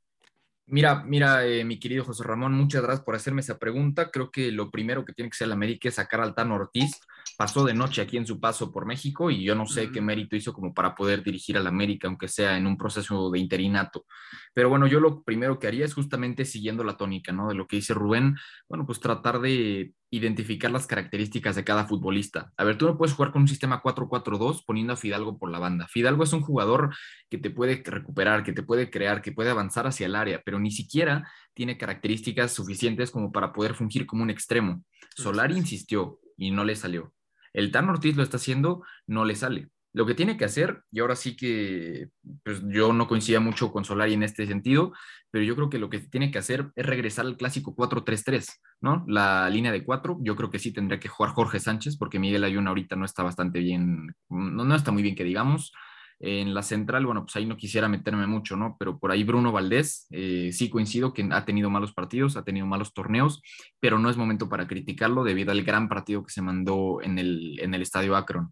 Mira, 0.66 1.04
mira, 1.04 1.46
eh, 1.46 1.62
mi 1.62 1.78
querido 1.78 2.04
José 2.04 2.24
Ramón, 2.24 2.54
muchas 2.54 2.82
gracias 2.82 3.04
por 3.04 3.14
hacerme 3.14 3.42
esa 3.42 3.58
pregunta. 3.58 4.10
Creo 4.10 4.30
que 4.30 4.50
lo 4.50 4.70
primero 4.70 5.04
que 5.04 5.12
tiene 5.12 5.28
que 5.28 5.34
hacer 5.34 5.46
el 5.46 5.52
América 5.52 5.88
es 5.88 5.96
sacar 5.96 6.22
al 6.22 6.34
Tano 6.34 6.54
Ortiz. 6.54 6.98
Pasó 7.36 7.64
de 7.64 7.74
noche 7.74 8.00
aquí 8.00 8.16
en 8.16 8.26
su 8.26 8.40
paso 8.40 8.72
por 8.72 8.86
México 8.86 9.30
y 9.30 9.44
yo 9.44 9.54
no 9.54 9.66
sé 9.66 9.92
qué 9.92 10.00
mérito 10.00 10.36
hizo 10.36 10.54
como 10.54 10.72
para 10.72 10.94
poder 10.94 11.22
dirigir 11.22 11.58
al 11.58 11.66
América, 11.66 12.08
aunque 12.08 12.28
sea 12.28 12.56
en 12.56 12.66
un 12.66 12.78
proceso 12.78 13.30
de 13.30 13.38
interinato. 13.40 14.06
Pero 14.54 14.70
bueno, 14.70 14.86
yo 14.86 15.00
lo 15.00 15.22
primero 15.22 15.58
que 15.58 15.66
haría 15.66 15.84
es 15.84 15.92
justamente 15.92 16.46
siguiendo 16.46 16.82
la 16.82 16.96
tónica, 16.96 17.30
¿no? 17.30 17.48
De 17.48 17.54
lo 17.54 17.66
que 17.66 17.76
dice 17.76 17.92
Rubén, 17.92 18.34
bueno, 18.66 18.86
pues 18.86 19.00
tratar 19.00 19.40
de 19.40 19.92
identificar 20.16 20.70
las 20.70 20.86
características 20.86 21.56
de 21.56 21.64
cada 21.64 21.86
futbolista. 21.86 22.52
A 22.56 22.64
ver, 22.64 22.78
tú 22.78 22.86
no 22.86 22.96
puedes 22.96 23.14
jugar 23.14 23.32
con 23.32 23.42
un 23.42 23.48
sistema 23.48 23.82
4-4-2 23.82 24.64
poniendo 24.64 24.92
a 24.92 24.96
Fidalgo 24.96 25.38
por 25.38 25.50
la 25.50 25.58
banda. 25.58 25.88
Fidalgo 25.88 26.24
es 26.24 26.32
un 26.32 26.40
jugador 26.40 26.94
que 27.28 27.38
te 27.38 27.50
puede 27.50 27.82
recuperar, 27.84 28.44
que 28.44 28.52
te 28.52 28.62
puede 28.62 28.90
crear, 28.90 29.22
que 29.22 29.32
puede 29.32 29.50
avanzar 29.50 29.86
hacia 29.86 30.06
el 30.06 30.16
área, 30.16 30.42
pero 30.44 30.58
ni 30.58 30.70
siquiera 30.70 31.28
tiene 31.54 31.78
características 31.78 32.52
suficientes 32.52 33.10
como 33.10 33.32
para 33.32 33.52
poder 33.52 33.74
fungir 33.74 34.06
como 34.06 34.22
un 34.22 34.30
extremo. 34.30 34.84
Solari 35.16 35.56
insistió 35.56 36.20
y 36.36 36.50
no 36.50 36.64
le 36.64 36.76
salió. 36.76 37.12
El 37.52 37.70
Tan 37.70 37.88
Ortiz 37.88 38.16
lo 38.16 38.22
está 38.22 38.36
haciendo, 38.36 38.82
no 39.06 39.24
le 39.24 39.36
sale. 39.36 39.68
Lo 39.94 40.04
que 40.04 40.14
tiene 40.14 40.36
que 40.36 40.44
hacer, 40.44 40.82
y 40.90 40.98
ahora 40.98 41.14
sí 41.14 41.36
que 41.36 42.08
pues 42.42 42.60
yo 42.66 42.92
no 42.92 43.06
coincidía 43.06 43.38
mucho 43.38 43.70
con 43.70 43.84
Solari 43.84 44.14
en 44.14 44.24
este 44.24 44.44
sentido, 44.44 44.92
pero 45.30 45.44
yo 45.44 45.54
creo 45.54 45.70
que 45.70 45.78
lo 45.78 45.88
que 45.88 46.00
tiene 46.00 46.32
que 46.32 46.38
hacer 46.38 46.72
es 46.74 46.84
regresar 46.84 47.26
al 47.26 47.36
clásico 47.36 47.76
4-3-3, 47.76 48.60
¿no? 48.80 49.04
La 49.06 49.48
línea 49.48 49.70
de 49.70 49.84
4, 49.84 50.18
yo 50.20 50.34
creo 50.34 50.50
que 50.50 50.58
sí 50.58 50.72
tendría 50.72 50.98
que 50.98 51.08
jugar 51.08 51.32
Jorge 51.32 51.60
Sánchez, 51.60 51.96
porque 51.96 52.18
Miguel 52.18 52.42
Ayun 52.42 52.66
ahorita 52.66 52.96
no 52.96 53.04
está 53.04 53.22
bastante 53.22 53.60
bien, 53.60 54.14
no, 54.28 54.64
no 54.64 54.74
está 54.74 54.90
muy 54.90 55.04
bien 55.04 55.14
que 55.14 55.24
digamos. 55.24 55.72
En 56.18 56.54
la 56.54 56.62
central, 56.62 57.06
bueno, 57.06 57.22
pues 57.22 57.36
ahí 57.36 57.46
no 57.46 57.56
quisiera 57.56 57.88
meterme 57.88 58.26
mucho, 58.26 58.56
¿no? 58.56 58.76
Pero 58.78 58.98
por 58.98 59.12
ahí 59.12 59.22
Bruno 59.22 59.52
Valdés, 59.52 60.06
eh, 60.10 60.50
sí 60.52 60.70
coincido 60.70 61.12
que 61.12 61.28
ha 61.30 61.44
tenido 61.44 61.70
malos 61.70 61.92
partidos, 61.92 62.36
ha 62.36 62.44
tenido 62.44 62.66
malos 62.66 62.94
torneos, 62.94 63.42
pero 63.78 63.98
no 63.98 64.10
es 64.10 64.16
momento 64.16 64.48
para 64.48 64.66
criticarlo 64.66 65.22
debido 65.22 65.52
al 65.52 65.62
gran 65.62 65.88
partido 65.88 66.24
que 66.24 66.32
se 66.32 66.42
mandó 66.42 67.00
en 67.02 67.18
el, 67.18 67.60
en 67.60 67.74
el 67.74 67.82
estadio 67.82 68.16
Akron. 68.16 68.50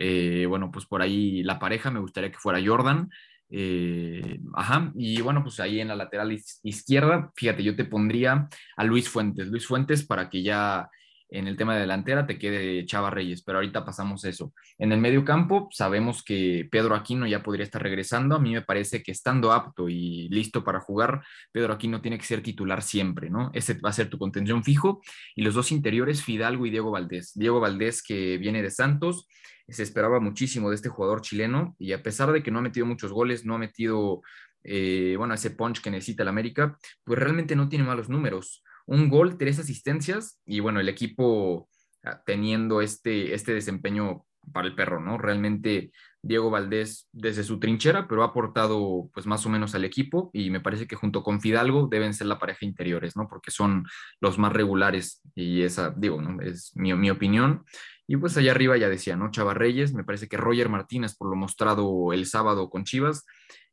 Eh, 0.00 0.46
bueno, 0.46 0.70
pues 0.70 0.86
por 0.86 1.02
ahí 1.02 1.42
la 1.42 1.58
pareja 1.58 1.90
me 1.90 1.98
gustaría 1.98 2.30
que 2.30 2.38
fuera 2.38 2.62
Jordan. 2.64 3.10
Eh, 3.50 4.38
ajá, 4.54 4.92
y 4.94 5.20
bueno, 5.22 5.42
pues 5.42 5.58
ahí 5.58 5.80
en 5.80 5.88
la 5.88 5.96
lateral 5.96 6.38
izquierda, 6.62 7.32
fíjate, 7.34 7.64
yo 7.64 7.74
te 7.74 7.84
pondría 7.84 8.48
a 8.76 8.84
Luis 8.84 9.08
Fuentes. 9.08 9.48
Luis 9.48 9.66
Fuentes 9.66 10.06
para 10.06 10.30
que 10.30 10.42
ya 10.42 10.88
en 11.30 11.46
el 11.46 11.56
tema 11.56 11.74
de 11.74 11.80
delantera 11.80 12.26
te 12.26 12.38
quede 12.38 12.86
Chava 12.86 13.10
Reyes, 13.10 13.42
pero 13.42 13.58
ahorita 13.58 13.84
pasamos 13.84 14.24
eso. 14.24 14.52
En 14.78 14.92
el 14.92 15.00
medio 15.00 15.24
campo 15.24 15.68
sabemos 15.70 16.22
que 16.22 16.66
Pedro 16.70 16.94
Aquino 16.94 17.26
ya 17.26 17.42
podría 17.42 17.64
estar 17.64 17.82
regresando. 17.82 18.36
A 18.36 18.38
mí 18.38 18.52
me 18.52 18.62
parece 18.62 19.02
que 19.02 19.12
estando 19.12 19.52
apto 19.52 19.88
y 19.88 20.28
listo 20.30 20.64
para 20.64 20.80
jugar, 20.80 21.22
Pedro 21.52 21.74
Aquino 21.74 22.00
tiene 22.00 22.18
que 22.18 22.24
ser 22.24 22.42
titular 22.42 22.82
siempre, 22.82 23.28
¿no? 23.28 23.50
Ese 23.52 23.74
va 23.74 23.90
a 23.90 23.92
ser 23.92 24.08
tu 24.08 24.18
contención 24.18 24.64
fijo. 24.64 25.02
Y 25.34 25.42
los 25.42 25.54
dos 25.54 25.70
interiores, 25.70 26.22
Fidalgo 26.22 26.64
y 26.66 26.70
Diego 26.70 26.90
Valdés. 26.90 27.32
Diego 27.34 27.60
Valdés 27.60 28.02
que 28.02 28.38
viene 28.38 28.62
de 28.62 28.70
Santos, 28.70 29.28
se 29.68 29.82
esperaba 29.82 30.20
muchísimo 30.20 30.70
de 30.70 30.76
este 30.76 30.88
jugador 30.88 31.20
chileno 31.20 31.76
y 31.78 31.92
a 31.92 32.02
pesar 32.02 32.32
de 32.32 32.42
que 32.42 32.50
no 32.50 32.60
ha 32.60 32.62
metido 32.62 32.86
muchos 32.86 33.12
goles, 33.12 33.44
no 33.44 33.54
ha 33.54 33.58
metido, 33.58 34.22
eh, 34.64 35.14
bueno, 35.18 35.34
ese 35.34 35.50
punch 35.50 35.82
que 35.82 35.90
necesita 35.90 36.22
el 36.22 36.30
América, 36.30 36.78
pues 37.04 37.18
realmente 37.18 37.54
no 37.54 37.68
tiene 37.68 37.84
malos 37.84 38.08
números 38.08 38.64
un 38.88 39.10
gol, 39.10 39.36
tres 39.36 39.58
asistencias 39.58 40.40
y 40.46 40.60
bueno, 40.60 40.80
el 40.80 40.88
equipo 40.88 41.68
ah, 42.04 42.22
teniendo 42.24 42.80
este, 42.80 43.34
este 43.34 43.52
desempeño 43.52 44.24
para 44.50 44.66
el 44.66 44.74
perro, 44.74 44.98
¿no? 44.98 45.18
Realmente 45.18 45.92
Diego 46.22 46.48
Valdés 46.48 47.06
desde 47.12 47.44
su 47.44 47.60
trinchera, 47.60 48.08
pero 48.08 48.22
ha 48.22 48.28
aportado 48.28 49.10
pues 49.12 49.26
más 49.26 49.44
o 49.44 49.50
menos 49.50 49.74
al 49.74 49.84
equipo 49.84 50.30
y 50.32 50.48
me 50.48 50.60
parece 50.60 50.86
que 50.86 50.96
junto 50.96 51.22
con 51.22 51.42
Fidalgo 51.42 51.86
deben 51.86 52.14
ser 52.14 52.28
la 52.28 52.38
pareja 52.38 52.64
interiores, 52.64 53.14
¿no? 53.14 53.28
Porque 53.28 53.50
son 53.50 53.84
los 54.20 54.38
más 54.38 54.54
regulares 54.54 55.20
y 55.34 55.62
esa, 55.62 55.90
digo, 55.94 56.22
¿no? 56.22 56.40
Es 56.40 56.72
mi, 56.74 57.10
opinión. 57.10 57.64
Y 58.06 58.16
pues 58.16 58.38
allá 58.38 58.52
arriba 58.52 58.78
ya 58.78 58.88
decía, 58.88 59.16
¿no? 59.16 59.30
Chava 59.30 59.52
Reyes, 59.52 59.92
me 59.92 60.04
parece 60.04 60.28
que 60.28 60.38
Roger 60.38 60.70
Martínez 60.70 61.14
por 61.14 61.28
lo 61.28 61.36
mostrado 61.36 62.14
el 62.14 62.24
sábado 62.24 62.70
con 62.70 62.84
Chivas 62.84 63.26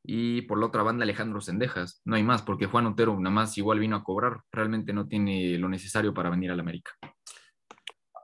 y 0.08 0.44
por 0.44 0.60
la 0.60 0.68
otra 0.68 0.84
banda 0.84 1.04
Alejandro 1.04 1.42
Sendejas. 1.42 2.02
No 2.06 2.16
hay 2.16 2.24
más, 2.24 2.42
porque 2.42 2.66
Juan 2.66 2.86
Otero 2.88 3.20
nada 3.20 3.34
más 3.34 3.58
igual 3.58 3.80
vino 3.80 3.96
a 3.96 4.04
cobrar, 4.04 4.42
realmente 4.52 4.94
no 4.94 5.08
tiene 5.08 5.58
lo 5.58 5.70
necesario 5.70 6.14
para 6.14 6.30
venir 6.30 6.52
al 6.52 6.60
América. 6.60 6.92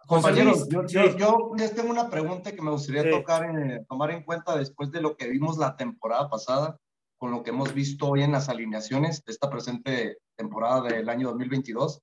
Compañeros, 0.08 0.68
yo, 0.68 1.54
les 1.58 1.74
tengo 1.74 1.90
una 1.90 2.10
pregunta 2.10 2.52
que 2.52 2.62
me 2.62 2.72
gustaría 2.72 3.10
tocar 3.10 3.46
en, 3.46 3.86
tomar 3.86 4.12
en 4.12 4.24
cuenta 4.24 4.58
después 4.58 4.92
de 4.92 5.02
lo 5.02 5.16
que 5.16 5.30
vimos 5.30 5.58
la 5.58 5.78
temporada 5.78 6.30
pasada, 6.30 6.78
con 7.18 7.32
lo 7.32 7.44
que 7.44 7.52
hemos 7.52 7.74
visto 7.74 8.08
hoy 8.08 8.24
en 8.24 8.34
las 8.34 8.50
alineaciones 8.50 9.24
de 9.24 9.32
esta 9.32 9.50
presente 9.50 10.18
temporada 10.36 10.82
del 10.82 11.08
año 11.08 11.30
2022. 11.30 12.02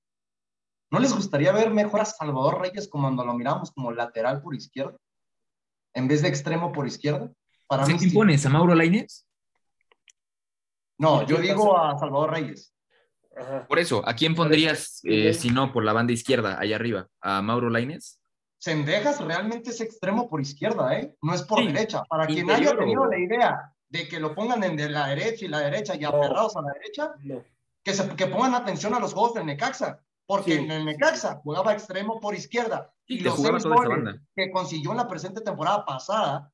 ¿No 0.91 0.99
les 0.99 1.13
gustaría 1.13 1.51
ver 1.51 1.71
mejor 1.71 2.01
a 2.01 2.05
Salvador 2.05 2.61
Reyes 2.61 2.87
como 2.87 3.03
cuando 3.03 3.23
lo 3.23 3.35
miramos 3.35 3.71
como 3.71 3.91
lateral 3.91 4.41
por 4.41 4.55
izquierda, 4.55 4.97
en 5.93 6.07
vez 6.07 6.23
de 6.23 6.29
extremo 6.29 6.71
por 6.71 6.87
izquierda? 6.87 7.31
Para 7.67 7.85
¿Qué 7.85 7.93
mí, 7.93 8.35
¿A 8.43 8.49
Mauro 8.49 8.73
Lainez? 8.73 9.28
No, 10.99 11.25
yo 11.25 11.37
digo 11.37 11.77
a 11.77 11.97
Salvador 11.97 12.31
Reyes. 12.31 12.73
Por 13.67 13.79
eso, 13.79 14.03
¿a 14.05 14.13
quién 14.13 14.35
pondrías, 14.35 14.99
eh, 15.03 15.33
si 15.33 15.49
no, 15.49 15.71
por 15.71 15.85
la 15.85 15.93
banda 15.93 16.11
izquierda, 16.11 16.59
allá 16.59 16.75
arriba? 16.75 17.07
¿A 17.21 17.41
Mauro 17.41 17.69
Laines? 17.69 18.19
Sendejas 18.57 19.21
realmente 19.21 19.69
es 19.69 19.79
extremo 19.79 20.29
por 20.29 20.41
izquierda, 20.41 20.99
¿eh? 20.99 21.15
No 21.21 21.33
es 21.33 21.43
por 21.43 21.63
derecha. 21.65 22.03
Para 22.09 22.27
quien 22.27 22.51
haya 22.51 22.75
tenido 22.77 23.05
la 23.05 23.17
idea 23.17 23.73
de 23.87 24.09
que 24.09 24.19
lo 24.19 24.35
pongan 24.35 24.63
en 24.65 24.75
de 24.75 24.89
la 24.89 25.07
derecha 25.07 25.45
y 25.45 25.47
la 25.47 25.59
derecha 25.59 25.95
y 25.95 26.03
aferrados 26.03 26.57
a 26.57 26.61
la 26.61 26.73
derecha, 26.73 27.13
que, 27.81 27.93
se, 27.93 28.09
que 28.15 28.27
pongan 28.27 28.53
atención 28.53 28.93
a 28.93 28.99
los 28.99 29.13
juegos 29.13 29.35
del 29.35 29.45
Necaxa. 29.45 30.01
Porque 30.25 30.55
en 30.55 30.69
el 30.69 30.85
Necaxa 30.85 31.39
jugaba 31.41 31.71
extremo 31.71 32.19
por 32.19 32.35
izquierda. 32.35 32.93
y 33.07 33.21
los 33.21 33.35
seis 33.35 33.63
goles 33.65 34.19
que 34.35 34.51
consiguió 34.51 34.91
en 34.91 34.97
la 34.97 35.07
presente 35.07 35.41
temporada 35.41 35.85
pasada, 35.85 36.51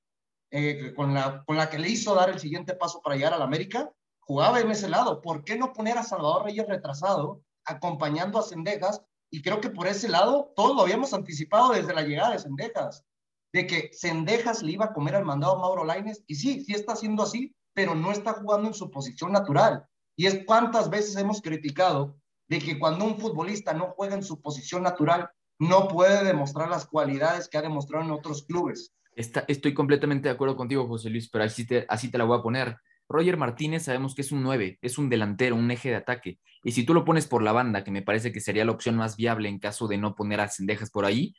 eh, 0.51 0.93
con, 0.95 1.15
la, 1.15 1.43
con 1.43 1.57
la 1.57 1.69
que 1.69 1.79
le 1.79 1.89
hizo 1.89 2.13
dar 2.13 2.29
el 2.29 2.39
siguiente 2.39 2.75
paso 2.75 3.01
para 3.01 3.15
llegar 3.15 3.33
al 3.33 3.41
América, 3.41 3.91
jugaba 4.25 4.59
en 4.59 4.71
ese 4.71 4.89
lado. 4.89 5.21
¿Por 5.21 5.43
qué 5.43 5.57
no 5.57 5.71
poner 5.73 5.97
a 5.97 6.03
Salvador 6.03 6.45
Reyes 6.45 6.67
retrasado, 6.67 7.41
acompañando 7.63 8.39
a 8.39 8.43
Cendejas? 8.43 9.01
Y 9.31 9.41
creo 9.41 9.61
que 9.61 9.69
por 9.69 9.87
ese 9.87 10.09
lado 10.09 10.51
todos 10.55 10.75
lo 10.75 10.81
habíamos 10.81 11.13
anticipado 11.13 11.73
desde 11.73 11.93
la 11.93 12.01
llegada 12.01 12.31
de 12.31 12.39
Cendejas, 12.39 13.05
de 13.53 13.67
que 13.67 13.89
Cendejas 13.93 14.61
le 14.63 14.73
iba 14.73 14.85
a 14.85 14.93
comer 14.93 15.15
al 15.15 15.25
mandado 15.25 15.59
Mauro 15.59 15.85
Laines. 15.85 16.23
Y 16.27 16.35
sí, 16.35 16.63
sí 16.63 16.73
está 16.73 16.93
haciendo 16.93 17.23
así, 17.23 17.55
pero 17.73 17.95
no 17.95 18.11
está 18.11 18.33
jugando 18.33 18.67
en 18.67 18.73
su 18.73 18.89
posición 18.89 19.31
natural. 19.31 19.85
Y 20.15 20.27
es 20.27 20.43
cuántas 20.45 20.89
veces 20.89 21.15
hemos 21.17 21.41
criticado 21.41 22.17
de 22.47 22.59
que 22.59 22.79
cuando 22.79 23.05
un 23.05 23.17
futbolista 23.17 23.73
no 23.73 23.93
juega 23.95 24.15
en 24.15 24.23
su 24.23 24.41
posición 24.41 24.83
natural, 24.83 25.29
no 25.59 25.87
puede 25.87 26.23
demostrar 26.23 26.69
las 26.69 26.85
cualidades 26.85 27.47
que 27.47 27.57
ha 27.57 27.61
demostrado 27.61 28.05
en 28.05 28.11
otros 28.11 28.43
clubes. 28.43 28.93
Estoy 29.15 29.73
completamente 29.73 30.27
de 30.27 30.35
acuerdo 30.35 30.57
contigo, 30.57 30.87
José 30.87 31.09
Luis, 31.09 31.29
pero 31.29 31.45
así 31.45 31.65
así 31.87 32.11
te 32.11 32.17
la 32.17 32.25
voy 32.25 32.37
a 32.37 32.43
poner. 32.43 32.77
Roger 33.07 33.37
Martínez 33.37 33.83
sabemos 33.83 34.15
que 34.15 34.21
es 34.21 34.31
un 34.31 34.43
9, 34.43 34.79
es 34.81 34.97
un 34.97 35.09
delantero, 35.09 35.55
un 35.55 35.69
eje 35.71 35.89
de 35.89 35.95
ataque. 35.95 36.39
Y 36.63 36.71
si 36.71 36.83
tú 36.83 36.93
lo 36.93 37.05
pones 37.05 37.27
por 37.27 37.43
la 37.43 37.51
banda, 37.51 37.83
que 37.83 37.91
me 37.91 38.01
parece 38.01 38.31
que 38.31 38.41
sería 38.41 38.65
la 38.65 38.71
opción 38.71 38.95
más 38.95 39.15
viable 39.15 39.49
en 39.49 39.59
caso 39.59 39.87
de 39.87 39.97
no 39.97 40.15
poner 40.15 40.41
a 40.41 40.49
Cendejas 40.49 40.89
por 40.89 41.05
ahí, 41.05 41.35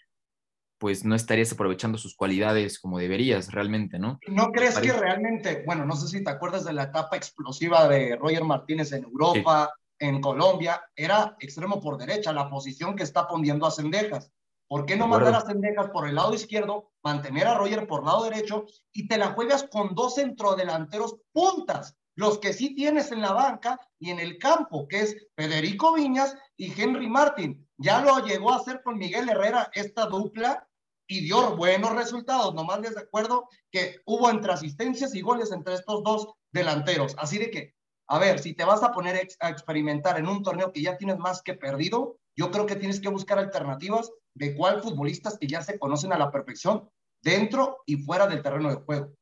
pues 0.79 1.05
no 1.05 1.15
estarías 1.15 1.53
aprovechando 1.53 1.99
sus 1.99 2.15
cualidades 2.15 2.79
como 2.79 2.99
deberías 2.99 3.51
realmente, 3.51 3.99
¿no? 3.99 4.19
¿No 4.29 4.53
crees 4.53 4.79
que 4.79 4.93
realmente, 4.93 5.63
bueno, 5.67 5.85
no 5.87 5.97
sé 5.97 6.07
si 6.09 6.23
te 6.23 6.31
acuerdas 6.31 6.65
de 6.65 6.75
la 6.75 6.85
etapa 6.85 7.17
explosiva 7.17 7.89
de 7.89 8.17
Roger 8.17 8.45
Martínez 8.45 8.93
en 8.93 9.05
Europa, 9.05 9.73
en 9.99 10.21
Colombia, 10.21 10.83
era 10.95 11.35
extremo 11.41 11.81
por 11.81 11.97
derecha, 11.97 12.33
la 12.33 12.51
posición 12.51 12.95
que 12.95 13.03
está 13.03 13.27
poniendo 13.27 13.67
a 13.67 13.71
Cendejas. 13.71 14.31
¿Por 14.69 14.85
qué 14.85 14.97
no 14.97 15.07
mandar 15.07 15.35
a 15.35 15.41
Cendejas 15.43 15.91
por 15.91 16.09
el 16.09 16.17
lado 16.17 16.35
izquierdo, 16.35 16.91
mantener 17.03 17.47
a 17.47 17.55
Roger 17.55 17.87
por 17.87 18.01
el 18.01 18.07
lado 18.07 18.25
derecho 18.25 18.67
y 18.93 19.07
te 19.07 19.17
la 19.17 19.29
juegas 19.29 19.65
con 19.71 19.95
dos 19.95 20.17
centrodelanteros 20.17 21.17
puntas? 21.33 21.97
Los 22.17 22.39
que 22.39 22.53
sí 22.53 22.75
tienes 22.75 23.13
en 23.13 23.21
la 23.21 23.33
banca 23.33 23.79
y 23.99 24.11
en 24.11 24.19
el 24.19 24.39
campo, 24.39 24.89
que 24.89 25.03
es 25.03 25.29
Federico 25.37 25.93
Viñas 25.93 26.37
y 26.57 26.73
Henry 26.81 27.09
Martin. 27.09 27.69
Ya 27.77 28.01
lo 28.01 28.19
llegó 28.25 28.53
a 28.53 28.57
hacer 28.57 28.83
con 28.83 28.97
Miguel 28.97 29.29
Herrera 29.29 29.71
esta 29.75 30.07
dupla 30.07 30.67
y 31.07 31.21
dio 31.21 31.55
buenos 31.57 31.95
resultados. 31.95 32.55
Nomás 32.55 32.81
les 32.81 32.95
recuerdo 32.95 33.49
que 33.71 34.01
hubo 34.07 34.31
entre 34.31 34.53
asistencias 34.53 35.15
y 35.15 35.21
goles 35.21 35.53
entre 35.53 35.75
estos 35.75 36.03
dos 36.03 36.33
delanteros. 36.53 37.15
Así 37.19 37.39
de 37.39 37.51
que, 37.51 37.75
a 38.09 38.19
ver, 38.19 38.39
si 38.39 38.55
te 38.55 38.65
vas 38.65 38.83
a 38.83 38.93
poner 38.93 39.29
a 39.41 39.51
experimentar 39.51 40.19
en 40.19 40.27
un 40.27 40.43
torneo 40.43 40.73
que 40.73 40.83
ya 40.83 40.97
tienes 40.97 41.19
más 41.19 41.43
que 41.43 41.55
perdido, 41.55 42.19
yo 42.35 42.51
creo 42.51 42.67
que 42.67 42.77
tienes 42.77 43.01
que 43.01 43.09
buscar 43.09 43.39
alternativas 43.39 44.11
de 44.37 44.55
cuál 44.55 44.83
futbolistas 44.83 45.39
que 45.39 45.47
ya 45.47 45.63
se 45.63 45.79
conocen 45.79 46.13
a 46.13 46.19
la 46.19 46.31
perfección 46.31 46.89
dentro 47.23 47.79
y 47.87 47.97
fuera 47.97 48.27
del 48.27 48.43
terreno 48.43 48.69
de 48.69 48.77
juego. 48.77 49.13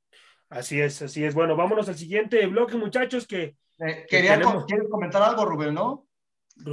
Así 0.48 0.80
es, 0.80 1.00
así 1.02 1.24
es. 1.24 1.34
Bueno, 1.34 1.56
vámonos 1.56 1.88
al 1.88 1.96
siguiente 1.96 2.44
bloque, 2.46 2.76
muchachos, 2.76 3.26
que... 3.26 3.56
Eh, 3.78 4.06
quería, 4.08 4.40
¿Quieres 4.66 4.88
comentar 4.88 5.22
algo, 5.22 5.44
Rubén, 5.44 5.74
no? 5.74 6.06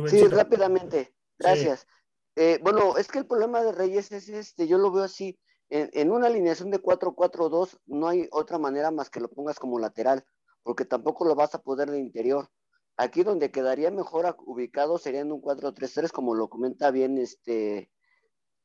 Sí, 0.07 0.27
rápidamente. 0.27 1.13
Gracias. 1.37 1.87
Eh, 2.35 2.59
bueno, 2.61 2.97
es 2.97 3.07
que 3.07 3.19
el 3.19 3.27
problema 3.27 3.61
de 3.63 3.71
Reyes 3.71 4.11
es 4.11 4.29
este, 4.29 4.67
yo 4.67 4.77
lo 4.77 4.91
veo 4.91 5.03
así, 5.03 5.39
en, 5.69 5.89
en 5.93 6.11
una 6.11 6.27
alineación 6.27 6.69
de 6.71 6.81
4-4-2 6.81 7.79
no 7.85 8.07
hay 8.07 8.27
otra 8.31 8.57
manera 8.57 8.91
más 8.91 9.09
que 9.09 9.19
lo 9.19 9.29
pongas 9.29 9.57
como 9.57 9.79
lateral, 9.79 10.23
porque 10.63 10.85
tampoco 10.85 11.25
lo 11.25 11.35
vas 11.35 11.55
a 11.55 11.61
poder 11.61 11.89
de 11.91 11.99
interior. 11.99 12.49
Aquí 12.97 13.23
donde 13.23 13.51
quedaría 13.51 13.89
mejor 13.89 14.35
ubicado 14.45 14.97
sería 14.97 15.21
en 15.21 15.31
un 15.31 15.41
4-3-3, 15.41 16.11
como 16.11 16.35
lo 16.35 16.49
comenta 16.49 16.91
bien 16.91 17.17
este 17.17 17.89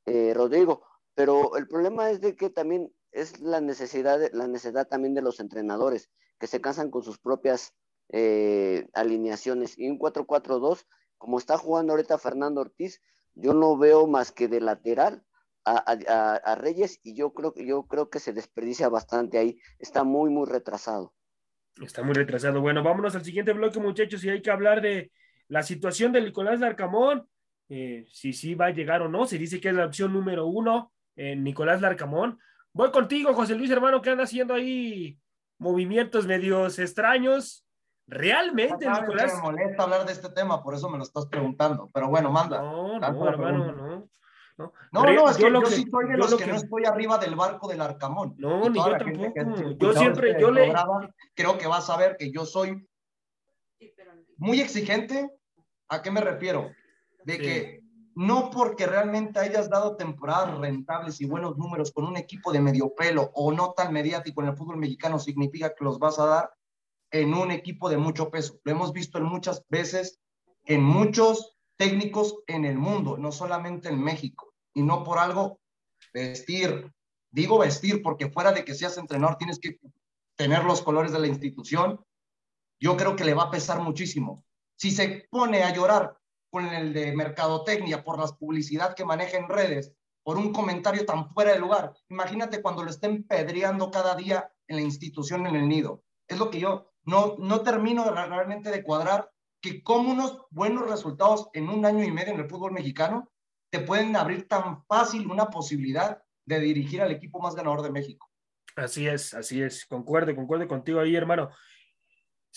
eh, 0.07 0.33
Rodrigo. 0.35 0.85
Pero 1.15 1.57
el 1.57 1.67
problema 1.67 2.11
es 2.11 2.21
de 2.21 2.37
que 2.37 2.51
también 2.51 2.93
es 3.13 3.41
la 3.41 3.61
necesidad, 3.61 4.21
la 4.33 4.47
necesidad 4.47 4.89
también 4.89 5.15
de 5.15 5.23
los 5.23 5.41
entrenadores, 5.41 6.11
que 6.39 6.47
se 6.47 6.61
cansan 6.61 6.91
con 6.91 7.03
sus 7.03 7.19
propias 7.19 7.75
eh, 8.11 8.87
alineaciones. 8.95 9.79
Y 9.79 9.89
un 9.89 9.99
4-4-2, 9.99 10.87
como 11.19 11.39
está 11.39 11.57
jugando 11.59 11.93
ahorita 11.93 12.19
Fernando 12.19 12.61
Ortiz, 12.61 13.01
yo 13.35 13.55
no 13.55 13.77
veo 13.77 14.07
más 14.07 14.33
que 14.33 14.49
de 14.49 14.61
lateral 14.61 15.23
a, 15.65 16.55
Reyes 16.61 17.01
y 17.03 17.15
yo 17.15 17.33
creo, 17.33 17.53
yo 17.57 17.87
creo 17.87 18.09
que 18.09 18.21
se 18.21 18.33
desperdicia 18.33 18.89
bastante 18.89 19.39
ahí. 19.39 19.59
Está 19.79 20.05
muy, 20.05 20.31
muy 20.31 20.47
retrasado. 20.47 21.13
Está 21.83 22.03
muy 22.03 22.15
retrasado. 22.15 22.61
Bueno, 22.61 22.83
vámonos 22.83 23.17
al 23.17 23.25
siguiente 23.25 23.53
bloque, 23.53 23.81
muchachos, 23.81 24.23
y 24.25 24.31
hay 24.31 24.43
que 24.43 24.51
hablar 24.51 24.81
de 24.81 25.11
la 25.49 25.63
situación 25.63 26.13
de 26.13 26.23
Nicolás 26.23 26.61
Larcamón, 26.61 27.29
eh, 27.69 28.05
si 28.09 28.33
sí 28.33 28.55
va 28.55 28.67
a 28.67 28.71
llegar 28.71 29.03
o 29.03 29.09
no. 29.09 29.27
Se 29.27 29.39
dice 29.39 29.61
que 29.61 29.69
es 29.69 29.75
la 29.75 29.87
opción 29.87 30.13
número 30.13 30.47
uno, 30.47 30.93
en 31.17 31.43
Nicolás 31.45 31.81
Larcamón. 31.81 32.39
Voy 32.73 32.91
contigo, 32.91 33.33
José 33.35 33.55
Luis, 33.55 33.71
hermano, 33.71 34.03
que 34.03 34.11
anda 34.11 34.25
haciendo 34.25 34.55
ahí 34.55 35.19
movimientos 35.59 36.27
medios 36.27 36.79
extraños. 36.79 37.65
Realmente, 38.07 38.89
Nicolás. 38.89 39.35
Me 39.37 39.43
molesta 39.43 39.83
hablar 39.83 40.07
de 40.07 40.13
este 40.13 40.29
tema, 40.31 40.63
por 40.63 40.75
eso 40.75 40.89
me 40.89 40.99
lo 40.99 41.03
estás 41.05 41.27
preguntando. 41.27 41.91
Pero 41.93 42.09
bueno, 42.09 42.31
manda. 42.31 42.61
No, 42.61 43.01
no, 43.01 43.29
hermano, 43.29 43.73
no. 43.73 44.11
¿no? 44.59 44.73
No, 44.91 45.03
Pero 45.03 45.13
no, 45.25 45.29
es 45.31 45.37
que 45.37 45.51
yo, 45.53 45.61
que- 45.61 45.67
sí 45.67 45.85
soy 45.91 46.05
de 46.07 46.13
yo 46.13 46.17
los 46.17 46.31
lo 46.31 46.37
que, 46.39 46.45
que- 46.45 46.51
no 46.51 46.57
estoy 46.57 46.85
arriba 46.87 47.19
del 47.19 47.35
barco 47.35 47.69
del 47.69 47.81
Arcamón. 47.83 48.35
No, 48.39 48.71
ni 48.71 48.79
yo 48.79 48.97
tampoco. 48.97 49.35
Yo 49.79 49.93
siempre, 49.93 50.31
este 50.31 50.41
yo 50.41 50.51
le, 50.51 50.63
programa, 50.63 51.11
Creo 51.35 51.59
que 51.59 51.67
vas 51.67 51.91
a 51.91 51.97
ver 51.99 52.17
que 52.17 52.31
yo 52.31 52.47
soy 52.47 52.89
muy 54.39 54.61
exigente. 54.61 55.31
¿A 55.89 56.03
qué 56.03 56.11
me 56.11 56.21
refiero? 56.21 56.71
De 57.27 57.35
Sí. 57.35 57.43
que 57.43 57.81
no 58.15 58.51
porque 58.51 58.87
realmente 58.87 59.39
hayas 59.39 59.69
dado 59.69 59.97
temporadas 59.97 60.57
rentables 60.59 61.21
y 61.21 61.27
buenos 61.27 61.59
números 61.59 61.93
con 61.93 62.05
un 62.07 62.17
equipo 62.17 62.53
de 62.53 62.61
medio 62.61 62.95
pelo 62.95 63.31
o 63.35 63.53
no 63.53 63.73
tan 63.73 63.93
mediático 63.93 64.41
en 64.41 64.49
el 64.49 64.57
fútbol 64.57 64.79
mexicano 64.79 65.19
significa 65.19 65.75
que 65.75 65.85
los 65.85 65.99
vas 65.99 66.19
a 66.19 66.27
dar 66.27 66.55
en 67.11 67.35
un 67.35 67.51
equipo 67.51 67.91
de 67.91 67.99
mucho 67.99 68.31
peso. 68.31 68.59
Lo 68.65 68.73
hemos 68.73 68.93
visto 68.93 69.19
en 69.19 69.25
muchas 69.25 69.63
veces 69.69 70.19
en 70.65 70.83
muchos 70.83 71.57
técnicos 71.77 72.39
en 72.47 72.65
el 72.65 72.79
mundo, 72.79 73.19
no 73.19 73.33
solamente 73.33 73.89
en 73.89 74.03
México. 74.03 74.55
Y 74.73 74.83
no 74.83 75.05
por 75.05 75.19
algo 75.19 75.61
vestir, 76.15 76.93
digo 77.31 77.59
vestir 77.59 78.03
porque 78.03 78.31
fuera 78.31 78.53
de 78.53 78.65
que 78.65 78.75
seas 78.75 78.99
entrenador 78.99 79.37
tienes 79.37 79.59
que 79.59 79.79
tener 80.37 80.65
los 80.65 80.81
colores 80.81 81.13
de 81.13 81.19
la 81.19 81.27
institución. 81.27 82.01
Yo 82.81 82.97
creo 82.97 83.17
que 83.17 83.25
le 83.25 83.35
va 83.35 83.45
a 83.45 83.51
pesar 83.51 83.81
muchísimo. 83.81 84.45
Si 84.77 84.91
se 84.91 85.27
pone 85.31 85.63
a 85.63 85.75
llorar 85.75 86.17
con 86.57 86.73
el 86.73 86.95
de 86.95 87.15
mercadotecnia 87.15 88.03
por 88.03 88.19
las 88.19 88.33
publicidad 88.33 88.95
que 88.95 89.05
maneja 89.05 89.37
en 89.37 89.47
redes, 89.47 89.93
por 90.23 90.39
un 90.39 90.55
comentario 90.55 91.05
tan 91.05 91.29
fuera 91.35 91.53
de 91.53 91.59
lugar, 91.59 91.93
imagínate 92.09 92.63
cuando 92.63 92.83
lo 92.83 92.89
estén 92.89 93.25
pedreando 93.25 93.91
cada 93.91 94.15
día 94.17 94.51
en 94.67 94.77
la 94.77 94.83
institución, 94.83 95.47
en 95.47 95.55
el 95.55 95.69
nido. 95.69 96.03
Es 96.27 96.39
lo 96.39 96.49
que 96.51 96.59
yo 96.59 96.95
no, 97.05 97.37
no 97.39 97.61
termino 97.61 98.11
realmente 98.11 98.71
de 98.71 98.83
cuadrar 98.83 99.31
que 99.61 99.83
como 99.83 100.11
unos 100.11 100.47
buenos 100.49 100.89
resultados 100.89 101.51
en 101.53 101.69
un 101.69 101.85
año 101.85 102.03
y 102.03 102.11
medio 102.11 102.33
en 102.33 102.41
el 102.41 102.49
fútbol 102.49 102.73
mexicano 102.73 103.31
te 103.71 103.81
pueden 103.81 104.17
abrir 104.17 104.49
tan 104.49 104.83
fácil 104.87 105.31
una 105.31 105.51
posibilidad 105.51 106.23
de 106.47 106.59
dirigir 106.61 107.03
al 107.03 107.11
equipo 107.11 107.39
más 107.39 107.55
ganador 107.55 107.83
de 107.83 107.91
México. 107.91 108.31
Así 108.77 109.07
es, 109.07 109.35
así 109.35 109.61
es. 109.61 109.85
Concuerdo, 109.85 110.35
concuerdo 110.35 110.67
contigo 110.67 111.01
ahí, 111.01 111.17
hermano. 111.17 111.51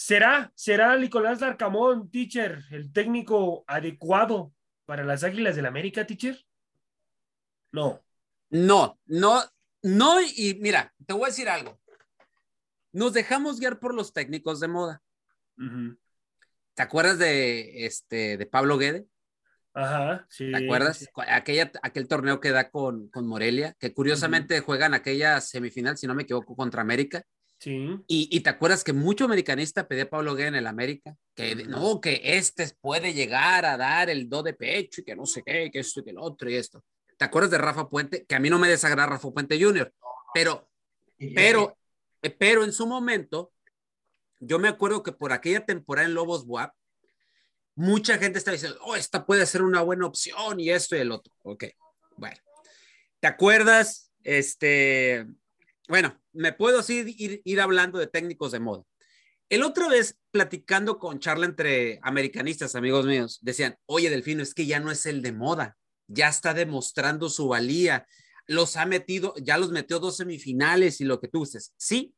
¿Será, 0.02 0.50
será 0.56 0.96
Nicolás 0.96 1.42
Larcamón, 1.42 2.10
teacher, 2.10 2.64
el 2.72 2.94
técnico 2.94 3.66
adecuado 3.68 4.54
para 4.86 5.04
las 5.04 5.26
Águilas 5.26 5.58
del 5.58 5.66
América, 5.66 6.08
teacher? 6.08 6.42
No. 7.74 8.02
No, 8.50 8.98
no, 9.08 9.44
no, 9.84 10.22
y 10.22 10.58
mira, 10.62 10.94
te 11.06 11.12
voy 11.12 11.24
a 11.24 11.28
decir 11.28 11.50
algo. 11.50 11.82
Nos 12.94 13.12
dejamos 13.12 13.60
guiar 13.60 13.82
por 13.82 13.94
los 13.94 14.14
técnicos 14.14 14.62
de 14.62 14.70
moda. 14.70 15.04
¿Te 16.76 16.82
acuerdas 16.82 17.20
de 17.20 17.86
este 17.86 18.38
de 18.38 18.46
Pablo 18.46 18.78
Guede? 18.78 19.06
Ajá, 19.74 20.26
sí. 20.30 20.50
¿Te 20.50 20.64
acuerdas? 20.64 21.00
sí. 21.00 21.08
Aquella, 21.28 21.74
aquel 21.84 22.08
torneo 22.08 22.40
que 22.40 22.52
da 22.52 22.70
con, 22.70 23.10
con 23.10 23.28
Morelia, 23.28 23.76
que 23.78 23.94
curiosamente 23.94 24.62
juegan 24.62 24.94
aquella 24.94 25.42
semifinal, 25.42 25.98
si 25.98 26.08
no 26.08 26.16
me 26.16 26.24
equivoco, 26.24 26.56
contra 26.56 26.82
América. 26.82 27.26
Sí. 27.60 28.00
Y, 28.08 28.30
y 28.32 28.40
te 28.40 28.50
acuerdas 28.50 28.84
que 28.84 28.94
mucho 28.94 29.26
americanista 29.26 29.88
pedía 29.88 30.04
a 30.04 30.10
Pablo 30.10 30.34
Guede 30.36 30.48
en 30.48 30.56
el 30.56 30.68
América, 30.68 31.16
que 31.36 31.56
no, 31.56 32.00
que 32.00 32.22
este 32.24 32.70
puede 32.80 33.14
llegar 33.14 33.66
a 33.66 33.78
dar 33.78 34.10
el 34.10 34.30
do 34.30 34.44
de 34.44 34.54
pecho 34.54 35.02
y 35.02 35.04
que 35.04 35.16
no 35.16 35.26
sé 35.26 35.44
qué, 35.46 35.70
que 35.70 35.80
esto 35.80 36.00
y 36.00 36.06
que 36.06 36.14
lo 36.14 36.24
otro 36.24 36.50
y 36.50 36.56
esto. 36.56 36.84
¿Te 37.18 37.26
acuerdas 37.26 37.52
de 37.52 37.58
Rafa 37.58 37.90
Puente? 37.90 38.26
Que 38.26 38.36
a 38.36 38.40
mí 38.40 38.50
no 38.50 38.58
me 38.58 38.70
desagrada 38.70 39.10
Rafa 39.10 39.30
Puente 39.32 39.62
Jr., 39.62 39.94
pero 40.34 40.70
pero, 41.20 41.78
eh, 42.22 42.30
pero 42.30 42.64
en 42.64 42.72
su 42.72 42.88
momento, 42.88 43.52
yo 44.40 44.58
me 44.58 44.70
acuerdo 44.70 45.04
que 45.04 45.12
por 45.12 45.34
aquella 45.34 45.66
temporada 45.66 46.08
en 46.08 46.14
Lobos 46.14 46.44
WAP, 46.46 46.74
mucha 47.76 48.18
gente 48.18 48.40
estaba 48.40 48.54
diciendo, 48.54 48.80
oh, 48.84 48.96
esta 48.96 49.26
puede 49.26 49.46
ser 49.46 49.62
una 49.62 49.82
buena 49.82 50.06
opción 50.06 50.60
y 50.60 50.70
esto 50.70 50.96
y 50.96 51.00
el 51.00 51.12
otro. 51.12 51.34
Ok, 51.44 51.66
bueno. 52.18 52.38
¿Te 53.20 53.28
acuerdas? 53.28 54.12
Este, 54.24 55.28
bueno, 55.90 56.22
me 56.34 56.54
puedo 56.54 56.80
así 56.80 57.16
ir, 57.18 57.42
ir 57.44 57.62
hablando 57.62 57.98
de 57.98 58.06
técnicos 58.06 58.52
de 58.52 58.60
moda. 58.60 58.84
El 59.50 59.64
otra 59.64 59.88
vez, 59.88 60.20
platicando 60.30 61.00
con 61.00 61.20
charla 61.20 61.48
entre 61.48 62.00
americanistas, 62.04 62.76
amigos 62.76 63.08
míos, 63.08 63.40
decían, 63.42 63.76
oye, 63.88 64.12
Delfino, 64.12 64.44
es 64.44 64.54
que 64.54 64.68
ya 64.68 64.80
no 64.80 64.92
es 64.92 65.08
el 65.08 65.24
de 65.24 65.32
moda, 65.32 65.78
ya 66.08 66.28
está 66.30 66.54
demostrando 66.54 67.28
su 67.28 67.48
valía, 67.48 68.06
los 68.46 68.78
ha 68.78 68.86
metido, 68.86 69.34
ya 69.42 69.58
los 69.58 69.72
metió 69.72 70.00
dos 70.00 70.18
semifinales 70.18 71.02
y 71.02 71.06
lo 71.06 71.20
que 71.20 71.28
tú 71.28 71.44
dices. 71.44 71.74
Sí, 71.78 72.14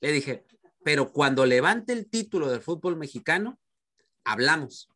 le 0.00 0.12
dije, 0.12 0.44
pero 0.84 1.10
cuando 1.10 1.44
levante 1.46 1.92
el 1.92 2.08
título 2.08 2.48
del 2.48 2.62
fútbol 2.62 2.96
mexicano, 2.96 3.58
hablamos. 4.22 4.88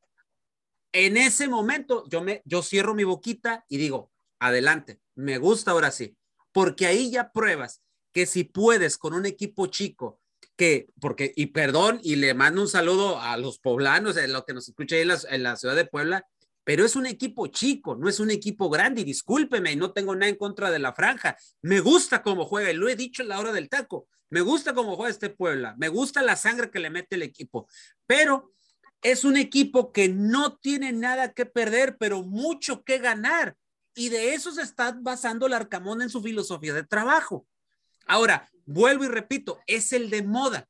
En 0.93 1.17
ese 1.17 1.49
momento, 1.49 2.05
yo, 2.09 2.23
me, 2.23 2.43
yo 2.45 2.63
cierro 2.63 2.95
mi 2.95 3.03
boquita 3.03 3.65
y 3.69 3.79
digo, 3.79 4.13
adelante, 4.39 5.01
me 5.17 5.39
gusta 5.39 5.73
ahora 5.73 5.91
sí, 5.91 6.17
porque 6.53 6.87
ahí 6.87 7.11
ya 7.11 7.33
pruebas 7.33 7.83
que 8.13 8.27
si 8.27 8.45
puedes 8.45 8.99
con 8.99 9.15
un 9.15 9.27
equipo 9.27 9.67
chico, 9.67 10.21
que, 10.57 10.89
porque, 11.01 11.33
y 11.37 11.47
perdón, 11.47 12.01
y 12.03 12.17
le 12.17 12.35
mando 12.35 12.63
un 12.63 12.69
saludo 12.69 13.21
a 13.21 13.37
los 13.37 13.59
poblanos, 13.59 14.17
en 14.17 14.33
lo 14.33 14.45
que 14.45 14.53
nos 14.53 14.69
escucha 14.69 14.97
ahí 14.97 15.03
en 15.03 15.09
la, 15.09 15.19
en 15.31 15.43
la 15.43 15.57
ciudad 15.57 15.77
de 15.77 15.87
Puebla, 15.87 16.27
pero 16.65 16.85
es 16.85 16.97
un 16.97 17.07
equipo 17.07 17.47
chico, 17.47 17.97
no 17.97 18.09
es 18.09 18.21
un 18.21 18.31
equipo 18.31 18.69
grande, 18.69 19.01
y 19.01 19.05
discúlpeme, 19.05 19.75
no 19.77 19.93
tengo 19.93 20.15
nada 20.15 20.29
en 20.29 20.37
contra 20.37 20.71
de 20.71 20.79
la 20.79 20.93
franja. 20.93 21.37
Me 21.63 21.81
gusta 21.81 22.23
cómo 22.23 22.45
juega, 22.45 22.71
y 22.71 22.75
lo 22.75 22.89
he 22.89 22.97
dicho 22.97 23.23
en 23.23 23.29
la 23.29 23.41
hora 23.41 23.53
del 23.53 23.69
taco. 23.69 24.07
Me 24.29 24.43
gusta 24.43 24.75
cómo 24.75 24.97
juega 24.97 25.11
este 25.11 25.31
Puebla, 25.31 25.75
me 25.79 25.89
gusta 25.89 26.23
la 26.23 26.37
sangre 26.37 26.71
que 26.71 26.79
le 26.79 26.91
mete 26.91 27.17
el 27.17 27.23
equipo, 27.23 27.67
pero 28.07 28.53
es 29.03 29.25
un 29.25 29.37
equipo 29.37 29.93
que 29.93 30.09
no 30.09 30.59
tiene 30.59 30.93
nada 30.93 31.33
que 31.33 31.47
perder, 31.47 31.97
pero 31.99 32.23
mucho 32.23 32.85
que 32.85 32.99
ganar. 32.99 33.57
Y 33.95 34.09
de 34.09 34.35
eso 34.35 34.53
se 34.53 34.63
está 34.63 34.97
basando 35.01 35.47
el 35.47 35.55
Arcamón 35.55 36.03
en 36.03 36.11
su 36.11 36.23
filosofía 36.23 36.75
de 36.75 36.85
trabajo. 36.85 37.47
Ahora, 38.11 38.51
vuelvo 38.67 39.05
y 39.05 39.09
repito, 39.09 39.61
es 39.69 39.93
el 39.93 40.11
de 40.11 40.25
moda, 40.25 40.69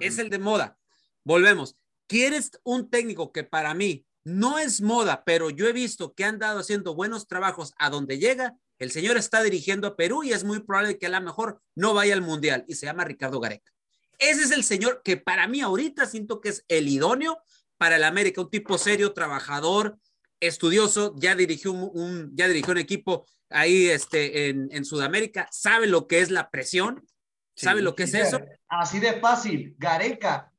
es 0.00 0.18
el 0.18 0.30
de 0.30 0.38
moda. 0.38 0.78
Volvemos. 1.22 1.76
¿Quieres 2.06 2.52
un 2.62 2.88
técnico 2.88 3.32
que 3.32 3.44
para 3.44 3.74
mí 3.74 4.06
no 4.24 4.58
es 4.58 4.80
moda, 4.80 5.24
pero 5.26 5.50
yo 5.50 5.68
he 5.68 5.74
visto 5.74 6.14
que 6.14 6.24
han 6.24 6.38
dado 6.38 6.60
haciendo 6.60 6.94
buenos 6.94 7.28
trabajos 7.28 7.74
a 7.76 7.90
donde 7.90 8.18
llega? 8.18 8.56
El 8.78 8.90
señor 8.90 9.18
está 9.18 9.42
dirigiendo 9.42 9.88
a 9.88 9.96
Perú 9.96 10.24
y 10.24 10.32
es 10.32 10.42
muy 10.42 10.60
probable 10.60 10.98
que 10.98 11.04
a 11.04 11.10
lo 11.10 11.20
mejor 11.20 11.60
no 11.74 11.92
vaya 11.92 12.14
al 12.14 12.22
Mundial 12.22 12.64
y 12.66 12.76
se 12.76 12.86
llama 12.86 13.04
Ricardo 13.04 13.40
Gareca. 13.40 13.70
Ese 14.18 14.44
es 14.44 14.50
el 14.50 14.64
señor 14.64 15.02
que 15.04 15.18
para 15.18 15.46
mí 15.46 15.60
ahorita 15.60 16.06
siento 16.06 16.40
que 16.40 16.48
es 16.48 16.64
el 16.68 16.88
idóneo 16.88 17.42
para 17.76 17.96
el 17.96 18.04
América, 18.04 18.40
un 18.40 18.48
tipo 18.48 18.78
serio, 18.78 19.12
trabajador, 19.12 19.98
estudioso, 20.46 21.14
ya 21.16 21.34
dirigió 21.34 21.72
un, 21.72 21.90
un- 21.94 22.30
ya 22.34 22.46
dirigió 22.48 22.72
un 22.72 22.78
equipo 22.78 23.26
ahí 23.50 23.86
este, 23.86 24.48
en, 24.48 24.68
en 24.72 24.84
Sudamérica, 24.84 25.48
sabe 25.52 25.86
lo 25.86 26.06
que 26.06 26.20
es 26.20 26.30
la 26.30 26.50
presión, 26.50 27.06
sabe 27.54 27.80
Sí, 27.80 27.84
lo 27.84 27.94
que 27.94 28.02
es 28.04 28.14
eso. 28.14 28.40
Así 28.68 28.98
de 29.00 29.20
fácil. 29.20 29.74
Gareca, 29.78 30.52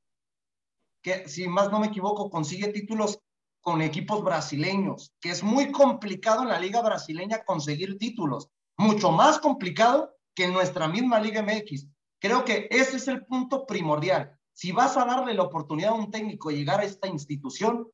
que 1.01 1.27
si 1.27 1.47
más 1.47 1.71
no 1.71 1.79
me 1.79 1.87
equivoco, 1.87 2.29
consigue 2.29 2.69
títulos 2.71 3.19
con 3.61 3.81
equipos 3.81 4.23
brasileños, 4.23 5.13
que 5.19 5.29
es 5.31 5.43
muy 5.43 5.71
complicado 5.71 6.43
en 6.43 6.49
la 6.49 6.59
liga 6.59 6.81
brasileña 6.81 7.43
conseguir 7.43 7.97
títulos, 7.97 8.49
mucho 8.77 9.11
más 9.11 9.39
complicado 9.39 10.15
que 10.35 10.45
en 10.45 10.53
nuestra 10.53 10.87
misma 10.87 11.19
Liga 11.19 11.41
MX. 11.41 11.87
Creo 12.19 12.43
que 12.45 12.67
ese 12.69 12.97
es 12.97 13.07
el 13.07 13.25
punto 13.25 13.65
primordial. 13.65 14.37
Si 14.53 14.71
vas 14.71 14.97
a 14.97 15.05
darle 15.05 15.33
la 15.33 15.43
oportunidad 15.43 15.91
a 15.91 15.95
un 15.95 16.11
técnico 16.11 16.49
de 16.49 16.57
llegar 16.57 16.79
a 16.79 16.85
esta 16.85 17.07
institución, 17.07 17.87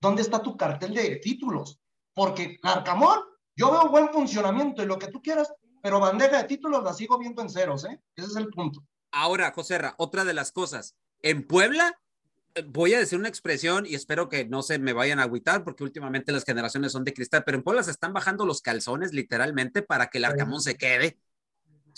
¿dónde 0.00 0.22
está 0.22 0.42
tu 0.42 0.56
cartel 0.56 0.94
de 0.94 1.16
títulos? 1.16 1.80
Porque 2.14 2.58
Arcamón, 2.62 3.20
yo 3.56 3.70
veo 3.70 3.88
buen 3.88 4.08
funcionamiento 4.10 4.82
y 4.82 4.86
lo 4.86 4.98
que 4.98 5.08
tú 5.08 5.22
quieras, 5.22 5.52
pero 5.82 6.00
bandeja 6.00 6.38
de 6.38 6.48
títulos 6.48 6.82
la 6.82 6.92
sigo 6.92 7.18
viendo 7.18 7.42
en 7.42 7.50
ceros, 7.50 7.84
¿eh? 7.84 8.00
Ese 8.16 8.28
es 8.28 8.36
el 8.36 8.48
punto. 8.48 8.84
Ahora, 9.12 9.52
José 9.52 9.78
Ra, 9.78 9.94
otra 9.98 10.24
de 10.24 10.34
las 10.34 10.52
cosas, 10.52 10.96
en 11.22 11.46
Puebla, 11.46 11.98
eh, 12.54 12.64
voy 12.66 12.94
a 12.94 12.98
decir 12.98 13.18
una 13.18 13.28
expresión 13.28 13.86
y 13.86 13.94
espero 13.94 14.28
que 14.28 14.44
no 14.44 14.62
se 14.62 14.78
me 14.78 14.92
vayan 14.92 15.20
a 15.20 15.24
agüitar 15.24 15.64
porque 15.64 15.84
últimamente 15.84 16.32
las 16.32 16.44
generaciones 16.44 16.92
son 16.92 17.04
de 17.04 17.12
cristal, 17.12 17.44
pero 17.44 17.58
en 17.58 17.64
Puebla 17.64 17.82
se 17.82 17.90
están 17.90 18.12
bajando 18.12 18.46
los 18.46 18.62
calzones 18.62 19.12
literalmente 19.12 19.82
para 19.82 20.08
que 20.08 20.18
el 20.18 20.24
Arcamón 20.24 20.60
se 20.60 20.76
quede. 20.76 21.18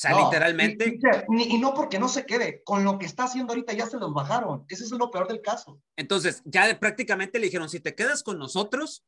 O 0.02 0.08
sea, 0.08 0.10
No, 0.10 0.24
literalmente. 0.24 0.98
Y, 1.30 1.42
y- 1.42 1.54
y 1.54 1.58
no 1.58 1.74
porque 1.74 2.00
no 2.00 2.08
se 2.08 2.26
quede, 2.26 2.60
con 2.64 2.82
lo 2.82 2.98
que 2.98 3.06
está 3.06 3.24
haciendo 3.24 3.52
ahorita 3.52 3.72
ya 3.72 3.86
se 3.86 3.98
los 3.98 4.12
bajaron. 4.12 4.64
Ese 4.68 4.82
es 4.82 4.90
lo 4.90 5.12
peor 5.12 5.28
del 5.28 5.40
caso. 5.40 5.80
Entonces, 5.96 6.42
ya 6.44 6.66
de- 6.66 6.74
prácticamente 6.74 7.38
le 7.38 7.46
dijeron, 7.46 7.68
si 7.68 7.78
te 7.78 7.94
quedas 7.94 8.24
con 8.24 8.36
nosotros, 8.36 9.04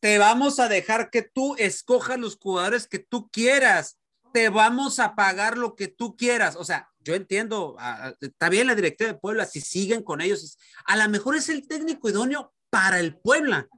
te 0.00 0.16
vamos 0.16 0.58
a 0.58 0.68
dejar 0.70 1.10
que 1.10 1.20
tú 1.20 1.54
escojas 1.58 2.18
los 2.18 2.38
jugadores 2.38 2.86
que 2.86 2.98
tú 2.98 3.28
quieras. 3.30 3.98
Te 4.32 4.48
vamos 4.48 4.98
a 5.00 5.14
pagar 5.14 5.58
lo 5.58 5.74
que 5.74 5.88
tú 5.88 6.16
quieras. 6.16 6.56
O 6.56 6.64
sea, 6.64 6.88
yo 7.00 7.14
entiendo, 7.14 7.76
está 8.20 8.48
bien 8.48 8.68
la 8.68 8.74
directiva 8.74 9.12
de 9.12 9.18
Puebla, 9.18 9.44
si 9.44 9.60
siguen 9.60 10.02
con 10.02 10.22
ellos, 10.22 10.56
a 10.86 10.96
lo 10.96 11.06
mejor 11.10 11.36
es 11.36 11.50
el 11.50 11.66
técnico 11.68 12.08
idóneo 12.08 12.54
para 12.70 13.00
el 13.00 13.16
Puebla. 13.18 13.68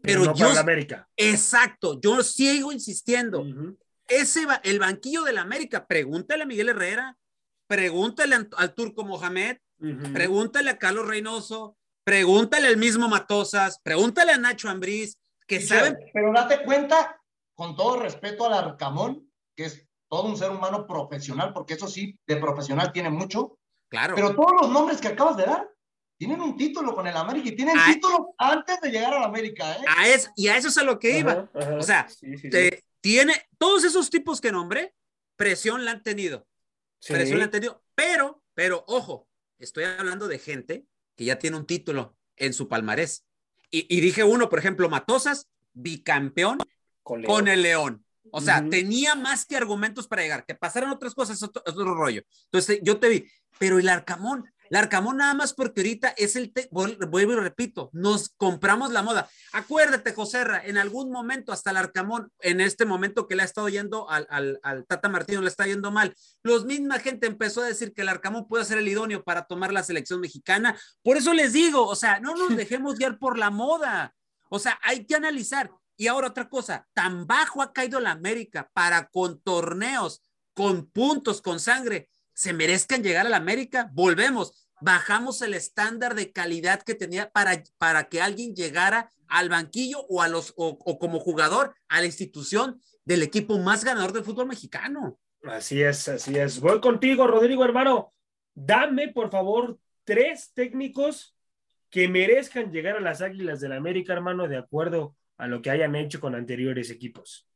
Pero 0.00 0.20
no 0.26 0.34
yo, 0.34 0.44
para 0.44 0.54
la 0.54 0.60
América. 0.60 1.08
exacto, 1.16 1.98
yo 2.00 2.22
sigo 2.22 2.70
insistiendo. 2.72 3.40
Ujú. 3.40 3.76
Ese, 4.20 4.46
va- 4.46 4.60
el 4.64 4.78
banquillo 4.78 5.22
del 5.22 5.38
América, 5.38 5.86
pregúntale 5.86 6.42
a 6.42 6.46
Miguel 6.46 6.68
Herrera, 6.70 7.16
pregúntale 7.68 8.34
al, 8.36 8.48
al 8.56 8.74
Turco 8.74 9.04
Mohamed. 9.04 9.58
Pregúntale 10.14 10.70
a 10.70 10.78
Carlos 10.78 11.06
Reynoso, 11.06 11.76
pregúntale 12.04 12.68
al 12.68 12.76
mismo 12.78 13.08
Matosas, 13.08 13.80
pregúntale 13.82 14.32
a 14.32 14.38
Nacho 14.38 14.68
Ambriz, 14.70 15.18
que 15.46 15.60
Sí, 15.60 15.66
saben, 15.66 15.98
Pero 16.14 16.32
date 16.32 16.62
cuenta 16.64 17.20
con 17.54 17.76
todo 17.76 18.00
respeto 18.00 18.46
al 18.46 18.54
Arcamón, 18.54 19.30
que 19.54 19.66
es 19.66 19.86
todo 20.08 20.24
un 20.28 20.36
ser 20.38 20.50
humano 20.52 20.86
profesional, 20.86 21.52
porque 21.52 21.74
eso 21.74 21.86
sí, 21.88 22.16
de 22.26 22.36
profesional 22.36 22.92
tiene 22.92 23.10
mucho, 23.10 23.58
Claro. 23.90 24.14
pero 24.14 24.34
todos 24.34 24.52
los 24.62 24.70
nombres 24.70 25.00
que 25.00 25.08
acabas 25.08 25.36
de 25.36 25.44
dar 25.44 25.68
tienen 26.18 26.40
un 26.40 26.56
título 26.56 26.94
con 26.94 27.06
el 27.06 27.16
América 27.16 27.48
y 27.48 27.56
tienen 27.56 27.76
Ah. 27.78 27.84
título 27.92 28.32
antes 28.38 28.80
de 28.80 28.90
llegar 28.90 29.12
al 29.12 29.24
América, 29.24 29.72
¿eh? 29.74 29.84
A 29.86 30.08
es, 30.08 30.30
y 30.36 30.48
a 30.48 30.56
eso 30.56 30.68
es 30.68 30.78
a 30.78 30.84
lo 30.84 30.98
que 30.98 31.18
iba. 31.18 31.32
Ajá, 31.32 31.48
ajá. 31.54 31.74
O 31.76 31.82
sea, 31.82 32.08
Sí, 32.08 32.28
sí, 32.36 32.38
sí. 32.38 32.50
Te- 32.50 32.84
tiene 33.04 33.34
todos 33.58 33.84
esos 33.84 34.08
tipos 34.08 34.40
que 34.40 34.50
nombré, 34.50 34.94
presión 35.36 35.84
la 35.84 35.90
han 35.90 36.02
tenido. 36.02 36.48
Sí. 37.00 37.12
Presión 37.12 37.38
la 37.38 37.44
han 37.44 37.50
tenido. 37.50 37.84
Pero, 37.94 38.42
pero, 38.54 38.82
ojo, 38.88 39.28
estoy 39.58 39.84
hablando 39.84 40.26
de 40.26 40.38
gente 40.38 40.86
que 41.14 41.26
ya 41.26 41.38
tiene 41.38 41.58
un 41.58 41.66
título 41.66 42.16
en 42.36 42.54
su 42.54 42.66
palmarés. 42.66 43.26
Y, 43.70 43.94
y 43.94 44.00
dije 44.00 44.24
uno, 44.24 44.48
por 44.48 44.58
ejemplo, 44.58 44.88
Matosas, 44.88 45.50
bicampeón 45.74 46.56
Con 47.02 47.20
León. 47.20 47.34
con 47.34 47.48
el 47.48 47.60
León. 47.60 48.06
O 48.30 48.40
sea, 48.40 48.66
tenía 48.70 49.14
más 49.14 49.44
que 49.44 49.58
argumentos 49.58 50.08
para 50.08 50.22
llegar. 50.22 50.46
Que 50.46 50.54
pasaran 50.54 50.88
otras 50.88 51.14
cosas, 51.14 51.36
es 51.36 51.42
otro, 51.42 51.62
es 51.66 51.74
otro 51.74 51.94
rollo. 51.94 52.22
Entonces, 52.46 52.80
yo 52.82 52.98
te 52.98 53.10
vi, 53.10 53.30
pero 53.58 53.78
el 53.78 53.90
Arcamón, 53.90 54.50
el 54.70 54.76
Arcamón 54.76 55.18
nada 55.18 55.34
más 55.34 55.52
porque 55.52 55.80
ahorita 55.80 56.08
es 56.16 56.36
el, 56.36 56.52
vuelvo 56.70 57.32
y 57.32 57.36
repito, 57.36 57.90
nos 57.92 58.30
compramos 58.30 58.92
la 58.92 59.02
moda. 59.02 59.28
Acuérdate, 59.52 60.12
Joserra, 60.12 60.64
en 60.64 60.78
algún 60.78 61.10
momento 61.10 61.52
hasta 61.52 61.70
el 61.70 61.76
Arcamón, 61.76 62.30
en 62.40 62.60
este 62.60 62.84
momento 62.86 63.26
que 63.26 63.36
le 63.36 63.42
ha 63.42 63.46
estado 63.46 63.68
yendo 63.68 64.08
al, 64.10 64.26
al, 64.30 64.58
al 64.62 64.86
Tata 64.86 65.08
Martino, 65.08 65.42
le 65.42 65.48
está 65.48 65.66
yendo 65.66 65.90
mal, 65.90 66.14
los 66.42 66.64
misma 66.64 66.98
gente 66.98 67.26
empezó 67.26 67.62
a 67.62 67.66
decir 67.66 67.92
que 67.92 68.02
el 68.02 68.08
Arcamón 68.08 68.48
puede 68.48 68.64
ser 68.64 68.78
el 68.78 68.88
idóneo 68.88 69.22
para 69.22 69.44
tomar 69.44 69.72
la 69.72 69.82
selección 69.82 70.20
mexicana. 70.20 70.78
Por 71.02 71.16
eso 71.16 71.32
les 71.32 71.52
digo, 71.52 71.86
o 71.86 71.96
sea, 71.96 72.20
no 72.20 72.34
nos 72.34 72.56
dejemos 72.56 72.96
guiar 72.96 73.18
por 73.18 73.38
la 73.38 73.50
moda. 73.50 74.14
O 74.48 74.58
sea, 74.58 74.78
hay 74.82 75.04
que 75.04 75.14
analizar. 75.14 75.70
Y 75.96 76.08
ahora 76.08 76.28
otra 76.28 76.48
cosa, 76.48 76.86
tan 76.92 77.26
bajo 77.26 77.62
ha 77.62 77.72
caído 77.72 78.00
la 78.00 78.10
América 78.10 78.70
para 78.72 79.08
con 79.08 79.40
torneos, 79.40 80.22
con 80.54 80.86
puntos, 80.86 81.40
con 81.40 81.60
sangre, 81.60 82.08
se 82.34 82.52
merezcan 82.52 83.02
llegar 83.02 83.26
a 83.26 83.30
la 83.30 83.36
América. 83.38 83.90
Volvemos, 83.92 84.68
bajamos 84.80 85.40
el 85.42 85.54
estándar 85.54 86.14
de 86.14 86.32
calidad 86.32 86.82
que 86.82 86.94
tenía 86.94 87.30
para, 87.30 87.62
para 87.78 88.08
que 88.08 88.20
alguien 88.20 88.54
llegara 88.54 89.10
al 89.28 89.48
banquillo 89.48 90.04
o, 90.08 90.20
a 90.20 90.28
los, 90.28 90.52
o, 90.56 90.78
o 90.84 90.98
como 90.98 91.20
jugador 91.20 91.74
a 91.88 92.00
la 92.00 92.06
institución 92.06 92.80
del 93.04 93.22
equipo 93.22 93.58
más 93.58 93.84
ganador 93.84 94.12
del 94.12 94.24
fútbol 94.24 94.46
mexicano. 94.46 95.18
Así 95.42 95.82
es, 95.82 96.08
así 96.08 96.36
es. 96.36 96.60
Voy 96.60 96.80
contigo, 96.80 97.26
Rodrigo, 97.26 97.64
hermano. 97.64 98.12
Dame, 98.54 99.08
por 99.08 99.30
favor, 99.30 99.78
tres 100.04 100.52
técnicos 100.54 101.36
que 101.90 102.08
merezcan 102.08 102.72
llegar 102.72 102.96
a 102.96 103.00
las 103.00 103.20
Águilas 103.20 103.60
del 103.60 103.72
América, 103.72 104.12
hermano, 104.12 104.48
de 104.48 104.56
acuerdo 104.56 105.16
a 105.36 105.46
lo 105.46 105.62
que 105.62 105.70
hayan 105.70 105.94
hecho 105.96 106.20
con 106.20 106.34
anteriores 106.34 106.90
equipos. 106.90 107.48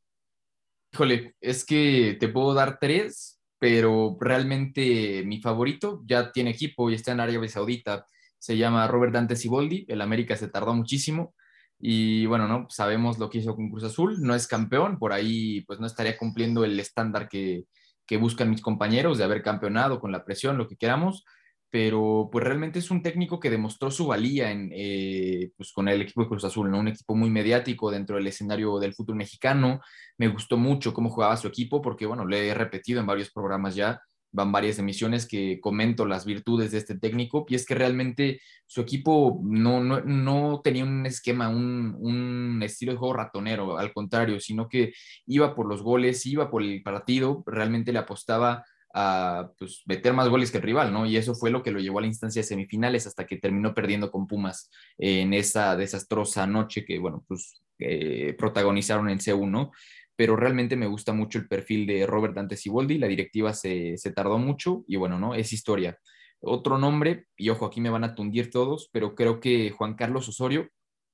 Híjole, 0.93 1.35
es 1.39 1.65
que 1.65 2.17
te 2.19 2.27
puedo 2.27 2.53
dar 2.53 2.79
tres, 2.79 3.38
pero 3.59 4.17
realmente 4.19 5.23
mi 5.25 5.41
favorito 5.41 6.01
ya 6.05 6.31
tiene 6.31 6.51
equipo 6.51 6.89
y 6.89 6.95
está 6.95 7.11
en 7.11 7.19
Arabia 7.19 7.49
Saudita. 7.49 8.05
Se 8.39 8.57
llama 8.57 8.87
Robert 8.87 9.13
Dante 9.13 9.35
Siboldi. 9.35 9.85
El 9.89 10.01
América 10.01 10.37
se 10.37 10.47
tardó 10.47 10.73
muchísimo. 10.73 11.35
Y 11.77 12.25
bueno, 12.25 12.47
no 12.47 12.67
sabemos 12.69 13.19
lo 13.19 13.29
que 13.29 13.39
hizo 13.39 13.55
con 13.55 13.69
Cruz 13.69 13.83
Azul. 13.83 14.21
No 14.21 14.33
es 14.33 14.47
campeón, 14.47 14.97
por 14.97 15.11
ahí 15.13 15.61
pues 15.61 15.79
no 15.79 15.87
estaría 15.87 16.17
cumpliendo 16.17 16.63
el 16.63 16.79
estándar 16.79 17.27
que, 17.27 17.65
que 18.05 18.17
buscan 18.17 18.49
mis 18.49 18.61
compañeros 18.61 19.17
de 19.17 19.25
haber 19.25 19.43
campeonado 19.43 19.99
con 19.99 20.11
la 20.11 20.23
presión, 20.23 20.57
lo 20.57 20.67
que 20.67 20.77
queramos. 20.77 21.25
Pero 21.71 22.29
pues 22.31 22.43
realmente 22.43 22.79
es 22.79 22.89
un 22.89 23.03
técnico 23.03 23.39
que 23.39 23.49
demostró 23.49 23.91
su 23.91 24.07
valía 24.07 24.51
en, 24.51 24.71
eh, 24.73 25.51
pues, 25.55 25.71
con 25.71 25.87
el 25.87 26.01
equipo 26.01 26.23
de 26.23 26.29
Cruz 26.29 26.43
Azul, 26.43 26.71
¿no? 26.71 26.79
un 26.79 26.87
equipo 26.87 27.15
muy 27.15 27.29
mediático 27.29 27.91
dentro 27.91 28.15
del 28.15 28.27
escenario 28.27 28.79
del 28.79 28.95
fútbol 28.95 29.17
mexicano. 29.17 29.79
Me 30.17 30.27
gustó 30.29 30.57
mucho 30.57 30.93
cómo 30.93 31.09
jugaba 31.09 31.37
su 31.37 31.47
equipo 31.47 31.81
porque, 31.81 32.05
bueno, 32.05 32.25
le 32.25 32.47
he 32.47 32.53
repetido 32.53 32.99
en 32.99 33.05
varios 33.07 33.31
programas 33.31 33.75
ya, 33.75 34.01
van 34.31 34.51
varias 34.51 34.79
emisiones 34.79 35.27
que 35.27 35.59
comento 35.59 36.05
las 36.05 36.25
virtudes 36.25 36.71
de 36.71 36.77
este 36.77 36.97
técnico 36.97 37.45
y 37.47 37.55
es 37.55 37.65
que 37.65 37.75
realmente 37.75 38.41
su 38.65 38.81
equipo 38.81 39.39
no, 39.43 39.83
no, 39.83 40.01
no 40.01 40.61
tenía 40.63 40.83
un 40.83 41.05
esquema, 41.05 41.49
un, 41.49 41.95
un, 41.99 42.61
estilo 42.63 42.91
de 42.91 42.97
juego 42.99 43.15
ratonero, 43.15 43.77
al 43.77 43.93
contrario, 43.93 44.39
sino 44.39 44.69
que 44.69 44.93
iba 45.25 45.55
por 45.55 45.67
los 45.67 45.81
goles, 45.81 46.25
iba 46.25 46.51
por 46.51 46.61
el 46.61 46.83
partido, 46.83 47.43
realmente 47.47 47.91
le 47.91 47.99
apostaba 47.99 48.63
a 48.93 49.51
pues, 49.57 49.83
meter 49.85 50.13
más 50.13 50.29
goles 50.29 50.51
que 50.51 50.57
el 50.57 50.63
rival, 50.63 50.91
¿no? 50.91 51.05
Y 51.05 51.17
eso 51.17 51.35
fue 51.35 51.51
lo 51.51 51.61
que 51.61 51.71
lo 51.71 51.79
llevó 51.79 51.99
a 51.99 52.01
la 52.01 52.07
instancia 52.07 52.41
de 52.41 52.47
semifinales 52.47 53.05
hasta 53.07 53.25
que 53.25 53.37
terminó 53.37 53.73
perdiendo 53.73 54.11
con 54.11 54.27
Pumas 54.27 54.69
en 54.97 55.33
esa 55.33 55.75
desastrosa 55.75 56.47
noche 56.47 56.85
que, 56.85 56.97
bueno, 56.99 57.23
pues 57.27 57.61
eh, 57.77 58.35
protagonizaron 58.37 59.09
en 59.09 59.19
C1, 59.19 59.49
¿no? 59.49 59.71
Pero 60.15 60.35
realmente 60.35 60.75
me 60.75 60.87
gusta 60.87 61.13
mucho 61.13 61.37
el 61.37 61.47
perfil 61.47 61.85
de 61.87 62.05
Robert 62.05 62.33
Dante 62.33 62.57
Siboldi, 62.57 62.97
la 62.97 63.07
directiva 63.07 63.53
se, 63.53 63.95
se 63.97 64.11
tardó 64.11 64.37
mucho 64.37 64.83
y 64.87 64.95
bueno, 64.95 65.19
¿no? 65.19 65.35
Es 65.35 65.53
historia. 65.53 65.97
Otro 66.41 66.77
nombre, 66.77 67.25
y 67.37 67.49
ojo, 67.49 67.65
aquí 67.65 67.81
me 67.81 67.89
van 67.89 68.03
a 68.03 68.15
tundir 68.15 68.49
todos, 68.49 68.89
pero 68.91 69.13
creo 69.13 69.39
que 69.39 69.71
Juan 69.71 69.95
Carlos 69.95 70.27
Osorio 70.27 70.69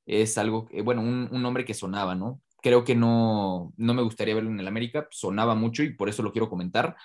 es 0.05 0.37
algo, 0.37 0.65
que, 0.65 0.81
bueno, 0.81 1.01
un, 1.01 1.27
un 1.31 1.41
nombre 1.41 1.65
que 1.65 1.73
sonaba, 1.73 2.15
¿no? 2.15 2.41
Creo 2.61 2.83
que 2.83 2.95
no, 2.95 3.73
no 3.77 3.93
me 3.93 4.01
gustaría 4.01 4.33
verlo 4.35 4.49
en 4.49 4.59
el 4.59 4.67
América, 4.67 5.07
sonaba 5.11 5.55
mucho 5.55 5.83
y 5.83 5.93
por 5.93 6.09
eso 6.09 6.23
lo 6.23 6.31
quiero 6.31 6.49
comentar 6.49 6.95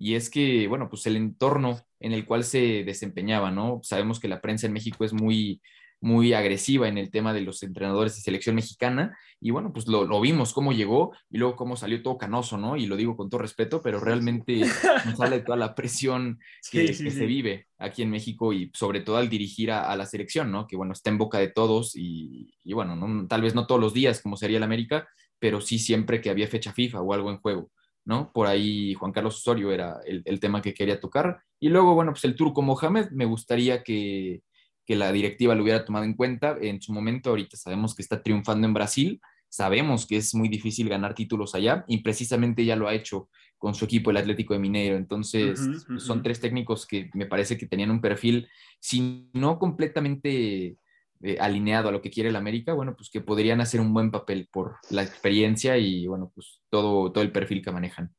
y 0.00 0.14
es 0.14 0.30
que, 0.30 0.66
bueno, 0.68 0.88
pues 0.88 1.06
el 1.06 1.16
entorno 1.16 1.80
en 2.00 2.12
el 2.12 2.24
cual 2.26 2.44
se 2.44 2.84
desempeñaba, 2.84 3.50
¿no? 3.50 3.80
Sabemos 3.84 4.18
que 4.20 4.28
la 4.28 4.40
prensa 4.40 4.66
en 4.66 4.72
México 4.72 5.04
es 5.04 5.12
muy, 5.12 5.60
muy 6.00 6.32
agresiva 6.32 6.88
en 6.88 6.96
el 6.96 7.10
tema 7.10 7.34
de 7.34 7.42
los 7.42 7.62
entrenadores 7.62 8.16
de 8.16 8.22
selección 8.22 8.56
mexicana, 8.56 9.16
y 9.40 9.50
bueno, 9.50 9.72
pues 9.72 9.86
lo, 9.88 10.04
lo 10.06 10.20
vimos 10.20 10.52
cómo 10.54 10.72
llegó 10.72 11.12
y 11.30 11.38
luego 11.38 11.56
cómo 11.56 11.76
salió 11.76 12.02
todo 12.02 12.18
canoso, 12.18 12.56
¿no? 12.58 12.76
Y 12.76 12.86
lo 12.86 12.96
digo 12.96 13.16
con 13.16 13.28
todo 13.30 13.42
respeto, 13.42 13.82
pero 13.82 14.00
realmente 14.00 14.74
nos 15.04 15.18
sale 15.18 15.40
toda 15.40 15.58
la 15.58 15.74
presión 15.74 16.40
que, 16.70 16.86
Sí, 16.88 16.94
sí, 16.94 17.04
que 17.04 17.10
sí. 17.10 17.18
se 17.18 17.26
vive 17.26 17.66
aquí 17.78 18.02
en 18.02 18.10
México 18.10 18.52
y 18.54 18.70
sobre 18.74 19.00
todo 19.00 19.18
al 19.18 19.28
dirigir 19.28 19.70
a, 19.70 19.90
a 19.90 19.96
la 19.96 20.06
selección, 20.06 20.50
¿no? 20.50 20.66
Que 20.66 20.76
bueno, 20.76 20.92
está 20.94 21.10
en 21.10 21.18
boca 21.18 21.38
de 21.38 21.48
todos 21.48 21.94
y, 21.96 22.54
y 22.64 22.72
bueno, 22.72 22.96
no- 22.96 23.26
tal 23.28 23.42
vez 23.42 23.54
no 23.54 23.66
todos 23.66 23.80
los 23.80 23.92
días 23.94 24.20
como 24.22 24.36
sería 24.36 24.56
el 24.58 24.62
América, 24.62 25.08
pero 25.38 25.60
sí 25.60 25.78
siempre 25.78 26.20
que 26.20 26.30
había 26.30 26.48
fecha 26.48 26.72
FIFA 26.72 27.00
o 27.02 27.12
algo 27.14 27.30
en 27.30 27.38
juego. 27.40 27.70
¿No? 28.04 28.32
Por 28.32 28.46
ahí 28.46 28.94
Juan 28.94 29.12
Carlos 29.12 29.38
Osorio 29.38 29.72
era 29.72 30.00
el, 30.06 30.22
el 30.24 30.40
tema 30.40 30.62
que 30.62 30.74
quería 30.74 31.00
tocar. 31.00 31.40
Y 31.58 31.68
luego, 31.68 31.94
bueno, 31.94 32.12
pues 32.12 32.24
el 32.24 32.34
turco 32.34 32.62
Mohamed, 32.62 33.10
me 33.10 33.24
gustaría 33.24 33.82
que, 33.82 34.42
que 34.86 34.96
la 34.96 35.12
directiva 35.12 35.54
lo 35.54 35.62
hubiera 35.62 35.84
tomado 35.84 36.04
en 36.04 36.14
cuenta 36.14 36.56
en 36.60 36.82
su 36.82 36.92
momento. 36.92 37.30
Ahorita 37.30 37.56
sabemos 37.56 37.94
que 37.94 38.02
está 38.02 38.22
triunfando 38.22 38.66
en 38.66 38.74
Brasil, 38.74 39.20
sabemos 39.48 40.06
que 40.06 40.16
es 40.16 40.34
muy 40.34 40.48
difícil 40.48 40.88
ganar 40.88 41.14
títulos 41.14 41.54
allá 41.54 41.84
y 41.86 41.98
precisamente 41.98 42.64
ya 42.64 42.76
lo 42.76 42.88
ha 42.88 42.94
hecho 42.94 43.28
con 43.56 43.74
su 43.74 43.84
equipo, 43.84 44.10
el 44.10 44.16
Atlético 44.16 44.54
de 44.54 44.60
Mineiro. 44.60 44.96
Entonces, 44.96 45.60
son 45.98 46.22
tres 46.22 46.40
técnicos 46.40 46.86
que 46.86 47.10
me 47.12 47.26
parece 47.26 47.58
que 47.58 47.66
tenían 47.66 47.90
un 47.90 48.00
perfil, 48.00 48.48
si 48.80 49.28
no 49.34 49.58
completamente 49.58 50.78
eh, 51.22 51.36
alineado 51.38 51.88
a 51.88 51.92
lo 51.92 52.00
que 52.00 52.10
quiere 52.10 52.30
el 52.30 52.36
América, 52.36 52.72
bueno, 52.72 52.96
pues 52.96 53.10
que 53.10 53.20
podrían 53.20 53.60
hacer 53.60 53.80
un 53.80 53.92
buen 53.92 54.10
papel 54.10 54.48
por 54.50 54.76
la 54.90 55.02
experiencia 55.02 55.76
y, 55.76 56.06
bueno, 56.06 56.32
pues 56.34 56.62
todo, 56.70 57.12
todo 57.12 57.22
el 57.22 57.32
perfil 57.32 57.62
que 57.62 57.70
manejan. 57.70 58.14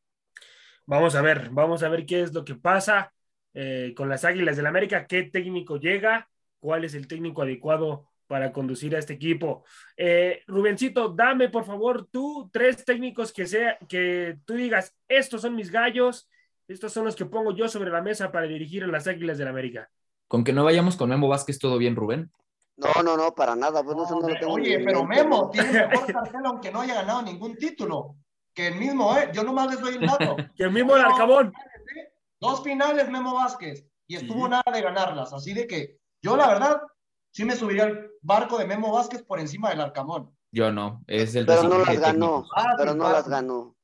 Vamos 0.86 1.16
a 1.16 1.22
ver, 1.22 1.50
vamos 1.52 1.84
a 1.84 1.90
ver 1.90 2.06
qué 2.06 2.22
es 2.22 2.34
lo 2.34 2.44
que 2.44 2.56
pasa 2.56 3.14
eh, 3.54 3.94
con 3.96 4.10
las 4.10 4.24
Águilas 4.24 4.56
del 4.56 4.66
América, 4.66 5.08
qué 5.08 5.24
técnico 5.24 5.78
llega, 5.78 6.30
cuál 6.60 6.86
es 6.86 6.94
el 6.94 7.08
técnico 7.08 7.42
adecuado 7.42 8.08
para 8.28 8.54
conducir 8.54 8.96
a 8.96 9.00
este 9.00 9.14
equipo. 9.14 9.66
Eh, 9.98 10.42
Rubencito, 10.48 11.10
dame 11.10 11.50
por 11.50 11.66
favor 11.66 12.08
tú 12.10 12.50
tres 12.54 12.86
técnicos 12.86 13.34
que 13.34 13.46
sea 13.46 13.78
que 13.90 14.38
tú 14.46 14.54
digas, 14.54 14.96
estos 15.08 15.42
son 15.42 15.56
mis 15.56 15.70
gallos, 15.70 16.30
estos 16.68 16.94
son 16.94 17.06
los 17.06 17.16
que 17.16 17.26
pongo 17.26 17.54
yo 17.54 17.68
sobre 17.68 17.90
la 17.90 18.02
mesa 18.02 18.32
para 18.32 18.48
dirigir 18.48 18.84
a 18.84 18.88
las 18.88 19.08
Águilas 19.08 19.38
del 19.38 19.50
América. 19.50 19.90
Con 20.28 20.46
que 20.46 20.54
no 20.54 20.64
vayamos 20.64 20.96
con 20.96 21.10
Memo 21.10 21.28
Vázquez, 21.28 21.60
todo 21.60 21.78
bien, 21.78 21.96
Rubén. 21.96 22.32
No, 22.82 23.04
no, 23.04 23.18
no, 23.18 23.34
para 23.34 23.56
nada. 23.56 23.84
Pues 23.84 23.96
no, 23.96 24.06
eso 24.06 24.20
no 24.20 24.28
lo 24.28 24.36
tengo 24.40 24.58
ni 24.58 24.68
Oye, 24.68 24.80
pero 24.84 25.06
mente, 25.06 25.24
Memo 25.24 25.50
tiene 25.50 25.88
mejor 25.88 26.14
cartel 26.14 26.42
aunque 26.46 26.72
no 26.72 26.82
haya 26.82 26.96
ganado 26.96 27.22
ningún 27.22 27.56
título. 27.56 28.16
Que 28.54 28.68
el 28.68 28.76
mismo, 28.76 29.16
¿eh? 29.18 29.30
Yo 29.34 29.44
nomás 29.44 29.70
les 29.70 29.80
doy 29.80 29.96
el 29.96 30.06
dato. 30.06 30.36
Que 30.56 30.64
el 30.64 30.72
mismo 30.72 30.96
Arcabón. 30.96 31.54
Dos 32.40 32.64
finales 32.64 33.10
Memo 33.10 33.36
Vázquez 33.36 33.86
y 34.08 34.16
estuvo 34.16 34.46
Sí. 34.46 34.50
nada 34.50 34.64
de 34.74 34.82
ganarlas. 34.82 35.32
Así 35.32 35.54
de 35.54 35.68
que 35.68 36.00
yo, 36.22 36.36
la 36.36 36.48
verdad, 36.48 36.82
sí 37.32 37.46
me 37.46 37.56
subiría 37.56 37.84
al 37.84 38.10
barco 38.22 38.58
de 38.58 38.66
Memo 38.66 38.92
Vázquez 38.92 39.24
por 39.24 39.40
encima 39.40 39.70
del 39.70 39.82
Arcamón. 39.82 40.36
Yo 40.52 40.72
no, 40.72 41.02
es 41.08 41.34
el 41.36 41.46
Pero 41.46 41.64
no 41.64 41.80
las 41.80 42.00
ganó. 42.00 42.46
Ah, 42.56 42.74
pero 42.78 42.94
no 42.94 43.10
las 43.10 43.28
ganó. 43.28 43.76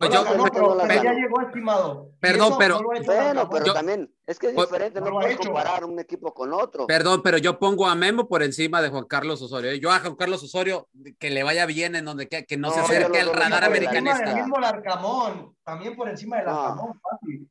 Pues 0.00 0.12
yo- 0.14 0.24
pero, 0.24 0.68
no 0.68 0.74
las 0.76 0.88
pero 0.88 1.02
ya 1.02 1.12
llegó, 1.12 1.40
estimado. 1.42 2.10
Perdón, 2.20 2.48
eso 2.48 2.58
pero- 2.58 2.80
no 2.80 2.88
Bueno, 3.04 3.50
pero 3.50 3.72
también 3.74 4.14
es 4.26 4.38
que 4.38 4.46
es 4.48 4.54
Pues- 4.54 4.68
diferente, 4.70 4.98
no 5.02 5.10
puedes 5.10 5.34
hecho. 5.34 5.48
comparar 5.48 5.84
un 5.84 5.98
equipo 6.00 6.32
con 6.32 6.54
otro. 6.54 6.86
Perdón, 6.86 7.20
pero 7.22 7.36
yo 7.36 7.58
pongo 7.58 7.86
a 7.86 7.94
Memo 7.94 8.26
por 8.26 8.42
encima 8.42 8.80
de 8.80 8.88
Juan 8.88 9.04
Carlos 9.04 9.42
Osorio. 9.42 9.74
Yo 9.74 9.90
a 9.90 9.98
Juan 10.00 10.16
Carlos 10.16 10.42
Osorio, 10.42 10.88
que 11.18 11.28
le 11.28 11.42
vaya 11.42 11.66
bien 11.66 11.96
en 11.96 12.06
donde 12.06 12.28
que, 12.28 12.46
que 12.46 12.56
no, 12.56 12.68
No, 12.68 12.74
se 12.74 12.80
acerque 12.80 13.20
al 13.20 13.32
radar 13.34 13.62
americanista. 13.64 14.34
mismo 14.34 14.56
el 14.56 14.64
Arcamón. 14.64 15.54
También 15.62 15.94
por 15.94 16.08
encima 16.08 16.38
del 16.38 16.46
No. 16.46 16.60
Arcamón, 16.62 16.98
fácil. 17.00 17.50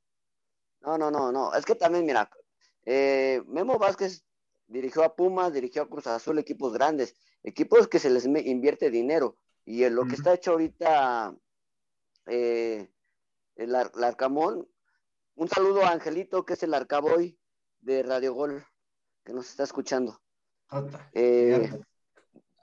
No, 0.82 0.98
no, 0.98 1.12
no, 1.12 1.32
no. 1.32 1.54
Es 1.54 1.66
que 1.66 1.76
también, 1.76 2.04
mira, 2.08 2.32
eh, 2.84 3.44
Memo 3.46 3.78
Vázquez 3.78 4.24
dirigió 4.66 5.04
a 5.04 5.16
Pumas, 5.16 5.54
dirigió 5.54 5.84
a 5.84 5.88
Cruz 5.88 6.08
Azul, 6.08 6.40
equipos 6.40 6.74
grandes, 6.74 7.16
equipos 7.44 7.88
que 7.88 8.00
se 8.00 8.10
les 8.10 8.26
invierte 8.26 8.90
dinero. 8.90 9.36
Y 9.66 9.84
en 9.84 9.94
lo 9.94 10.06
que 10.08 10.16
está 10.16 10.34
hecho 10.34 10.52
ahorita 10.52 11.36
eh, 12.30 12.90
el, 13.56 13.76
Ar- 13.76 13.92
el 13.96 14.04
Arcamón, 14.04 14.68
un 15.36 15.48
saludo 15.50 15.84
a 15.86 15.92
Angelito, 15.92 16.46
que 16.46 16.54
es 16.54 16.64
el 16.64 16.74
Arcaboy 16.74 17.38
de 17.80 18.04
Radio 18.04 18.34
Gol, 18.34 18.66
que 19.24 19.34
nos 19.34 19.50
está 19.50 19.64
escuchando. 19.64 20.22
Jota, 20.68 21.10
Eh. 21.14 21.70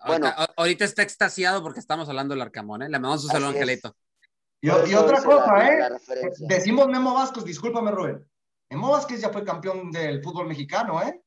Bueno. 0.07 0.27
Ahorita, 0.29 0.53
ahorita 0.57 0.85
está 0.85 1.03
extasiado 1.03 1.63
porque 1.63 1.81
estamos 1.81 2.09
hablando 2.09 2.35
del 2.35 2.43
Arcamón, 2.43 2.83
¿eh? 2.83 2.89
Le 2.89 2.99
mandamos 2.99 3.25
un 3.25 3.31
saludo 3.31 3.49
a. 3.49 3.53
Angelito. 3.53 3.97
Y, 4.61 4.69
otra 4.71 5.19
la- 5.21 5.25
cosa, 5.25 5.69
¿eh? 5.69 5.79
la. 5.79 6.01
Decimos 6.49 6.87
Memo 6.89 7.15
Vázquez, 7.15 7.45
discúlpame, 7.45 7.91
Rubén. 7.91 8.31
Memo 8.71 8.91
Vázquez 8.91 9.21
ya 9.21 9.31
fue 9.31 9.45
campeón 9.45 9.91
del 9.91 10.23
fútbol 10.23 10.47
mexicano, 10.47 11.03
¿eh? 11.03 11.23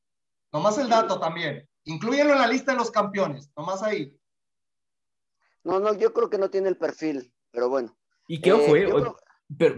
Nomás 0.52 0.78
el 0.78 0.88
dato 0.88 1.18
también. 1.20 1.68
Inclúyenlo 1.84 2.32
en 2.34 2.38
la 2.40 2.46
lista 2.46 2.72
de 2.72 2.78
los 2.78 2.90
campeones, 2.90 3.50
nomás 3.56 3.82
ahí. 3.82 4.16
No, 5.64 5.78
no, 5.80 5.92
yo 5.94 6.12
creo 6.12 6.30
que 6.30 6.38
no 6.38 6.50
tiene 6.50 6.68
el 6.68 6.76
perfil, 6.76 7.32
pero 7.50 7.68
bueno. 7.68 7.96
Y 8.30 8.40
qué 8.40 8.50
Eh, 8.50 8.52
ojo, 8.52 8.76
eh, 8.76 8.84
creo- 8.84 9.16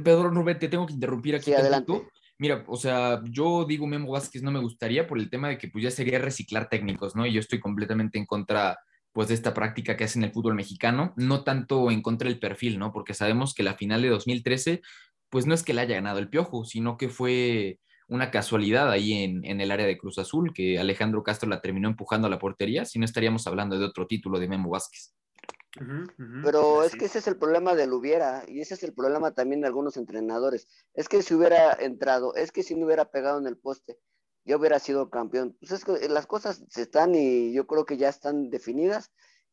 Pedro 0.04 0.28
Rubén, 0.28 0.58
te 0.58 0.68
tengo 0.68 0.86
que 0.86 0.92
interrumpir 0.92 1.34
aquí. 1.36 1.46
Sí, 1.46 1.54
adelante. 1.54 2.06
Mira, 2.38 2.62
o 2.66 2.76
sea, 2.76 3.22
yo 3.24 3.64
digo 3.64 3.86
Memo 3.86 4.12
Vázquez 4.12 4.42
no 4.42 4.50
me 4.50 4.60
gustaría 4.60 5.06
por 5.06 5.18
el 5.18 5.30
tema 5.30 5.48
de 5.48 5.56
que 5.56 5.68
pues 5.68 5.84
ya 5.84 5.90
sería 5.90 6.18
reciclar 6.18 6.68
técnicos, 6.68 7.16
¿no? 7.16 7.24
Y 7.24 7.32
yo 7.32 7.40
estoy 7.40 7.60
completamente 7.60 8.18
en 8.18 8.26
contra 8.26 8.78
pues 9.12 9.28
de 9.28 9.34
esta 9.34 9.54
práctica 9.54 9.96
que 9.96 10.04
hacen 10.04 10.24
el 10.24 10.32
fútbol 10.32 10.54
mexicano, 10.54 11.14
no 11.16 11.44
tanto 11.44 11.90
en 11.90 12.02
contra 12.02 12.28
del 12.28 12.38
perfil, 12.38 12.78
¿no? 12.78 12.92
Porque 12.92 13.14
sabemos 13.14 13.54
que 13.54 13.62
la 13.62 13.74
final 13.74 14.02
de 14.02 14.08
2013 14.08 14.82
pues 15.30 15.46
no 15.46 15.54
es 15.54 15.62
que 15.62 15.72
la 15.72 15.82
haya 15.82 15.94
ganado 15.94 16.18
el 16.18 16.28
Piojo, 16.28 16.64
sino 16.66 16.98
que 16.98 17.08
fue 17.08 17.78
una 18.08 18.30
casualidad 18.30 18.90
ahí 18.90 19.14
en, 19.14 19.42
en 19.46 19.62
el 19.62 19.70
área 19.70 19.86
de 19.86 19.96
Cruz 19.96 20.18
Azul, 20.18 20.52
que 20.52 20.78
Alejandro 20.78 21.22
Castro 21.22 21.48
la 21.48 21.62
terminó 21.62 21.88
empujando 21.88 22.26
a 22.26 22.30
la 22.30 22.38
portería, 22.38 22.84
si 22.84 22.98
no 22.98 23.06
estaríamos 23.06 23.46
hablando 23.46 23.78
de 23.78 23.86
otro 23.86 24.06
título 24.06 24.38
de 24.38 24.48
Memo 24.48 24.68
Vázquez. 24.68 25.14
Pero 26.42 26.82
es 26.82 26.92
que 26.96 27.04
ese 27.06 27.18
es 27.18 27.26
el 27.28 27.36
problema 27.38 27.74
del 27.74 27.92
hubiera, 27.92 28.44
y 28.48 28.60
ese 28.60 28.74
es 28.74 28.82
el 28.82 28.92
problema 28.92 29.32
también 29.32 29.60
de 29.60 29.68
algunos 29.68 29.96
entrenadores. 29.96 30.66
Es 30.92 31.08
que 31.08 31.22
si 31.22 31.34
hubiera 31.34 31.72
entrado, 31.72 32.34
es 32.34 32.50
que 32.52 32.62
si 32.62 32.74
no 32.74 32.86
hubiera 32.86 33.10
pegado 33.10 33.38
en 33.38 33.46
el 33.46 33.56
poste, 33.56 33.98
ya 34.44 34.56
hubiera 34.56 34.78
sido 34.80 35.08
campeón. 35.08 35.56
Pues 35.60 35.70
es 35.70 35.84
que 35.84 36.08
las 36.08 36.26
cosas 36.26 36.64
se 36.68 36.82
están 36.82 37.14
y 37.14 37.52
yo 37.52 37.66
creo 37.66 37.84
que 37.86 37.96
ya 37.96 38.08
están 38.08 38.50
definidas 38.50 39.12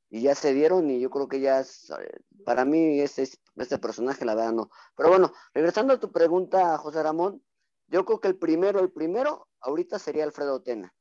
y 0.10 0.22
ya 0.24 0.34
se 0.34 0.54
dieron 0.54 0.90
y 0.90 1.00
yo 1.00 1.12
creo 1.12 1.28
que 1.28 1.40
ya 1.40 1.60
es, 1.60 1.92
eh, 1.92 2.22
para 2.44 2.66
mí 2.66 3.00
ese, 3.00 3.22
es- 3.24 3.40
este 3.56 3.78
personaje 3.78 4.26
la 4.26 4.34
verdad 4.34 4.54
no. 4.54 4.72
Pero 4.98 5.10
bueno, 5.10 5.32
regresando 5.54 5.94
a 5.94 6.00
tu 6.00 6.12
pregunta, 6.12 6.76
José 6.80 7.04
Ramón, 7.04 7.44
yo 7.88 8.04
creo 8.06 8.20
que 8.20 8.28
el 8.30 8.38
primero, 8.38 8.80
el 8.80 8.92
primero, 8.92 9.48
ahorita 9.60 10.00
sería 10.00 10.24
Alfredo 10.24 10.64
Tena, 10.64 10.96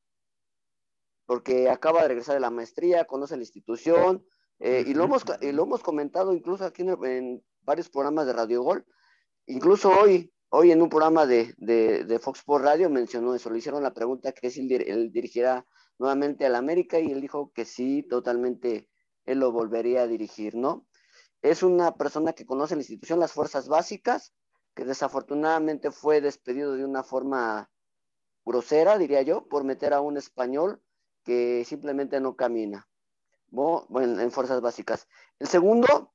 porque 1.27 1.71
acaba 1.71 2.03
de 2.03 2.09
regresar 2.09 2.35
de 2.35 2.41
la 2.41 2.51
maestría, 2.51 3.07
conoce 3.07 3.37
la 3.37 3.43
institución, 3.43 4.27
eh, 4.61 4.84
y, 4.86 4.94
lo 4.94 5.04
hemos, 5.04 5.24
y 5.40 5.52
lo 5.52 5.64
hemos 5.64 5.82
comentado 5.82 6.32
incluso 6.32 6.64
aquí 6.64 6.82
en, 6.82 7.04
en 7.04 7.44
varios 7.62 7.88
programas 7.88 8.26
de 8.26 8.32
Radio 8.32 8.62
Gol, 8.62 8.84
incluso 9.46 9.90
hoy, 9.90 10.32
hoy 10.48 10.72
en 10.72 10.82
un 10.82 10.88
programa 10.88 11.26
de, 11.26 11.54
de, 11.59 12.04
de 12.04 12.18
Fox 12.18 12.40
Sports 12.40 12.64
Radio 12.64 12.90
mencionó 12.90 13.34
eso, 13.34 13.50
le 13.50 13.59
hicieron 13.59 13.82
la 13.82 13.94
pregunta 13.94 14.32
que 14.32 14.50
si 14.50 14.72
él, 14.72 14.84
él 14.86 15.12
dirigirá 15.12 15.66
nuevamente 15.98 16.46
al 16.46 16.54
América 16.54 16.98
y 16.98 17.12
él 17.12 17.20
dijo 17.20 17.52
que 17.52 17.64
sí, 17.64 18.02
totalmente 18.02 18.88
él 19.24 19.40
lo 19.40 19.52
volvería 19.52 20.02
a 20.02 20.06
dirigir, 20.06 20.54
¿no? 20.54 20.86
Es 21.42 21.62
una 21.62 21.94
persona 21.96 22.32
que 22.32 22.46
conoce 22.46 22.74
la 22.74 22.80
institución, 22.80 23.20
las 23.20 23.32
fuerzas 23.32 23.68
básicas, 23.68 24.32
que 24.74 24.84
desafortunadamente 24.84 25.90
fue 25.90 26.20
despedido 26.20 26.74
de 26.74 26.84
una 26.84 27.04
forma 27.04 27.70
grosera, 28.44 28.98
diría 28.98 29.22
yo, 29.22 29.46
por 29.46 29.64
meter 29.64 29.92
a 29.92 30.00
un 30.00 30.16
español 30.16 30.82
que 31.24 31.64
simplemente 31.64 32.20
no 32.20 32.34
camina. 32.36 32.88
En 33.51 34.30
fuerzas 34.30 34.61
básicas. 34.61 35.09
El 35.38 35.49
segundo, 35.49 36.12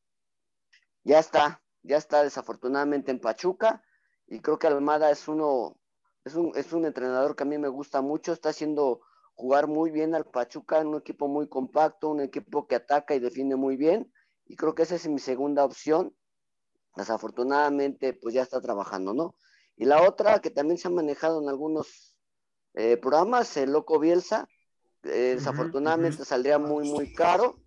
ya 1.04 1.20
está, 1.20 1.64
ya 1.82 1.98
está 1.98 2.24
desafortunadamente 2.24 3.12
en 3.12 3.20
Pachuca 3.20 3.84
y 4.28 4.40
creo 4.40 4.60
que 4.60 4.68
Almada 4.68 5.10
es 5.10 5.28
uno, 5.28 5.78
es 6.24 6.36
un, 6.36 6.52
es 6.56 6.72
un 6.74 6.86
entrenador 6.86 7.36
que 7.36 7.44
a 7.44 7.48
mí 7.48 7.58
me 7.58 7.70
gusta 7.70 8.02
mucho, 8.02 8.34
está 8.34 8.50
haciendo 8.50 9.02
jugar 9.34 9.68
muy 9.68 9.90
bien 9.90 10.14
al 10.14 10.26
Pachuca, 10.26 10.80
en 10.80 10.88
un 10.88 10.98
equipo 10.98 11.28
muy 11.28 11.50
compacto, 11.50 12.10
un 12.10 12.22
equipo 12.22 12.68
que 12.68 12.76
ataca 12.76 13.16
y 13.16 13.20
defiende 13.20 13.56
muy 13.56 13.78
bien 13.78 14.12
y 14.46 14.56
creo 14.56 14.76
que 14.76 14.84
esa 14.84 14.96
es 14.96 15.08
mi 15.08 15.20
segunda 15.20 15.66
opción. 15.66 16.16
Desafortunadamente, 16.96 18.14
pues 18.14 18.36
ya 18.36 18.44
está 18.44 18.62
trabajando, 18.62 19.16
¿no? 19.16 19.36
Y 19.76 19.86
la 19.86 20.04
otra 20.08 20.40
que 20.40 20.52
también 20.52 20.78
se 20.78 20.88
ha 20.88 20.92
manejado 20.92 21.42
en 21.42 21.50
algunos 21.50 22.16
eh, 22.76 22.98
programas, 22.98 23.58
el 23.58 23.72
Loco 23.72 24.00
Bielsa, 24.00 24.48
eh, 25.04 25.34
desafortunadamente 25.36 26.26
saldría 26.26 26.60
muy, 26.60 26.84
muy 26.86 27.10
caro, 27.14 27.62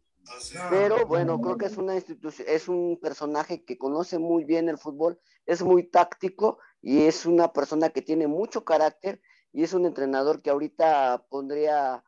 pero 0.69 1.07
bueno, 1.07 1.41
creo 1.41 1.59
que 1.59 1.67
es 1.67 1.77
una 1.79 1.95
institución, 1.97 2.49
es 2.51 2.69
un 2.69 2.99
personaje 3.01 3.65
que 3.65 3.79
conoce 3.79 4.19
muy 4.19 4.45
bien 4.45 4.69
el 4.69 4.79
fútbol, 4.79 5.21
es 5.47 5.63
muy 5.63 5.85
táctico 5.85 6.59
y 6.83 7.05
es 7.07 7.27
una 7.27 7.53
persona 7.53 7.91
que 7.91 8.03
tiene 8.03 8.29
mucho 8.29 8.65
carácter 8.65 9.21
y 9.53 9.65
es 9.65 9.75
un 9.75 9.87
entrenador 9.87 10.43
que 10.43 10.51
ahorita 10.51 11.27
pondría 11.31 12.05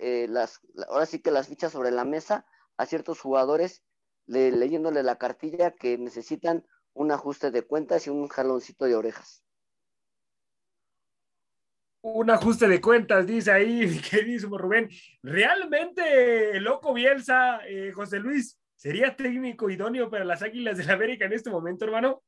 eh, 0.00 0.26
las, 0.30 0.60
ahora 0.88 1.06
sí 1.06 1.20
que 1.20 1.30
las 1.30 1.48
fichas 1.48 1.72
sobre 1.72 1.92
la 1.92 2.04
mesa 2.04 2.46
a 2.76 2.86
ciertos 2.86 3.20
jugadores 3.20 3.82
le- 4.26 4.52
leyéndole 4.52 5.02
la 5.04 5.18
cartilla 5.18 5.70
que 5.72 5.98
necesitan 5.98 6.66
un 6.94 7.12
ajuste 7.12 7.50
de 7.52 7.62
cuentas 7.62 8.06
y 8.06 8.10
un 8.10 8.28
jaloncito 8.28 8.86
de 8.86 8.96
orejas. 8.96 9.43
Un 12.06 12.28
ajuste 12.28 12.68
de 12.68 12.82
cuentas, 12.82 13.26
dice 13.26 13.50
ahí 13.50 13.86
mi 13.86 13.98
queridísimo 13.98 14.58
Rubén. 14.58 14.90
¿Realmente 15.22 16.50
el 16.54 16.64
loco 16.64 16.92
Bielsa, 16.92 17.60
eh, 17.66 17.92
José 17.94 18.18
Luis, 18.18 18.60
sería 18.76 19.16
técnico 19.16 19.70
idóneo 19.70 20.10
para 20.10 20.26
las 20.26 20.42
Águilas 20.42 20.76
del 20.76 20.90
América 20.90 21.24
en 21.24 21.32
este 21.32 21.48
momento, 21.48 21.86
hermano? 21.86 22.22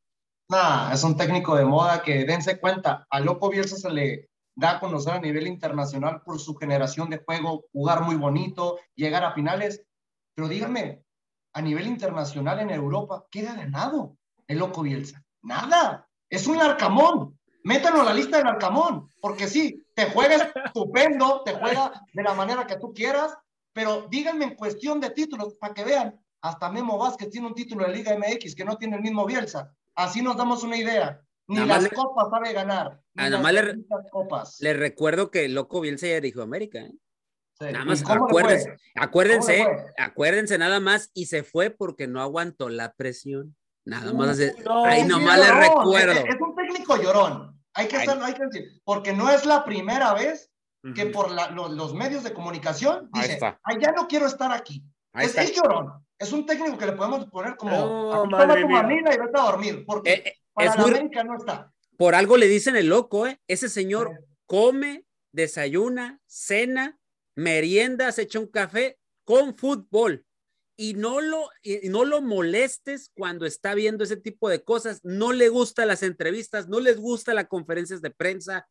Nah, 0.49 0.95
es 0.95 1.05
un 1.05 1.15
técnico 1.15 1.55
de 1.57 1.67
moda 1.67 2.01
que 2.01 2.25
dense 2.25 2.59
cuenta, 2.59 3.07
a 3.11 3.21
Loco 3.21 3.51
Bielsa 3.51 3.77
se 3.77 3.91
le 3.91 4.31
da 4.55 4.77
a 4.77 4.81
conocer 4.81 5.13
a 5.13 5.21
nivel 5.21 5.47
internacional 5.47 6.23
por 6.25 6.41
su 6.41 6.55
generación 6.55 7.11
de 7.11 7.19
juego, 7.19 7.67
jugar 7.71 8.01
muy 8.01 8.17
bonito, 8.17 8.79
llegar 8.95 9.25
a 9.25 9.35
finales. 9.35 9.85
Pero 10.35 10.49
dígame, 10.49 11.05
a 11.53 11.61
nivel 11.61 11.87
internacional 11.87 12.61
en 12.61 12.71
Europa, 12.71 13.27
¿qué 13.31 13.47
ha 13.47 13.55
ganado 13.55 14.17
el 14.49 14.59
Loco 14.59 14.81
Bielsa? 14.81 15.23
Nada. 15.43 16.09
Es 16.31 16.47
un 16.47 16.63
arcamón. 16.63 17.36
Métanlo 17.67 18.03
a 18.03 18.05
la 18.05 18.15
lista 18.15 18.39
del 18.39 18.47
arcamón, 18.47 19.09
porque 19.21 19.49
sí, 19.49 19.85
te 19.95 20.07
juega 20.11 20.53
estupendo, 20.67 21.43
te 21.45 21.53
juega 21.55 21.91
de 22.13 22.23
la 22.23 22.33
manera 22.33 22.65
que 22.65 22.77
tú 22.77 22.93
quieras, 22.95 23.37
pero 23.73 24.07
díganme 24.09 24.45
en 24.45 24.55
cuestión 24.55 25.01
de 25.01 25.11
títulos, 25.11 25.55
para 25.61 25.75
que 25.75 25.83
vean, 25.85 26.17
hasta 26.43 26.71
Memo 26.71 26.97
Vázquez 26.97 27.29
tiene 27.29 27.49
un 27.49 27.55
título 27.55 27.85
de 27.87 27.93
Liga 27.93 28.17
MX 28.17 28.55
que 28.55 28.65
no 28.65 28.77
tiene 28.77 28.97
el 28.97 29.03
mismo 29.03 29.27
Bielsa. 29.27 29.73
Así 29.97 30.23
nos 30.23 30.37
damos 30.37 30.63
una 30.63 30.77
idea. 30.77 31.21
Ni 31.49 31.57
Nada 31.57 31.67
las 31.75 31.83
le- 31.85 31.91
copas 31.91 32.29
sabe 32.31 32.53
ganar. 32.53 33.01
Nada 33.15 33.39
más 33.41 33.53
le- 33.53 33.85
copas. 34.13 34.59
Recuerdo 34.61 35.31
que 35.33 35.45
el 35.47 35.55
Loco 35.55 35.81
Bielsa 35.81 36.07
ya 36.07 36.21
dijo 36.21 36.43
América, 36.43 36.79
¿eh? 36.81 36.93
Sí. 37.59 37.67
Nada 37.73 37.85
¿Y 37.85 37.87
más 37.89 38.01
le 38.07 38.13
acuérdense, 38.15 38.77
acuérdense, 38.95 39.59
¿Cómo 39.65 39.71
le 39.77 40.05
acuérdense 40.05 40.59
nada 40.59 40.79
más 40.79 41.11
y 41.15 41.27
se 41.27 41.43
fue 41.43 41.71
porque 41.71 42.07
no 42.07 42.21
aguantó 42.21 42.69
la 42.69 42.93
presión. 42.95 43.57
Nada 43.85 44.13
más 44.13 44.31
así. 44.31 44.51
no, 44.65 44.85
Ahí 44.85 45.05
nomás 45.05 45.39
les 45.39 45.47
llorón, 45.49 45.63
recuerdo. 45.63 46.13
Es, 46.13 46.35
es 46.35 46.41
un 46.41 46.55
técnico 46.67 46.97
llorón. 46.97 47.61
Hay 47.75 47.89
que, 47.89 47.97
hacerlo, 47.97 48.25
hay 48.25 48.35
que 48.35 48.45
decir, 48.47 48.81
porque 48.85 49.13
no 49.13 49.31
es 49.31 49.45
la 49.45 49.65
primera 49.65 50.15
vez 50.15 50.51
que 50.95 51.07
por 51.07 51.31
la- 51.33 51.51
los 51.51 51.95
medios 51.95 52.23
de 52.23 52.33
comunicación 52.33 53.11
dice, 53.13 53.33
está. 53.35 53.59
"Ay, 53.65 53.77
ya 53.81 53.91
no 53.93 54.07
quiero 54.07 54.27
estar 54.27 54.53
aquí. 54.53 54.85
Es, 55.15 55.37
es 55.37 55.53
llorón. 55.55 55.93
Es 56.19 56.33
un 56.33 56.47
técnico 56.47 56.79
que 56.79 56.87
le 56.87 56.93
podemos 56.93 57.27
poner 57.27 57.57
como, 57.57 57.73
No, 57.77 58.23
"Aquí 58.23 58.31
madre 58.31 58.47
toma 58.47 58.61
tu 58.61 58.69
mamila 58.69 59.15
y 59.15 59.19
vete 59.19 59.39
a 59.39 59.43
dormir, 59.43 59.85
porque 59.87 60.13
Eh, 60.13 60.23
eh, 60.27 60.35
para 60.53 60.71
es 60.71 60.77
la 60.77 60.83
muy- 60.83 60.91
América 60.93 61.25
no 61.25 61.37
está. 61.37 61.73
Por 61.99 62.15
algo 62.15 62.37
le 62.37 62.47
dicen 62.47 62.77
el 62.77 62.89
loco, 62.89 63.27
¿eh? 63.27 63.41
Ese 63.49 63.69
señor 63.69 64.13
come, 64.47 65.05
desayuna, 65.33 66.21
cena, 66.27 66.99
merienda, 67.35 68.11
se 68.13 68.23
echa 68.23 68.39
un 68.39 68.47
café 68.49 68.99
con 69.25 69.57
fútbol. 69.57 70.26
Y 70.77 70.95
no 70.95 71.21
lo, 71.23 71.49
y 71.63 71.89
no 71.89 72.05
lo 72.05 72.21
molestes 72.21 73.11
cuando 73.15 73.47
está 73.47 73.75
viendo 73.75 74.05
ese 74.05 74.17
tipo 74.17 74.49
de 74.49 74.63
cosas. 74.63 75.01
No 75.05 75.33
le 75.33 75.49
gustan 75.49 75.89
las 75.89 76.03
entrevistas, 76.03 76.69
no 76.69 76.81
les 76.81 76.99
gusta 76.99 77.33
las 77.35 77.47
conferencias 77.49 78.03
de 78.03 78.11
prensa. 78.11 78.69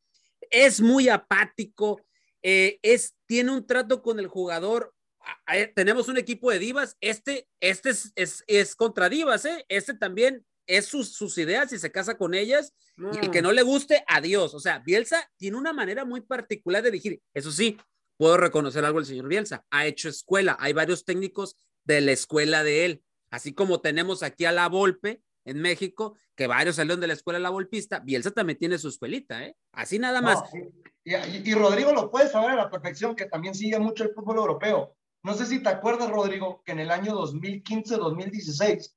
Es 0.52 0.82
muy 0.82 1.10
apático. 1.10 2.02
eh, 2.48 2.78
es, 2.84 3.16
tiene 3.26 3.52
un 3.52 3.66
trato 3.66 4.02
con 4.04 4.20
el 4.20 4.28
jugador. 4.28 4.94
a- 5.20 5.54
a- 5.54 5.74
tenemos 5.74 6.08
un 6.08 6.18
equipo 6.20 6.52
de 6.52 6.60
divas. 6.60 6.96
Este, 7.02 7.48
este 7.60 7.90
es, 7.90 8.12
es, 8.16 8.44
es 8.46 8.76
contra 8.76 9.10
divas, 9.10 9.44
¿eh? 9.46 9.66
Este 9.68 9.96
también 9.96 10.46
es 10.68 10.86
sus, 10.86 11.14
sus 11.14 11.36
ideas 11.40 11.74
y 11.74 11.80
se 11.80 11.92
casa 11.92 12.16
con 12.20 12.36
ellas. 12.36 12.72
Y 13.14 13.18
el 13.26 13.32
que 13.32 13.42
no 13.42 13.52
le 13.52 13.64
guste, 13.64 14.04
adiós. 14.08 14.54
O 14.54 14.60
sea, 14.60 14.78
Bielsa 14.86 15.28
tiene 15.38 15.58
una 15.58 15.74
manera 15.74 16.06
muy 16.06 16.22
particular 16.22 16.84
de 16.84 16.92
dirigir. 16.92 17.20
Eso 17.34 17.52
sí, 17.52 17.78
puedo 18.18 18.38
reconocer 18.38 18.86
algo 18.86 19.00
el 19.00 19.06
señor 19.08 19.28
Bielsa. 19.28 19.66
Ha 19.72 19.88
hecho 19.88 20.08
escuela. 20.10 20.56
Hay 20.60 20.74
varios 20.74 21.04
técnicos 21.04 21.58
de 21.86 22.02
la 22.02 22.12
escuela 22.12 22.64
de 22.64 22.86
él. 22.86 23.04
Así 23.32 23.54
como 23.54 23.80
tenemos 23.82 24.24
aquí 24.24 24.46
a 24.46 24.52
la 24.52 24.68
Volpe 24.70 25.22
en 25.46 25.62
México, 25.62 26.16
que 26.36 26.48
varios 26.48 26.76
salieron 26.76 27.00
de 27.00 27.08
la 27.08 27.14
escuela 27.14 27.38
de 27.40 27.44
la 27.44 27.50
Volpista, 27.50 28.00
Bielsa 28.00 28.32
también 28.32 28.58
tiene 28.60 28.78
su 28.78 28.90
escuelita, 28.90 29.46
¿eh? 29.46 29.56
Así 29.72 30.00
nada 30.00 30.22
más. 30.22 30.42
No, 30.54 30.60
y, 31.04 31.14
y- 31.16 31.44
y 31.46 31.54
Rodrigo 31.54 31.92
lo 31.94 32.10
puede 32.12 32.30
saber 32.30 32.52
a 32.52 32.56
la 32.56 32.70
perfección, 32.70 33.16
que 33.16 33.26
también 33.26 33.54
sigue 33.56 33.80
mucho 33.80 34.04
el 34.04 34.14
fútbol 34.14 34.38
europeo. 34.38 34.96
No 35.24 35.34
sé 35.34 35.46
si 35.46 35.62
te 35.62 35.70
acuerdas, 35.70 36.10
Rodrigo, 36.10 36.62
que 36.66 36.72
en 36.74 36.80
el 36.80 36.92
año 36.92 37.14
2015-2016 37.16 38.94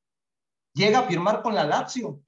llega 0.75 1.01
a 1.01 1.07
firmar 1.09 1.43
con 1.43 1.55
la 1.55 1.65
Lazio 1.65 2.21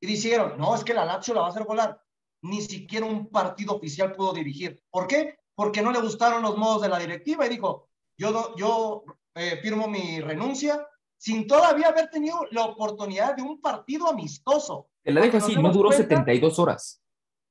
y 0.00 0.06
dijeron, 0.06 0.54
no, 0.58 0.74
es 0.74 0.84
que 0.84 0.94
la 0.94 1.04
Lazio 1.04 1.34
la 1.34 1.40
va 1.42 1.46
a 1.48 1.50
hacer 1.50 1.64
volar. 1.64 2.00
Ni 2.42 2.60
siquiera 2.60 3.06
un 3.06 3.30
partido 3.30 3.74
oficial 3.74 4.12
pudo 4.14 4.32
dirigir. 4.34 4.82
¿Por 4.90 5.06
qué? 5.06 5.38
Porque 5.54 5.82
no 5.82 5.92
le 5.92 6.00
gustaron 6.00 6.42
los 6.42 6.56
modos 6.58 6.82
de 6.82 6.88
la 6.88 6.98
directiva 6.98 7.46
y 7.46 7.50
dijo, 7.50 7.88
yo, 8.18 8.54
yo 8.56 9.04
eh, 9.34 9.58
firmo 9.62 9.88
mi 9.88 10.20
renuncia 10.20 10.86
sin 11.16 11.46
todavía 11.46 11.88
haber 11.88 12.10
tenido 12.10 12.40
la 12.50 12.64
oportunidad 12.64 13.34
de 13.34 13.42
un 13.42 13.60
partido 13.60 14.08
amistoso. 14.08 14.90
Te 15.02 15.10
la 15.10 15.22
dejo 15.22 15.38
así, 15.38 15.56
no 15.56 15.72
duró 15.72 15.90
72 15.90 16.58
horas. 16.58 17.02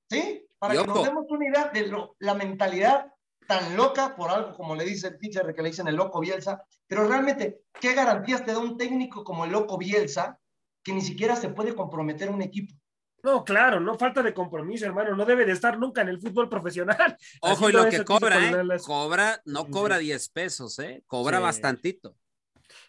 ¿Sí? 0.10 0.46
Para 0.60 0.76
que 0.76 0.86
nos 0.86 1.04
demos 1.04 1.26
una 1.30 1.48
idea 1.48 1.70
de 1.74 1.88
lo, 1.88 2.16
la 2.20 2.36
mentalidad 2.36 3.12
tan 3.48 3.76
loca 3.76 4.16
por 4.16 4.30
algo 4.30 4.54
como 4.54 4.76
le 4.76 4.86
dice 4.86 5.08
el 5.08 5.18
teacher 5.18 5.54
que 5.54 5.62
le 5.62 5.70
dicen 5.70 5.88
el 5.88 5.96
loco 5.96 6.20
Bielsa, 6.20 6.64
pero 6.88 7.08
realmente, 7.08 7.64
¿qué 7.80 7.94
garantías 7.94 8.46
te 8.46 8.54
da 8.54 8.60
un 8.60 8.78
técnico 8.78 9.24
como 9.24 9.46
el 9.46 9.52
loco 9.52 9.78
Bielsa 9.78 10.40
que 10.84 10.94
ni 10.94 11.02
siquiera 11.02 11.36
se 11.36 11.50
puede 11.50 11.76
comprometer 11.76 12.30
un 12.30 12.42
equipo? 12.42 12.74
No, 13.24 13.46
claro, 13.46 13.80
no 13.80 13.98
falta 13.98 14.22
de 14.22 14.34
compromiso, 14.34 14.86
hermano. 14.86 15.16
No 15.16 15.24
debe 15.24 15.46
de 15.46 15.54
estar 15.54 15.80
nunca 15.80 16.02
en 16.02 16.10
el 16.10 16.20
fútbol 16.20 16.50
profesional. 16.50 17.18
Ojo, 17.42 17.70
y 17.70 17.74
lo 17.74 17.90
que 17.90 18.04
cobra, 18.04 18.38
¿eh? 18.50 18.80
Cobra, 18.86 19.42
no 19.46 19.66
cobra 19.70 19.98
10 19.98 20.30
pesos, 20.30 20.78
¿eh? 20.80 21.04
Cobra 21.08 21.38
sí. 21.38 21.44
bastantito. 21.44 22.18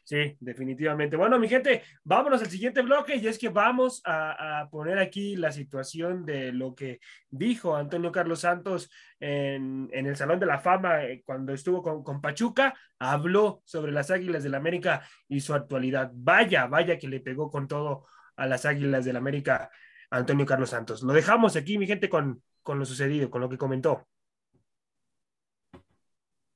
Sí, 0.02 0.36
definitivamente. 0.40 1.16
Bueno, 1.16 1.38
mi 1.38 1.48
gente, 1.48 1.82
vámonos 2.02 2.42
al 2.42 2.50
siguiente 2.50 2.82
bloque 2.82 3.16
y 3.16 3.26
es 3.26 3.38
que 3.38 3.48
vamos 3.48 4.02
a, 4.04 4.60
a, 4.60 4.70
poner 4.70 4.98
aquí 4.98 5.36
la 5.36 5.52
situación 5.52 6.24
de 6.26 6.52
lo 6.52 6.74
que 6.74 7.00
dijo 7.30 7.76
Antonio 7.76 8.10
Carlos 8.10 8.40
Santos 8.40 8.90
en, 9.20 9.88
en 9.92 10.06
el 10.06 10.16
Salón 10.16 10.40
de 10.40 10.46
la 10.46 10.58
Fama 10.58 11.04
eh, 11.04 11.22
cuando 11.24 11.52
estuvo 11.52 11.82
con, 11.82 12.02
con, 12.02 12.20
Pachuca. 12.20 12.74
Habló 12.98 13.62
sobre 13.64 13.92
las 13.92 14.10
Águilas 14.10 14.42
del 14.42 14.52
la 14.52 14.58
América 14.58 15.06
y 15.28 15.40
su 15.40 15.54
actualidad. 15.54 16.10
Vaya, 16.12 16.66
vaya 16.66 16.98
que 16.98 17.08
le 17.08 17.20
pegó 17.20 17.50
con 17.50 17.68
todo 17.68 18.06
a 18.36 18.46
las 18.46 18.66
Águilas 18.66 19.04
del 19.04 19.14
la 19.14 19.20
América 19.20 19.70
Antonio 20.14 20.46
Carlos 20.46 20.70
Santos. 20.70 21.02
Lo 21.02 21.12
dejamos 21.12 21.56
aquí, 21.56 21.78
mi 21.78 21.86
gente, 21.86 22.08
con, 22.08 22.42
con 22.62 22.78
lo 22.78 22.84
sucedido, 22.84 23.30
con 23.30 23.40
lo 23.40 23.48
que 23.48 23.58
comentó. 23.58 24.06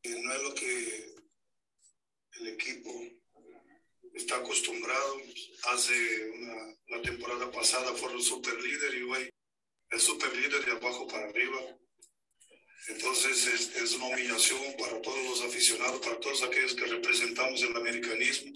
No 0.04 0.32
es 0.32 0.42
lo 0.42 0.54
que 0.54 1.16
el 2.40 2.46
equipo 2.48 2.90
está 4.14 4.36
acostumbrado. 4.36 5.16
Hace 5.72 5.94
una, 6.30 7.02
temporada 7.02 7.50
pasada 7.50 7.92
fueron 7.94 8.20
super 8.20 8.54
líder 8.60 8.94
y 8.94 9.02
hoy 9.02 9.30
es 9.90 10.02
super 10.02 10.34
líder 10.36 10.64
de 10.64 10.72
abajo 10.72 11.06
para 11.06 11.28
arriba. 11.28 11.58
Entonces 12.88 13.46
es, 13.46 13.76
es, 13.76 13.94
una 13.96 14.06
humillación 14.06 14.60
para 14.78 15.00
todos 15.02 15.24
los 15.24 15.42
aficionados, 15.42 16.00
para 16.00 16.18
todos 16.20 16.42
aquellos 16.42 16.74
que 16.74 16.86
representamos 16.86 17.62
el 17.62 17.76
americanismo. 17.76 18.52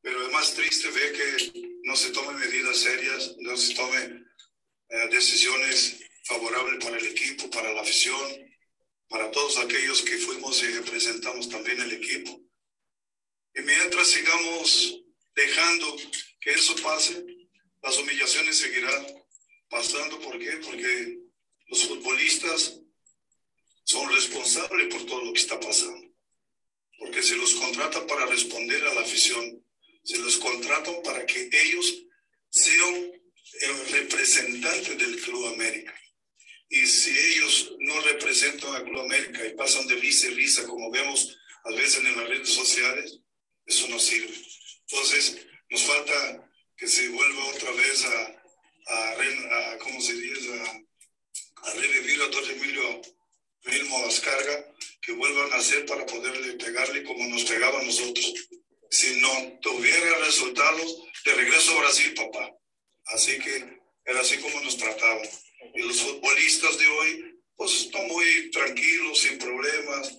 Pero 0.00 0.26
es 0.26 0.32
más 0.32 0.54
triste 0.54 0.90
ver 0.90 1.12
que 1.12 1.71
no 1.82 1.96
se 1.96 2.10
tomen 2.10 2.38
medidas 2.38 2.76
serias, 2.78 3.36
no 3.38 3.56
se 3.56 3.74
tomen 3.74 4.26
eh, 4.88 5.08
decisiones 5.10 5.98
favorables 6.24 6.84
para 6.84 6.98
el 6.98 7.06
equipo, 7.06 7.50
para 7.50 7.72
la 7.72 7.80
afición, 7.80 8.52
para 9.08 9.30
todos 9.30 9.58
aquellos 9.58 10.02
que 10.02 10.18
fuimos 10.18 10.62
y 10.62 10.66
representamos 10.68 11.48
también 11.48 11.80
el 11.80 11.92
equipo. 11.92 12.40
Y 13.54 13.62
mientras 13.62 14.08
sigamos 14.08 15.02
dejando 15.34 15.96
que 16.40 16.52
eso 16.52 16.74
pase, 16.76 17.24
las 17.82 17.98
humillaciones 17.98 18.58
seguirán 18.58 19.06
pasando. 19.68 20.20
¿Por 20.20 20.38
qué? 20.38 20.52
Porque 20.64 21.18
los 21.66 21.84
futbolistas 21.84 22.80
son 23.84 24.08
responsables 24.12 24.94
por 24.94 25.04
todo 25.06 25.24
lo 25.24 25.32
que 25.32 25.40
está 25.40 25.58
pasando. 25.58 26.08
Porque 26.98 27.22
se 27.22 27.36
los 27.36 27.54
contratan 27.54 28.06
para 28.06 28.26
responder 28.26 28.86
a 28.86 28.94
la 28.94 29.00
afición, 29.00 29.64
se 30.02 30.18
los 30.18 30.36
contratan 30.38 31.02
para 31.02 31.24
que 31.26 31.48
ellos 31.52 32.04
sean 32.50 33.12
el 33.60 33.88
representante 33.90 34.96
del 34.96 35.20
Club 35.20 35.46
América. 35.54 35.94
Y 36.68 36.86
si 36.86 37.10
ellos 37.10 37.74
no 37.80 38.00
representan 38.00 38.74
al 38.74 38.84
Club 38.84 39.00
América 39.00 39.46
y 39.46 39.54
pasan 39.54 39.86
de 39.86 39.96
risa 39.96 40.28
y 40.28 40.34
risa, 40.34 40.66
como 40.66 40.90
vemos 40.90 41.36
a 41.64 41.70
veces 41.70 41.98
en 41.98 42.16
las 42.16 42.28
redes 42.28 42.48
sociales, 42.48 43.18
eso 43.66 43.88
no 43.88 43.98
sirve. 43.98 44.34
Entonces, 44.88 45.38
nos 45.70 45.82
falta 45.82 46.50
que 46.76 46.88
se 46.88 47.08
vuelva 47.08 47.44
otra 47.46 47.70
vez 47.72 48.04
a, 48.04 48.42
a, 48.86 49.72
a 49.72 49.78
¿cómo 49.78 50.00
se 50.00 50.14
dice? 50.14 50.60
A, 50.60 51.68
a 51.68 51.74
revivir 51.74 52.22
a 52.22 52.28
don 52.28 52.50
Emilio 52.50 53.02
Vilmo 53.64 54.06
Ascarga, 54.06 54.74
que 55.00 55.12
vuelvan 55.12 55.52
a 55.52 55.56
hacer 55.56 55.86
para 55.86 56.04
poderle 56.06 56.54
pegarle 56.54 57.04
como 57.04 57.24
nos 57.28 57.44
pegaban 57.44 57.86
nosotros. 57.86 58.34
Si 58.92 59.18
no 59.22 59.58
tuviera 59.62 60.18
resultados, 60.18 61.02
de 61.24 61.34
regreso 61.34 61.72
a 61.72 61.80
Brasil, 61.80 62.12
papá. 62.12 62.54
Así 63.06 63.38
que 63.38 63.80
era 64.04 64.20
así 64.20 64.36
como 64.36 64.60
nos 64.60 64.76
trataban. 64.76 65.26
Y 65.74 65.80
los 65.80 65.98
futbolistas 66.02 66.78
de 66.78 66.86
hoy, 66.86 67.40
pues 67.56 67.72
están 67.72 68.06
muy 68.06 68.50
tranquilos, 68.50 69.18
sin 69.18 69.38
problemas, 69.38 70.14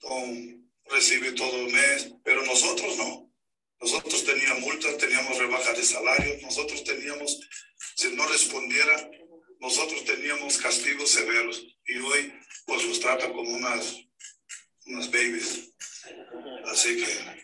con 0.00 0.68
recibe 0.86 1.30
todo 1.32 1.60
el 1.60 1.72
mes, 1.72 2.12
pero 2.24 2.44
nosotros 2.44 2.96
no. 2.96 3.32
Nosotros 3.80 4.24
teníamos 4.24 4.62
multas, 4.62 4.98
teníamos 4.98 5.38
rebajas 5.38 5.76
de 5.76 5.84
salario, 5.84 6.38
nosotros 6.42 6.82
teníamos, 6.82 7.38
si 7.94 8.08
no 8.16 8.26
respondiera, 8.26 9.10
nosotros 9.60 10.04
teníamos 10.04 10.58
castigos 10.58 11.10
severos 11.10 11.64
y 11.86 11.98
hoy 11.98 12.32
pues 12.66 12.84
los 12.84 12.98
tratan 12.98 13.32
como 13.32 13.48
unas, 13.48 13.94
unas 14.86 15.08
babies. 15.08 15.70
Así 16.66 16.96
que 16.96 17.37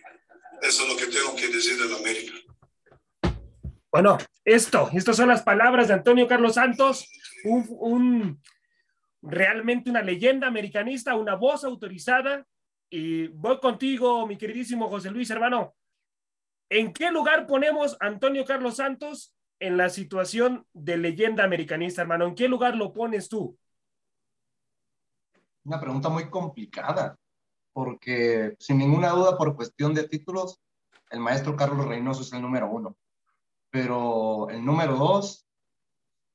eso 0.65 0.83
es 0.83 0.89
lo 0.89 0.97
que 0.97 1.07
tengo 1.07 1.37
que 1.37 1.49
decir 1.49 1.81
de 1.81 1.89
la 1.89 1.97
América. 1.97 2.33
Bueno, 3.91 4.19
esto, 4.45 4.91
estas 4.93 5.17
son 5.17 5.29
las 5.29 5.43
palabras 5.43 5.89
de 5.89 5.95
Antonio 5.95 6.27
Carlos 6.27 6.55
Santos, 6.55 7.09
un, 7.45 7.67
un 7.79 8.43
realmente 9.23 9.91
una 9.91 10.03
leyenda 10.03 10.47
americanista, 10.47 11.15
una 11.15 11.37
voz 11.37 11.65
autorizada 11.65 12.47
y 12.91 13.29
voy 13.29 13.59
contigo, 13.61 14.27
mi 14.27 14.37
queridísimo 14.37 14.89
José 14.89 15.11
Luis, 15.11 15.31
hermano. 15.31 15.75
¿En 16.69 16.93
qué 16.93 17.11
lugar 17.11 17.47
ponemos 17.47 17.97
a 18.01 18.07
Antonio 18.07 18.45
Carlos 18.45 18.77
Santos 18.77 19.35
en 19.61 19.77
la 19.77 19.89
situación 19.91 20.67
de 20.73 20.97
leyenda 20.97 21.45
americanista, 21.45 22.03
hermano? 22.03 22.27
¿En 22.27 22.35
qué 22.35 22.49
lugar 22.49 22.77
lo 22.77 22.93
pones 22.93 23.29
tú? 23.29 23.59
Una 25.65 25.81
pregunta 25.81 26.09
muy 26.09 26.29
complicada, 26.29 27.17
porque 27.75 28.57
sin 28.59 28.79
ninguna 28.79 29.11
duda, 29.11 29.37
por 29.37 29.55
cuestión 29.55 29.93
de 29.93 30.09
títulos, 30.09 30.59
el 31.11 31.21
maestro 31.21 31.57
Carlos 31.57 31.87
Reynoso 31.87 32.23
es 32.23 32.33
el 32.33 32.41
número 32.41 32.71
uno. 32.71 32.97
Pero 33.69 34.49
el 34.49 34.65
número 34.65 34.97
dos, 34.97 35.47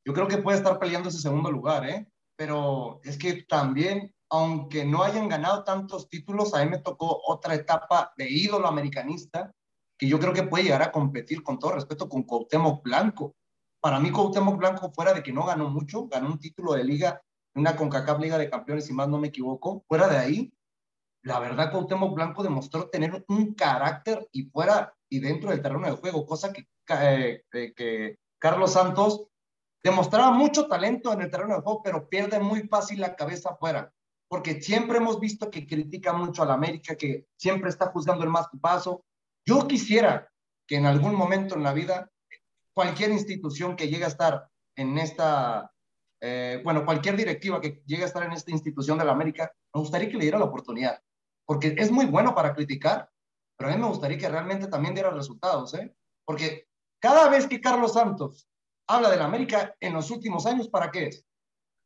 yo 0.06 0.14
creo 0.14 0.28
que 0.28 0.38
puede 0.38 0.60
estar 0.60 0.78
peleando 0.78 1.10
ese 1.10 1.20
segundo 1.20 1.50
lugar, 1.50 1.90
¿eh? 1.90 2.08
Pero 2.36 3.02
es 3.04 3.18
que 3.18 3.44
también 3.44 4.14
aunque 4.30 4.86
no 4.86 5.04
hayan 5.04 5.28
ganado 5.28 5.64
tantos 5.64 6.08
títulos, 6.08 6.54
a 6.54 6.64
mí 6.64 6.70
me 6.70 6.78
tocó 6.78 7.22
otra 7.26 7.56
etapa 7.56 8.14
de 8.16 8.30
ídolo 8.30 8.68
americanista 8.68 9.52
que 9.98 10.08
yo 10.08 10.20
creo 10.20 10.34
que 10.34 10.44
puede 10.44 10.66
llegar 10.66 10.84
a 10.84 10.92
competir 10.92 11.44
con 11.44 11.60
todo 11.60 11.74
respeto 11.74 12.08
con 12.08 12.24
Cuauhtémoc 12.24 12.84
Blanco. 12.84 13.36
Para 13.82 14.00
mí 14.00 14.12
Cuauhtémoc 14.12 14.58
Blanco, 14.58 14.92
fuera 14.92 15.14
de 15.14 15.24
que 15.24 15.34
no 15.34 15.46
ganó 15.46 15.70
mucho, 15.70 16.08
ganó 16.08 16.28
un 16.28 16.40
título 16.40 16.74
de 16.74 16.84
liga, 16.84 17.22
una 17.56 17.76
CONCACAF 17.76 18.20
Liga 18.20 18.38
de 18.38 18.50
Campeones, 18.50 18.86
si 18.86 18.94
más 18.94 19.10
no 19.10 19.18
me 19.18 19.30
equivoco, 19.30 19.84
fuera 19.88 20.08
de 20.08 20.18
ahí, 20.18 20.54
la 21.24 21.40
verdad 21.40 21.72
Cuauhtémoc 21.72 22.14
Blanco 22.14 22.44
demostró 22.44 22.90
tener 22.90 23.26
un 23.28 23.54
carácter 23.54 24.28
y 24.32 24.44
fuera 24.44 24.94
y 25.10 25.20
dentro 25.20 25.50
del 25.50 25.62
terreno 25.62 25.88
de 25.88 25.98
juego, 25.98 26.26
cosa 26.26 26.54
que, 26.54 26.68
eh, 26.90 27.44
que 27.76 28.20
Carlos 28.38 28.74
Santos 28.74 29.28
demostraba 29.84 30.32
mucho 30.32 30.68
talento 30.68 31.12
en 31.14 31.22
el 31.22 31.32
terreno 31.32 31.56
de 31.56 31.62
juego, 31.62 31.82
pero 31.84 32.08
pierde 32.08 32.40
muy 32.40 32.68
fácil 32.68 33.02
la 33.02 33.16
cabeza 33.16 33.50
afuera 33.52 33.92
porque 34.30 34.62
siempre 34.62 35.00
hemos 35.00 35.20
visto 35.20 35.50
que 35.50 35.68
critica 35.68 36.14
mucho 36.14 36.44
a 36.44 36.46
la 36.46 36.54
América, 36.54 36.96
que 36.96 37.26
siempre 37.36 37.70
está 37.70 37.88
juzgando 37.88 38.24
el 38.24 38.30
más 38.30 38.48
paso. 38.62 39.04
Yo 39.44 39.68
quisiera 39.68 40.32
que 40.68 40.76
en 40.76 40.86
algún 40.86 41.16
momento 41.16 41.56
en 41.56 41.64
la 41.64 41.74
vida, 41.74 42.10
cualquier 42.72 43.10
institución 43.10 43.76
que 43.76 43.88
llegue 43.88 44.06
a 44.06 44.10
estar 44.10 44.48
en 44.76 45.00
esta, 45.00 45.72
eh, 46.22 46.62
bueno, 46.64 46.86
cualquier 46.86 47.18
directiva 47.18 47.60
que 47.60 47.82
llegue 47.88 48.04
a 48.04 48.06
estar 48.06 48.24
en 48.24 48.32
esta 48.32 48.52
institución 48.52 49.00
de 49.00 49.06
la 49.06 49.14
América, 49.14 49.52
me 49.74 49.82
gustaría 49.82 50.10
que 50.10 50.18
le 50.18 50.26
diera 50.26 50.38
la 50.38 50.46
oportunidad, 50.46 51.02
porque 51.50 51.74
es 51.80 51.90
muy 51.90 52.06
bueno 52.06 52.36
para 52.36 52.54
criticar, 52.54 53.10
pero 53.58 53.72
a 53.72 53.74
mí 53.76 53.82
me 53.82 53.88
gustaría 53.88 54.20
que 54.20 54.30
realmente 54.30 54.68
también 54.68 54.94
diera 54.94 55.10
resultados, 55.10 55.74
¿eh? 55.74 55.96
Porque 56.24 56.68
cada 57.02 57.28
vez 57.28 57.48
que 57.48 57.60
Carlos 57.60 57.94
Santos 57.94 58.48
habla 58.88 59.10
de 59.10 59.18
la 59.18 59.26
América 59.26 59.76
en 59.80 59.94
los 59.94 60.12
últimos 60.12 60.46
años, 60.46 60.70
¿para 60.70 60.92
qué 60.92 61.08
es? 61.08 61.26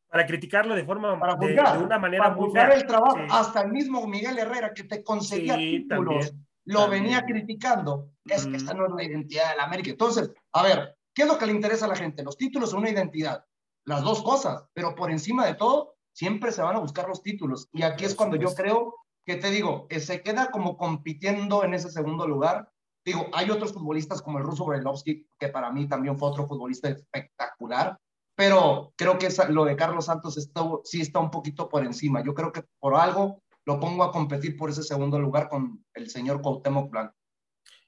para 0.10 0.28
criticarlo 0.28 0.76
de 0.76 0.84
forma 0.86 1.18
para 1.18 1.38
juzgar, 1.38 1.72
de, 1.72 1.78
de, 1.80 1.84
una 1.86 1.98
manera 1.98 2.24
para 2.26 2.36
muy 2.36 2.46
juzgar 2.46 2.72
el 2.74 2.86
trabajo 2.86 3.18
Sí. 3.18 3.24
hasta 3.32 3.62
el 3.62 3.72
mismo 3.72 4.06
Miguel 4.06 4.38
Herrera 4.38 4.74
que 4.74 4.84
te 4.84 5.02
conseguía 5.02 5.56
Sí, 5.56 5.80
títulos 5.80 6.26
también, 6.26 6.48
lo 6.66 6.80
también. 6.82 7.04
venía 7.04 7.22
criticando 7.26 8.10
es 8.26 8.44
que 8.46 8.52
Mm. 8.52 8.56
esta 8.56 8.74
no 8.76 8.86
es 8.86 8.92
la 8.96 9.04
identidad 9.04 9.50
de 9.52 9.56
la 9.58 9.64
América 9.64 9.90
entonces 9.92 10.30
a 10.52 10.62
ver 10.62 10.98
qué 11.16 11.22
es 11.24 11.28
lo 11.30 11.38
que 11.40 11.46
le 11.48 11.54
interesa 11.54 11.86
a 11.86 11.88
la 11.88 11.96
gente 11.96 12.22
los 12.22 12.38
títulos 12.38 12.70
son 12.70 12.82
una 12.82 12.90
identidad 12.92 13.44
las 13.86 14.04
dos 14.04 14.22
cosas 14.22 14.66
pero 14.74 14.94
por 14.94 15.10
encima 15.10 15.48
de 15.48 15.56
todo 15.56 15.96
siempre 16.12 16.52
se 16.52 16.62
van 16.62 16.76
a 16.76 16.80
buscar 16.80 17.08
los 17.08 17.24
títulos 17.24 17.68
y 17.72 17.82
aquí 17.82 18.04
es 18.06 18.14
cuando 18.14 18.36
yo 18.36 18.54
creo 18.54 18.94
que 19.26 19.36
te 19.36 19.50
digo, 19.50 19.88
eh, 19.90 20.00
se 20.00 20.22
queda 20.22 20.52
como 20.52 20.78
compitiendo 20.78 21.64
en 21.64 21.74
ese 21.74 21.90
segundo 21.90 22.28
lugar. 22.28 22.70
Digo, 23.06 23.28
hay 23.34 23.50
otros 23.50 23.74
futbolistas 23.74 24.22
como 24.22 24.38
el 24.38 24.44
ruso 24.44 24.66
Brailovsky, 24.66 25.28
que 25.38 25.50
para 25.50 25.72
mí 25.72 25.88
también 25.88 26.18
fue 26.18 26.30
otro 26.30 26.48
futbolista 26.48 26.90
espectacular, 26.90 27.98
pero 28.36 28.94
creo 28.96 29.18
que 29.18 29.28
esa, 29.28 29.50
lo 29.50 29.66
de 29.66 29.76
Carlos 29.76 30.06
Santos 30.06 30.38
está, 30.38 30.62
sí 30.84 31.02
está 31.02 31.20
un 31.20 31.30
poquito 31.30 31.70
por 31.70 31.86
encima. 31.86 32.24
Yo 32.24 32.34
creo 32.34 32.52
que 32.52 32.64
por 32.80 32.96
algo 32.96 33.44
lo 33.66 33.80
pongo 33.80 34.04
a 34.04 34.12
competir 34.12 34.58
por 34.58 34.70
ese 34.70 34.84
segundo 34.84 35.20
lugar 35.20 35.50
con 35.50 35.86
el 35.94 36.10
señor 36.10 36.42
Cuauhtémoc 36.42 36.90
Blanco. 36.90 37.16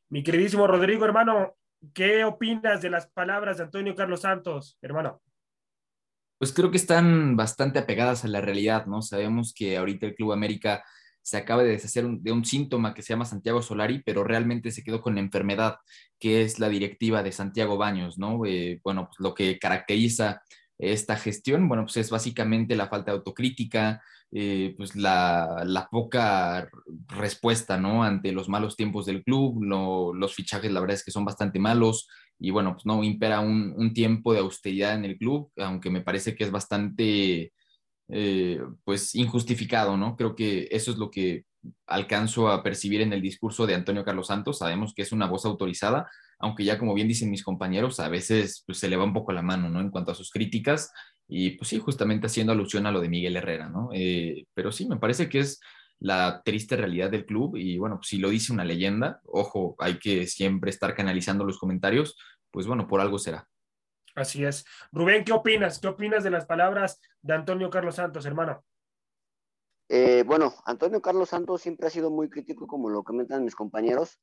Mi 0.09 0.23
queridísimo 0.23 0.67
Rodrigo, 0.67 1.03
hermano, 1.05 1.55
¿qué 1.93 2.23
opinas 2.23 2.81
de 2.81 2.89
las 2.89 3.07
palabras 3.07 3.57
de 3.57 3.63
Antonio 3.63 3.95
Carlos 3.95 4.21
Santos, 4.21 4.77
hermano? 4.81 5.21
Pues 6.37 6.53
creo 6.53 6.69
que 6.69 6.77
están 6.77 7.35
bastante 7.35 7.79
apegadas 7.79 8.23
a 8.23 8.27
la 8.27 8.41
realidad, 8.41 8.85
¿no? 8.85 9.01
Sabemos 9.01 9.53
que 9.53 9.77
ahorita 9.77 10.05
el 10.05 10.15
Club 10.15 10.33
América 10.33 10.83
se 11.25 11.37
acaba 11.37 11.63
de 11.63 11.71
deshacer 11.71 12.05
de 12.07 12.31
un 12.31 12.45
síntoma 12.45 12.93
que 12.93 13.01
se 13.01 13.13
llama 13.13 13.25
Santiago 13.25 13.63
Solari, 13.63 14.03
pero 14.05 14.23
realmente 14.23 14.69
se 14.69 14.83
quedó 14.83 15.01
con 15.01 15.15
la 15.15 15.21
enfermedad, 15.21 15.77
que 16.19 16.43
es 16.43 16.59
la 16.59 16.69
directiva 16.69 17.23
de 17.23 17.31
Santiago 17.31 17.77
Baños, 17.77 18.19
¿no? 18.19 18.45
Eh, 18.45 18.79
bueno, 18.83 19.07
pues 19.07 19.19
lo 19.19 19.33
que 19.33 19.57
caracteriza 19.57 20.43
esta 20.77 21.17
gestión, 21.17 21.67
bueno, 21.67 21.85
pues 21.85 21.97
es 21.97 22.11
básicamente 22.11 22.75
la 22.75 22.89
falta 22.89 23.11
de 23.11 23.17
autocrítica, 23.17 24.03
eh, 24.31 24.75
pues 24.77 24.95
la, 24.95 25.63
la, 25.65 25.87
poca 25.89 26.69
respuesta, 27.07 27.75
¿no? 27.79 28.03
Ante 28.03 28.31
los 28.31 28.47
malos 28.47 28.75
tiempos 28.75 29.07
del 29.07 29.23
club, 29.23 29.63
los 29.63 30.35
fichajes, 30.35 30.71
la 30.71 30.79
verdad 30.79 30.95
es 30.95 31.03
que 31.03 31.11
son 31.11 31.25
bastante 31.25 31.57
malos 31.57 32.07
y 32.37 32.51
bueno, 32.51 32.73
pues 32.73 32.85
no, 32.85 33.03
impera 33.03 33.39
un, 33.39 33.73
un 33.75 33.93
tiempo 33.95 34.31
de 34.31 34.41
austeridad 34.41 34.93
en 34.93 35.05
el 35.05 35.17
club, 35.17 35.51
aunque 35.57 35.89
me 35.89 36.01
parece 36.01 36.35
que 36.35 36.43
es 36.43 36.51
bastante, 36.51 37.51
eh, 38.09 38.61
pues, 38.83 39.15
injustificado, 39.15 39.97
¿no? 39.97 40.15
Creo 40.15 40.35
que 40.35 40.67
eso 40.71 40.91
es 40.91 40.97
lo 40.97 41.09
que 41.09 41.45
alcanzo 41.87 42.49
a 42.49 42.63
percibir 42.63 43.01
en 43.01 43.13
el 43.13 43.21
discurso 43.21 43.65
de 43.65 43.75
Antonio 43.75 44.05
Carlos 44.05 44.27
Santos. 44.27 44.59
Sabemos 44.59 44.93
que 44.93 45.01
es 45.01 45.11
una 45.11 45.27
voz 45.27 45.45
autorizada, 45.45 46.09
aunque 46.39 46.63
ya 46.63 46.77
como 46.77 46.93
bien 46.93 47.07
dicen 47.07 47.31
mis 47.31 47.43
compañeros, 47.43 47.99
a 47.99 48.09
veces 48.09 48.63
pues, 48.65 48.77
se 48.77 48.87
le 48.87 48.97
va 48.97 49.03
un 49.03 49.13
poco 49.13 49.31
la 49.31 49.41
mano, 49.41 49.69
¿no? 49.69 49.79
En 49.81 49.89
cuanto 49.89 50.11
a 50.11 50.15
sus 50.15 50.31
críticas 50.31 50.91
y 51.27 51.51
pues 51.51 51.69
sí, 51.69 51.79
justamente 51.79 52.27
haciendo 52.27 52.53
alusión 52.53 52.85
a 52.85 52.91
lo 52.91 53.01
de 53.01 53.09
Miguel 53.09 53.35
Herrera, 53.35 53.69
¿no? 53.69 53.89
Eh, 53.93 54.45
pero 54.53 54.71
sí, 54.71 54.87
me 54.87 54.97
parece 54.97 55.27
que 55.29 55.39
es 55.39 55.59
la 55.99 56.41
triste 56.43 56.75
realidad 56.75 57.09
del 57.09 57.25
club 57.25 57.55
y 57.55 57.77
bueno, 57.77 57.97
pues 57.97 58.09
si 58.09 58.17
lo 58.17 58.29
dice 58.29 58.53
una 58.53 58.65
leyenda, 58.65 59.21
ojo, 59.25 59.75
hay 59.79 59.97
que 59.97 60.27
siempre 60.27 60.69
estar 60.69 60.93
canalizando 60.93 61.45
los 61.45 61.57
comentarios, 61.57 62.15
pues 62.51 62.67
bueno, 62.67 62.87
por 62.87 63.01
algo 63.01 63.17
será. 63.17 63.47
Así 64.15 64.45
es. 64.45 64.65
Rubén, 64.93 65.25
¿qué 65.25 65.33
opinas? 65.33 65.79
¿Qué 65.79 65.87
opinas 65.87 66.23
de 66.23 66.29
las 66.29 66.45
palabras 66.45 67.01
de 67.21 67.33
Antonio 67.33 67.69
Carlos 67.69 67.95
Santos, 67.95 68.25
hermano? 68.25 68.63
Eh, 69.89 70.23
bueno, 70.25 70.53
Antonio 70.65 71.01
Carlos 71.01 71.29
Santos 71.29 71.61
siempre 71.61 71.87
ha 71.87 71.89
sido 71.89 72.09
muy 72.09 72.29
crítico, 72.29 72.65
como 72.65 72.89
lo 72.89 73.03
comentan 73.03 73.43
mis 73.43 73.55
compañeros, 73.55 74.19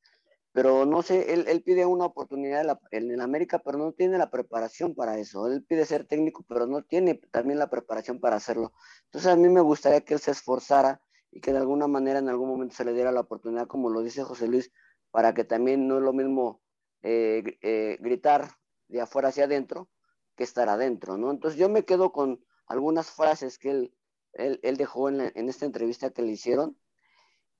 pero 0.53 0.87
no 0.87 1.03
sé, 1.03 1.35
él, 1.35 1.63
pide 1.63 1.85
una 1.87 2.07
oportunidad 2.07 2.79
en 2.91 3.11
el 3.11 3.21
América, 3.21 3.59
pero 3.59 3.79
no 3.79 3.93
tiene 3.93 4.19
la 4.19 4.31
preparación 4.31 4.95
para 4.95 5.19
eso. 5.19 5.47
Él 5.47 5.63
pide 5.63 5.85
ser 5.85 6.07
técnico, 6.07 6.45
pero 6.49 6.67
no 6.67 6.83
tiene 6.83 7.15
también 7.31 7.59
la 7.59 7.71
preparación 7.71 8.19
para 8.19 8.37
hacerlo. 8.37 8.73
Entonces 9.05 9.31
a 9.31 9.37
mí 9.37 9.49
me 9.51 9.61
gustaría 9.61 10.01
que 10.01 10.15
él 10.15 10.21
se 10.21 10.31
esforzara 10.31 11.03
y 11.31 11.41
que 11.41 11.53
de 11.53 11.59
alguna 11.59 11.87
manera 11.87 12.19
en 12.19 12.29
algún 12.31 12.49
momento 12.49 12.75
se 12.75 12.85
le 12.85 12.95
diera 12.95 13.13
la 13.13 13.21
oportunidad, 13.21 13.67
como 13.67 13.91
lo 13.91 14.03
dice 14.03 14.25
José 14.25 14.49
Luis, 14.49 14.73
para 15.11 15.35
que 15.35 15.45
también 15.45 15.87
no 15.87 15.99
es 15.99 16.03
lo 16.03 16.13
mismo 16.15 16.63
eh, 17.03 17.59
eh, 17.63 17.99
gritar 18.01 18.49
de 18.93 19.01
afuera 19.01 19.29
hacia 19.29 19.45
adentro 19.45 19.89
que 20.37 20.45
estar 20.45 20.69
adentro, 20.69 21.17
¿no? 21.17 21.31
Entonces 21.31 21.59
yo 21.59 21.69
me 21.69 21.85
quedo 21.85 22.13
con 22.13 22.45
algunas 22.67 23.11
frases 23.11 23.59
que 23.59 23.71
él, 23.71 23.95
él, 24.35 24.61
él 24.63 24.77
dejó 24.77 25.09
en, 25.09 25.33
en, 25.35 25.49
esta 25.49 25.67
entrevista 25.67 26.11
que 26.11 26.23
le 26.23 26.33
hicieron. 26.33 26.79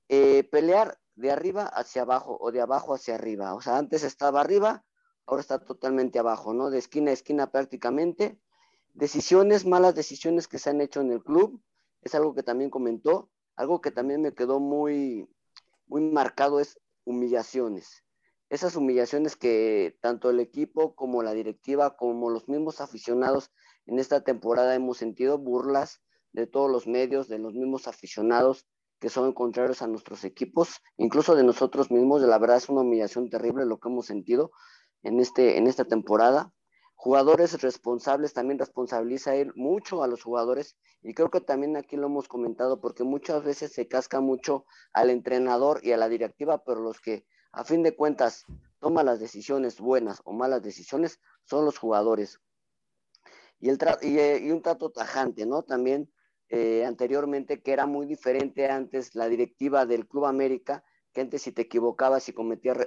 Eh, 0.09 0.43
pelear 0.43 0.99
de 1.15 1.31
arriba 1.31 1.65
hacia 1.65 2.03
abajo 2.03 2.37
o 2.39 2.51
de 2.51 2.61
abajo 2.61 2.93
hacia 2.93 3.15
arriba. 3.15 3.53
O 3.55 3.61
sea, 3.61 3.77
antes 3.77 4.03
estaba 4.03 4.41
arriba, 4.41 4.85
ahora 5.25 5.41
está 5.41 5.59
totalmente 5.59 6.19
abajo, 6.19 6.53
¿no? 6.53 6.69
De 6.69 6.79
esquina 6.79 7.11
a 7.11 7.13
esquina 7.13 7.51
prácticamente. 7.51 8.39
Decisiones, 8.93 9.65
malas 9.65 9.95
decisiones 9.95 10.47
que 10.47 10.59
se 10.59 10.69
han 10.69 10.81
hecho 10.81 11.01
en 11.01 11.11
el 11.11 11.23
club, 11.23 11.61
es 12.01 12.13
algo 12.15 12.35
que 12.35 12.43
también 12.43 12.69
comentó. 12.69 13.29
Algo 13.55 13.81
que 13.81 13.91
también 13.91 14.21
me 14.21 14.33
quedó 14.33 14.59
muy, 14.59 15.27
muy 15.87 16.01
marcado 16.01 16.59
es 16.59 16.79
humillaciones. 17.05 18.02
Esas 18.53 18.75
humillaciones 18.75 19.35
que 19.35 19.97
tanto 19.99 20.29
el 20.29 20.39
equipo 20.39 20.93
como 20.93 21.23
la 21.23 21.33
directiva, 21.33 21.97
como 21.97 22.29
los 22.29 22.47
mismos 22.47 22.81
aficionados 22.81 23.49
en 23.87 23.97
esta 23.97 24.23
temporada 24.23 24.75
hemos 24.75 24.99
sentido 24.99 25.39
burlas 25.39 26.03
de 26.33 26.45
todos 26.45 26.69
los 26.69 26.85
medios, 26.85 27.27
de 27.27 27.39
los 27.39 27.55
mismos 27.55 27.87
aficionados, 27.87 28.67
que 28.99 29.09
son 29.09 29.33
contrarios 29.33 29.81
a 29.81 29.87
nuestros 29.87 30.23
equipos, 30.23 30.83
incluso 30.97 31.33
de 31.33 31.43
nosotros 31.43 31.89
mismos. 31.89 32.21
De 32.21 32.27
la 32.27 32.37
verdad 32.37 32.57
es 32.57 32.69
una 32.69 32.81
humillación 32.81 33.27
terrible 33.31 33.65
lo 33.65 33.79
que 33.79 33.89
hemos 33.89 34.05
sentido 34.05 34.51
en, 35.01 35.19
este, 35.19 35.57
en 35.57 35.65
esta 35.65 35.85
temporada. 35.85 36.53
Jugadores 36.93 37.59
responsables, 37.59 38.33
también 38.33 38.59
responsabiliza 38.59 39.33
él 39.33 39.51
mucho 39.55 40.03
a 40.03 40.07
los 40.07 40.21
jugadores 40.21 40.77
y 41.01 41.15
creo 41.15 41.31
que 41.31 41.41
también 41.41 41.75
aquí 41.75 41.95
lo 41.95 42.05
hemos 42.05 42.27
comentado 42.27 42.79
porque 42.79 43.03
muchas 43.03 43.43
veces 43.43 43.73
se 43.73 43.87
casca 43.87 44.21
mucho 44.21 44.65
al 44.93 45.09
entrenador 45.09 45.79
y 45.81 45.93
a 45.93 45.97
la 45.97 46.07
directiva, 46.07 46.63
pero 46.63 46.81
los 46.81 47.01
que 47.01 47.25
a 47.53 47.63
fin 47.63 47.83
de 47.83 47.95
cuentas 47.95 48.45
toman 48.79 49.05
las 49.05 49.19
decisiones 49.19 49.79
buenas 49.79 50.21
o 50.25 50.33
malas 50.33 50.61
decisiones 50.61 51.19
son 51.45 51.65
los 51.65 51.77
jugadores. 51.77 52.39
Y, 53.59 53.69
el 53.69 53.77
y, 54.01 54.45
y 54.47 54.51
un 54.51 54.61
trato 54.61 54.91
tajante, 54.91 55.45
¿no? 55.45 55.63
También 55.63 56.11
eh, 56.49 56.83
anteriormente, 56.85 57.61
que 57.61 57.71
era 57.71 57.85
muy 57.85 58.05
diferente 58.05 58.67
antes 58.67 59.15
la 59.15 59.29
directiva 59.29 59.85
del 59.85 60.07
Club 60.07 60.25
América, 60.25 60.83
que 61.13 61.21
antes 61.21 61.43
si 61.43 61.51
te 61.51 61.63
equivocabas 61.63 62.27
y 62.27 62.33
cometías 62.33 62.77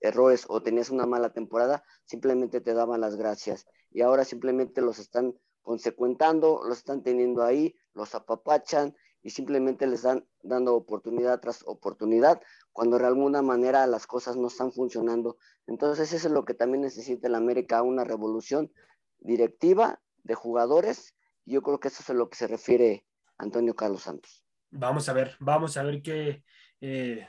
errores 0.00 0.46
o 0.48 0.62
tenías 0.62 0.90
una 0.90 1.06
mala 1.06 1.32
temporada, 1.32 1.84
simplemente 2.04 2.60
te 2.60 2.74
daban 2.74 3.00
las 3.00 3.16
gracias. 3.16 3.66
Y 3.90 4.00
ahora 4.00 4.24
simplemente 4.24 4.80
los 4.80 4.98
están 4.98 5.34
consecuentando, 5.62 6.62
los 6.66 6.78
están 6.78 7.02
teniendo 7.02 7.42
ahí, 7.42 7.74
los 7.92 8.14
apapachan 8.14 8.96
y 9.24 9.30
simplemente 9.30 9.86
les 9.86 10.02
dan 10.02 10.24
dando 10.42 10.76
oportunidad 10.76 11.40
tras 11.40 11.64
oportunidad 11.66 12.42
cuando 12.72 12.98
de 12.98 13.06
alguna 13.06 13.40
manera 13.40 13.86
las 13.86 14.06
cosas 14.06 14.36
no 14.36 14.48
están 14.48 14.70
funcionando. 14.70 15.38
Entonces 15.66 16.12
eso 16.12 16.28
es 16.28 16.32
lo 16.32 16.44
que 16.44 16.52
también 16.52 16.82
necesita 16.82 17.26
el 17.26 17.34
América, 17.34 17.82
una 17.82 18.04
revolución 18.04 18.70
directiva 19.18 20.00
de 20.22 20.34
jugadores. 20.34 21.16
Y 21.46 21.54
yo 21.54 21.62
creo 21.62 21.80
que 21.80 21.88
eso 21.88 22.02
es 22.02 22.10
a 22.10 22.14
lo 22.14 22.28
que 22.28 22.36
se 22.36 22.46
refiere 22.46 23.06
Antonio 23.38 23.74
Carlos 23.74 24.02
Santos. 24.02 24.44
Vamos 24.70 25.08
a 25.08 25.14
ver, 25.14 25.36
vamos 25.40 25.76
a 25.78 25.82
ver 25.84 26.02
qué, 26.02 26.44
eh, 26.82 27.26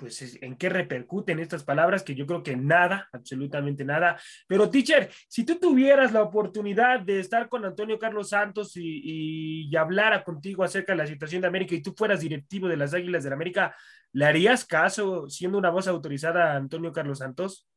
pues 0.00 0.38
en 0.40 0.56
qué 0.56 0.70
repercuten 0.70 1.38
estas 1.40 1.62
palabras, 1.62 2.02
que 2.02 2.14
yo 2.14 2.26
creo 2.26 2.42
que 2.42 2.56
nada, 2.56 3.06
absolutamente 3.12 3.84
nada. 3.84 4.18
Pero, 4.46 4.70
teacher, 4.70 5.10
si 5.28 5.44
tú 5.44 5.58
tuvieras 5.60 6.12
la 6.12 6.22
oportunidad 6.22 7.00
de 7.00 7.20
estar 7.20 7.50
con 7.50 7.66
Antonio 7.66 7.98
Carlos 7.98 8.30
Santos 8.30 8.78
y, 8.78 9.68
y, 9.68 9.76
hablara 9.76 10.24
contigo 10.24 10.64
acerca 10.64 10.94
de 10.94 10.98
la 10.98 11.06
situación 11.06 11.42
de 11.42 11.48
América 11.48 11.74
y 11.74 11.82
tú 11.82 11.92
fueras 11.94 12.20
directivo 12.20 12.66
de 12.66 12.78
las 12.78 12.94
Águilas 12.94 13.22
de 13.22 13.28
la 13.28 13.36
América, 13.36 13.76
¿le 14.12 14.24
harías 14.24 14.64
caso 14.64 15.28
siendo 15.28 15.58
una 15.58 15.68
voz 15.68 15.86
autorizada 15.86 16.54
a 16.54 16.56
Antonio 16.56 16.92
Carlos 16.92 17.18
Santos? 17.18 17.68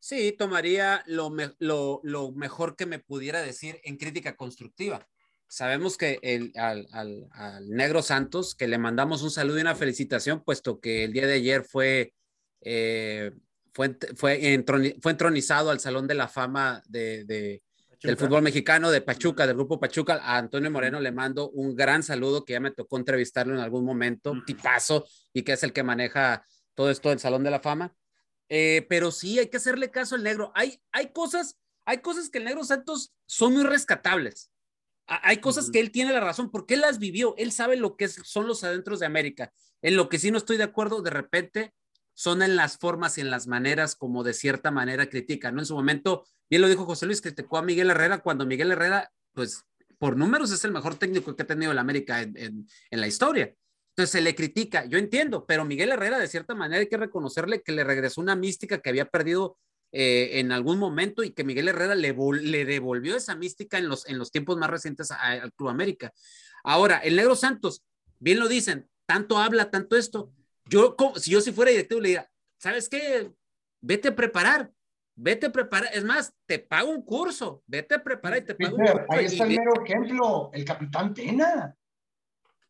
Sí, 0.00 0.34
tomaría 0.36 1.04
lo, 1.06 1.30
me, 1.30 1.52
lo, 1.60 2.00
lo 2.02 2.32
mejor 2.32 2.74
que 2.74 2.86
me 2.86 2.98
pudiera 2.98 3.40
decir 3.40 3.80
en 3.84 3.96
crítica 3.96 4.34
constructiva 4.34 5.06
sabemos 5.52 5.98
que 5.98 6.18
el, 6.22 6.50
al, 6.56 6.88
al, 6.92 7.28
al, 7.32 7.68
Negro 7.68 8.00
Santos, 8.00 8.54
que 8.54 8.66
le 8.66 8.78
mandamos 8.78 9.20
un 9.22 9.30
saludo 9.30 9.58
y 9.58 9.60
una 9.60 9.74
felicitación, 9.74 10.42
puesto 10.42 10.80
que 10.80 11.04
el 11.04 11.12
día 11.12 11.26
de 11.26 11.34
ayer 11.34 11.62
fue, 11.62 12.14
eh, 12.62 13.32
fue, 13.74 13.98
fue, 14.16 14.54
entroni, 14.54 14.94
fue, 15.02 15.12
entronizado 15.12 15.68
al 15.68 15.78
Salón 15.78 16.06
de 16.06 16.14
la 16.14 16.26
Fama 16.26 16.82
de, 16.88 17.24
de, 17.24 17.62
del 18.02 18.16
fútbol 18.16 18.40
mexicano 18.40 18.90
de 18.90 19.02
Pachuca, 19.02 19.46
del 19.46 19.56
grupo 19.56 19.78
Pachuca. 19.78 20.20
A 20.22 20.38
Antonio 20.38 20.70
Moreno 20.70 21.00
le 21.00 21.12
mando 21.12 21.50
un 21.50 21.76
gran 21.76 22.02
saludo, 22.02 22.46
que 22.46 22.54
ya 22.54 22.60
me 22.60 22.70
tocó 22.70 22.96
entrevistarlo 22.96 23.52
en 23.52 23.60
algún 23.60 23.84
momento, 23.84 24.32
un 24.32 24.46
tipazo, 24.46 25.04
y 25.34 25.42
que 25.42 25.52
es 25.52 25.62
el 25.62 25.74
que 25.74 25.82
maneja 25.82 26.46
todo 26.74 26.90
esto 26.90 27.10
del 27.10 27.20
Salón 27.20 27.44
de 27.44 27.50
la 27.50 27.60
Fama. 27.60 27.94
Eh, 28.48 28.86
pero 28.88 29.10
sí, 29.10 29.38
hay 29.38 29.48
que 29.48 29.58
hacerle 29.58 29.90
caso 29.90 30.14
al 30.14 30.22
negro. 30.22 30.50
Hay, 30.54 30.80
hay, 30.92 31.12
cosas, 31.12 31.58
hay 31.84 31.98
cosas 31.98 32.30
que 32.30 32.38
el 32.38 32.44
Negro 32.44 32.64
Santos 32.64 33.12
son 33.26 33.52
muy 33.52 33.64
rescatables 33.64 34.48
hay 35.06 35.38
cosas 35.38 35.70
que 35.70 35.80
él 35.80 35.90
tiene 35.90 36.12
la 36.12 36.20
razón 36.20 36.50
porque 36.50 36.74
él 36.74 36.80
las 36.80 36.98
vivió, 36.98 37.34
él 37.36 37.52
sabe 37.52 37.76
lo 37.76 37.96
que 37.96 38.08
son 38.08 38.46
los 38.46 38.64
adentros 38.64 39.00
de 39.00 39.06
América. 39.06 39.52
En 39.82 39.96
lo 39.96 40.08
que 40.08 40.18
sí 40.18 40.30
no 40.30 40.38
estoy 40.38 40.56
de 40.56 40.64
acuerdo, 40.64 41.02
de 41.02 41.10
repente, 41.10 41.74
son 42.14 42.42
en 42.42 42.56
las 42.56 42.78
formas 42.78 43.18
y 43.18 43.20
en 43.20 43.30
las 43.30 43.46
maneras 43.46 43.96
como 43.96 44.22
de 44.22 44.34
cierta 44.34 44.70
manera 44.70 45.08
critica, 45.08 45.50
¿no? 45.50 45.60
En 45.60 45.66
su 45.66 45.74
momento, 45.74 46.24
bien 46.48 46.62
lo 46.62 46.68
dijo 46.68 46.84
José 46.84 47.06
Luis, 47.06 47.20
criticó 47.20 47.58
a 47.58 47.62
Miguel 47.62 47.90
Herrera 47.90 48.18
cuando 48.18 48.46
Miguel 48.46 48.70
Herrera, 48.70 49.10
pues 49.32 49.64
por 49.98 50.16
números 50.16 50.50
es 50.52 50.64
el 50.64 50.72
mejor 50.72 50.96
técnico 50.96 51.34
que 51.34 51.42
ha 51.42 51.46
tenido 51.46 51.72
el 51.72 51.78
América 51.78 52.22
en, 52.22 52.36
en, 52.36 52.68
en 52.90 53.00
la 53.00 53.06
historia. 53.06 53.54
Entonces 53.90 54.10
se 54.10 54.20
le 54.20 54.34
critica, 54.34 54.86
yo 54.86 54.98
entiendo, 54.98 55.44
pero 55.46 55.64
Miguel 55.64 55.90
Herrera 55.90 56.18
de 56.18 56.28
cierta 56.28 56.54
manera 56.54 56.80
hay 56.80 56.88
que 56.88 56.96
reconocerle 56.96 57.62
que 57.62 57.72
le 57.72 57.84
regresó 57.84 58.20
una 58.20 58.34
mística 58.34 58.80
que 58.80 58.88
había 58.88 59.06
perdido 59.06 59.58
eh, 59.92 60.40
en 60.40 60.52
algún 60.52 60.78
momento 60.78 61.22
y 61.22 61.30
que 61.30 61.44
Miguel 61.44 61.68
Herrera 61.68 61.94
le, 61.94 62.16
le 62.40 62.64
devolvió 62.64 63.14
esa 63.14 63.34
mística 63.34 63.76
en 63.76 63.88
los, 63.88 64.08
en 64.08 64.18
los 64.18 64.30
tiempos 64.30 64.56
más 64.56 64.70
recientes 64.70 65.10
al 65.10 65.52
Club 65.52 65.68
América. 65.68 66.12
Ahora, 66.64 66.98
el 66.98 67.16
Negro 67.16 67.36
Santos, 67.36 67.82
bien 68.18 68.38
lo 68.38 68.48
dicen, 68.48 68.88
tanto 69.06 69.38
habla, 69.38 69.70
tanto 69.70 69.96
esto. 69.96 70.32
Yo, 70.64 70.96
como, 70.96 71.16
si 71.16 71.30
yo 71.30 71.40
si 71.40 71.52
fuera 71.52 71.70
directivo, 71.70 72.00
le 72.00 72.08
diría, 72.08 72.30
¿sabes 72.58 72.88
qué? 72.88 73.32
Vete 73.82 74.08
a 74.08 74.16
preparar, 74.16 74.70
vete 75.14 75.46
a 75.46 75.52
preparar. 75.52 75.90
Es 75.92 76.04
más, 76.04 76.32
te 76.46 76.58
pago 76.58 76.90
un 76.90 77.02
curso, 77.02 77.62
vete 77.66 77.96
a 77.96 78.02
preparar 78.02 78.38
y 78.38 78.46
te 78.46 78.54
pago 78.54 78.76
un 78.76 78.86
curso. 78.86 79.06
Ahí 79.10 79.26
está 79.26 79.44
el 79.44 79.50
mero 79.50 79.84
ejemplo, 79.84 80.50
el 80.54 80.64
capitán 80.64 81.12
Tena. 81.12 81.76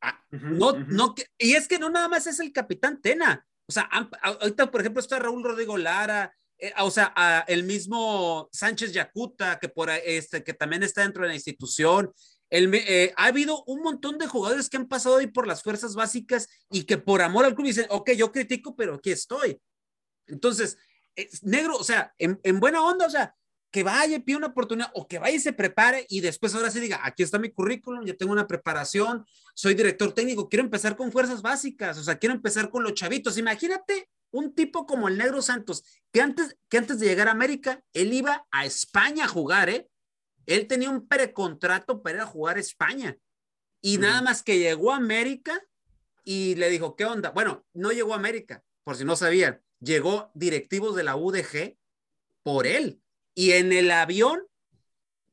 Ah, 0.00 0.20
no, 0.30 0.72
no, 0.72 1.14
y 1.38 1.52
es 1.52 1.68
que 1.68 1.78
no 1.78 1.88
nada 1.88 2.08
más 2.08 2.26
es 2.26 2.40
el 2.40 2.52
capitán 2.52 3.00
Tena. 3.00 3.46
O 3.68 3.72
sea, 3.72 3.88
ahorita, 4.22 4.70
por 4.70 4.80
ejemplo, 4.80 5.00
está 5.00 5.20
Raúl 5.20 5.44
Rodrigo 5.44 5.78
Lara, 5.78 6.34
eh, 6.58 6.72
o 6.78 6.90
sea, 6.90 7.44
el 7.48 7.64
mismo 7.64 8.48
Sánchez 8.52 8.92
Yacuta, 8.92 9.58
que, 9.58 9.68
por, 9.68 9.90
este, 9.90 10.44
que 10.44 10.54
también 10.54 10.82
está 10.82 11.02
dentro 11.02 11.22
de 11.22 11.28
la 11.28 11.34
institución. 11.34 12.12
El, 12.50 12.72
eh, 12.74 13.12
ha 13.16 13.26
habido 13.26 13.64
un 13.64 13.82
montón 13.82 14.18
de 14.18 14.26
jugadores 14.26 14.68
que 14.68 14.76
han 14.76 14.86
pasado 14.86 15.16
ahí 15.16 15.26
por 15.26 15.46
las 15.46 15.62
fuerzas 15.62 15.94
básicas 15.94 16.48
y 16.70 16.84
que 16.84 16.98
por 16.98 17.22
amor 17.22 17.44
al 17.44 17.54
club 17.54 17.66
dicen, 17.66 17.86
ok, 17.88 18.12
yo 18.12 18.30
critico, 18.30 18.76
pero 18.76 18.94
aquí 18.94 19.10
estoy. 19.10 19.60
Entonces, 20.26 20.78
es 21.16 21.42
negro, 21.42 21.76
o 21.76 21.84
sea, 21.84 22.14
en, 22.18 22.38
en 22.42 22.60
buena 22.60 22.82
onda, 22.82 23.06
o 23.06 23.10
sea, 23.10 23.34
que 23.72 23.82
vaya 23.82 24.16
y 24.16 24.20
pida 24.20 24.36
una 24.36 24.48
oportunidad 24.48 24.90
o 24.94 25.08
que 25.08 25.18
vaya 25.18 25.34
y 25.34 25.40
se 25.40 25.54
prepare 25.54 26.06
y 26.10 26.20
después 26.20 26.54
ahora 26.54 26.70
sí 26.70 26.78
diga, 26.78 27.00
aquí 27.02 27.22
está 27.22 27.38
mi 27.38 27.50
currículum, 27.50 28.04
ya 28.04 28.14
tengo 28.14 28.32
una 28.32 28.46
preparación, 28.46 29.24
soy 29.54 29.74
director 29.74 30.12
técnico, 30.12 30.48
quiero 30.48 30.62
empezar 30.62 30.94
con 30.94 31.10
fuerzas 31.10 31.40
básicas, 31.40 31.96
o 31.96 32.04
sea, 32.04 32.18
quiero 32.18 32.34
empezar 32.34 32.68
con 32.68 32.82
los 32.82 32.92
chavitos. 32.92 33.38
Imagínate 33.38 34.10
un 34.32 34.54
tipo 34.54 34.86
como 34.86 35.08
el 35.08 35.16
Negro 35.16 35.40
Santos, 35.40 35.84
que 36.10 36.20
antes, 36.20 36.56
que 36.68 36.78
antes 36.78 36.98
de 36.98 37.06
llegar 37.06 37.28
a 37.28 37.32
América, 37.32 37.82
él 37.92 38.12
iba 38.12 38.46
a 38.50 38.66
España 38.66 39.26
a 39.26 39.28
jugar, 39.28 39.70
¿eh? 39.70 39.88
Él 40.46 40.66
tenía 40.66 40.90
un 40.90 41.06
precontrato 41.06 42.02
para 42.02 42.16
ir 42.16 42.22
a 42.22 42.26
jugar 42.26 42.56
a 42.56 42.60
España. 42.60 43.16
Y 43.80 43.98
nada 43.98 44.22
más 44.22 44.42
que 44.42 44.58
llegó 44.58 44.92
a 44.92 44.96
América 44.96 45.62
y 46.24 46.56
le 46.56 46.68
dijo, 46.70 46.96
¿qué 46.96 47.04
onda? 47.04 47.30
Bueno, 47.30 47.64
no 47.74 47.92
llegó 47.92 48.12
a 48.12 48.16
América, 48.16 48.64
por 48.84 48.96
si 48.96 49.04
no 49.04 49.16
sabían, 49.16 49.60
llegó 49.80 50.30
directivos 50.34 50.96
de 50.96 51.04
la 51.04 51.16
UDG 51.16 51.76
por 52.42 52.66
él. 52.66 53.00
Y 53.34 53.52
en 53.52 53.72
el 53.72 53.90
avión, 53.90 54.40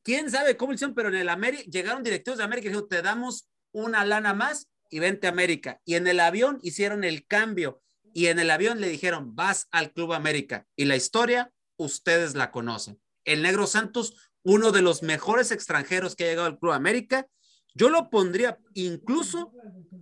quién 0.02 0.30
sabe 0.30 0.56
cómo 0.56 0.72
hicieron, 0.72 0.94
pero 0.94 1.08
en 1.08 1.16
el 1.16 1.28
América, 1.28 1.64
llegaron 1.70 2.02
directivos 2.02 2.38
de 2.38 2.44
América 2.44 2.66
y 2.66 2.70
dijeron, 2.70 2.88
te 2.88 3.02
damos 3.02 3.48
una 3.72 4.04
lana 4.04 4.34
más 4.34 4.68
y 4.88 4.98
vente 4.98 5.26
a 5.26 5.30
América. 5.30 5.80
Y 5.84 5.94
en 5.94 6.06
el 6.06 6.20
avión 6.20 6.58
hicieron 6.62 7.04
el 7.04 7.26
cambio 7.26 7.82
y 8.12 8.26
en 8.26 8.38
el 8.38 8.50
avión 8.50 8.80
le 8.80 8.88
dijeron, 8.88 9.34
vas 9.34 9.68
al 9.70 9.92
Club 9.92 10.12
América. 10.12 10.66
Y 10.76 10.84
la 10.84 10.96
historia, 10.96 11.52
ustedes 11.76 12.34
la 12.34 12.50
conocen. 12.50 13.00
El 13.24 13.42
Negro 13.42 13.66
Santos, 13.66 14.30
uno 14.42 14.72
de 14.72 14.82
los 14.82 15.02
mejores 15.02 15.50
extranjeros 15.50 16.16
que 16.16 16.24
ha 16.24 16.28
llegado 16.28 16.46
al 16.46 16.58
Club 16.58 16.72
América. 16.72 17.26
Yo 17.74 17.88
lo 17.88 18.10
pondría 18.10 18.58
incluso 18.74 19.52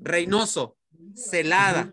Reynoso, 0.01 0.79
Celada, 1.15 1.93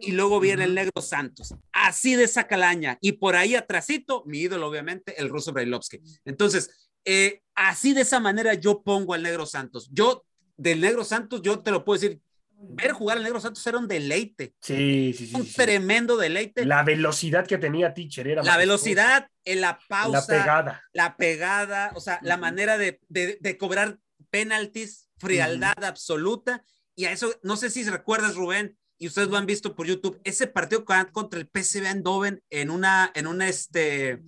y 0.00 0.12
luego 0.12 0.40
viene 0.40 0.64
el 0.64 0.74
Negro 0.74 1.02
Santos. 1.02 1.54
Así 1.72 2.14
de 2.14 2.24
esa 2.24 2.46
calaña. 2.46 2.98
Y 3.00 3.12
por 3.12 3.36
ahí 3.36 3.54
atrásito, 3.54 4.22
mi 4.26 4.38
ídolo, 4.40 4.68
obviamente, 4.68 5.20
el 5.20 5.28
ruso 5.28 5.52
Brailovsky. 5.52 6.00
Entonces, 6.24 6.90
eh, 7.04 7.42
así 7.54 7.92
de 7.92 8.02
esa 8.02 8.20
manera 8.20 8.54
yo 8.54 8.82
pongo 8.82 9.14
al 9.14 9.22
Negro 9.22 9.46
Santos. 9.46 9.88
Yo, 9.92 10.24
del 10.56 10.80
Negro 10.80 11.04
Santos, 11.04 11.42
yo 11.42 11.60
te 11.60 11.70
lo 11.70 11.84
puedo 11.84 12.00
decir, 12.00 12.20
ver 12.62 12.92
jugar 12.92 13.16
al 13.18 13.24
Negro 13.24 13.40
Santos 13.40 13.66
era 13.66 13.78
un 13.78 13.88
deleite, 13.88 14.54
Sí, 14.60 15.12
sí, 15.16 15.26
sí. 15.26 15.34
un 15.34 15.44
sí. 15.46 15.54
tremendo 15.54 16.16
deleite. 16.16 16.64
La, 16.64 16.76
La 16.76 16.82
velocidad 16.84 17.46
que 17.46 17.58
tenía 17.58 17.92
Teacher 17.94 18.26
era 18.26 18.42
majestuosa. 18.42 18.58
velocidad, 18.58 19.28
en 19.44 19.60
la 19.60 19.78
pausa, 19.88 20.20
La 20.20 20.26
pegada. 20.26 20.82
la 20.92 21.16
pegada, 21.16 21.92
o 21.94 22.00
sea, 22.00 22.18
la 22.22 22.36
manera 22.36 22.78
de, 22.78 23.00
de, 23.08 23.38
de 23.40 23.58
cobrar 23.58 23.98
penaltis, 24.30 25.08
frialdad 25.18 25.84
absoluta. 25.84 26.64
Y 26.94 27.06
a 27.06 27.12
eso, 27.12 27.34
no 27.42 27.56
sé 27.56 27.70
si 27.70 27.82
recuerdas, 27.88 28.34
Rubén, 28.34 28.76
y 28.98 29.06
ustedes 29.08 29.28
lo 29.28 29.36
han 29.36 29.46
visto 29.46 29.74
por 29.74 29.86
YouTube, 29.86 30.20
ese 30.24 30.46
partido 30.46 30.84
con- 30.84 31.06
contra 31.12 31.40
el 31.40 31.48
PSV 31.52 31.86
Eindhoven 31.86 32.42
en 32.50 32.70
una, 32.70 33.10
en 33.14 33.26
una, 33.26 33.48
este, 33.48 34.22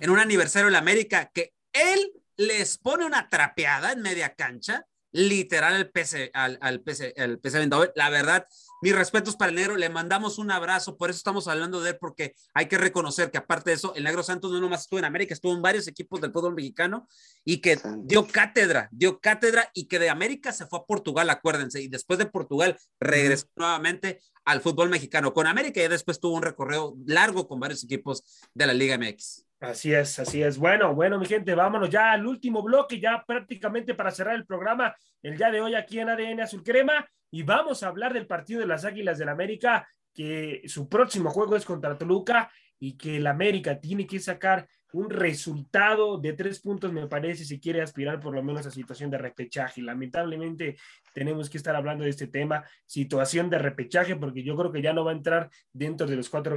en 0.00 0.10
un 0.10 0.18
aniversario 0.18 0.66
de 0.66 0.72
la 0.72 0.78
América, 0.78 1.30
que 1.34 1.52
él 1.72 2.12
les 2.36 2.78
pone 2.78 3.04
una 3.04 3.28
trapeada 3.28 3.92
en 3.92 4.02
media 4.02 4.34
cancha, 4.34 4.86
literal 5.12 5.74
al 5.74 5.90
PC, 5.90 6.30
al, 6.34 6.58
al 6.60 6.80
PC, 6.80 7.14
al 7.16 7.38
PSV 7.42 7.60
Eindhoven. 7.60 7.90
La 7.94 8.10
verdad, 8.10 8.46
mis 8.82 8.94
respetos 8.94 9.36
para 9.36 9.50
el 9.50 9.56
negro, 9.56 9.76
le 9.76 9.88
mandamos 9.88 10.38
un 10.38 10.50
abrazo, 10.50 10.96
por 10.96 11.10
eso 11.10 11.18
estamos 11.18 11.48
hablando 11.48 11.82
de 11.82 11.90
él, 11.90 11.98
porque 12.00 12.34
hay 12.54 12.66
que 12.66 12.78
reconocer 12.78 13.30
que 13.30 13.38
aparte 13.38 13.70
de 13.70 13.76
eso, 13.76 13.94
el 13.94 14.04
negro 14.04 14.22
Santos 14.22 14.50
no 14.52 14.60
nomás 14.60 14.82
estuvo 14.82 14.98
en 14.98 15.04
América, 15.04 15.34
estuvo 15.34 15.54
en 15.54 15.62
varios 15.62 15.86
equipos 15.88 16.20
del 16.20 16.32
fútbol 16.32 16.54
mexicano 16.54 17.06
y 17.44 17.58
que 17.60 17.76
Santos. 17.76 18.06
dio 18.08 18.26
cátedra, 18.26 18.88
dio 18.92 19.20
cátedra 19.20 19.70
y 19.74 19.86
que 19.86 19.98
de 19.98 20.10
América 20.10 20.52
se 20.52 20.66
fue 20.66 20.78
a 20.78 20.84
Portugal, 20.84 21.28
acuérdense, 21.30 21.82
y 21.82 21.88
después 21.88 22.18
de 22.18 22.26
Portugal 22.26 22.78
regresó 22.98 23.46
nuevamente 23.56 24.20
al 24.44 24.60
fútbol 24.60 24.88
mexicano 24.88 25.34
con 25.34 25.46
América 25.46 25.82
y 25.82 25.88
después 25.88 26.18
tuvo 26.18 26.36
un 26.36 26.42
recorrido 26.42 26.96
largo 27.06 27.46
con 27.46 27.60
varios 27.60 27.84
equipos 27.84 28.24
de 28.54 28.66
la 28.66 28.74
Liga 28.74 28.96
MX. 28.96 29.49
Así 29.60 29.92
es, 29.92 30.18
así 30.18 30.42
es. 30.42 30.56
Bueno, 30.56 30.94
bueno, 30.94 31.18
mi 31.18 31.26
gente, 31.26 31.54
vámonos 31.54 31.90
ya 31.90 32.12
al 32.12 32.26
último 32.26 32.62
bloque, 32.62 32.98
ya 32.98 33.22
prácticamente 33.26 33.94
para 33.94 34.10
cerrar 34.10 34.34
el 34.34 34.46
programa 34.46 34.96
el 35.22 35.36
día 35.36 35.50
de 35.50 35.60
hoy 35.60 35.74
aquí 35.74 36.00
en 36.00 36.08
ADN 36.08 36.40
Azul 36.40 36.62
Crema. 36.62 37.06
Y 37.30 37.42
vamos 37.42 37.82
a 37.82 37.88
hablar 37.88 38.14
del 38.14 38.26
partido 38.26 38.60
de 38.60 38.66
las 38.66 38.86
Águilas 38.86 39.18
del 39.18 39.28
América, 39.28 39.86
que 40.14 40.62
su 40.66 40.88
próximo 40.88 41.28
juego 41.28 41.56
es 41.56 41.66
contra 41.66 41.98
Toluca 41.98 42.50
y 42.78 42.96
que 42.96 43.18
el 43.18 43.26
América 43.26 43.78
tiene 43.78 44.06
que 44.06 44.18
sacar 44.18 44.66
un 44.92 45.10
resultado 45.10 46.18
de 46.18 46.32
tres 46.32 46.60
puntos, 46.60 46.90
me 46.90 47.06
parece, 47.06 47.44
si 47.44 47.60
quiere 47.60 47.82
aspirar 47.82 48.18
por 48.18 48.34
lo 48.34 48.42
menos 48.42 48.66
a 48.66 48.70
situación 48.70 49.10
de 49.10 49.18
repechaje. 49.18 49.82
Lamentablemente 49.82 50.78
tenemos 51.12 51.50
que 51.50 51.58
estar 51.58 51.76
hablando 51.76 52.04
de 52.04 52.10
este 52.10 52.26
tema, 52.26 52.64
situación 52.86 53.50
de 53.50 53.58
repechaje, 53.58 54.16
porque 54.16 54.42
yo 54.42 54.56
creo 54.56 54.72
que 54.72 54.82
ya 54.82 54.94
no 54.94 55.04
va 55.04 55.12
a 55.12 55.14
entrar 55.14 55.50
dentro 55.70 56.06
de 56.06 56.16
los 56.16 56.30
cuatro 56.30 56.56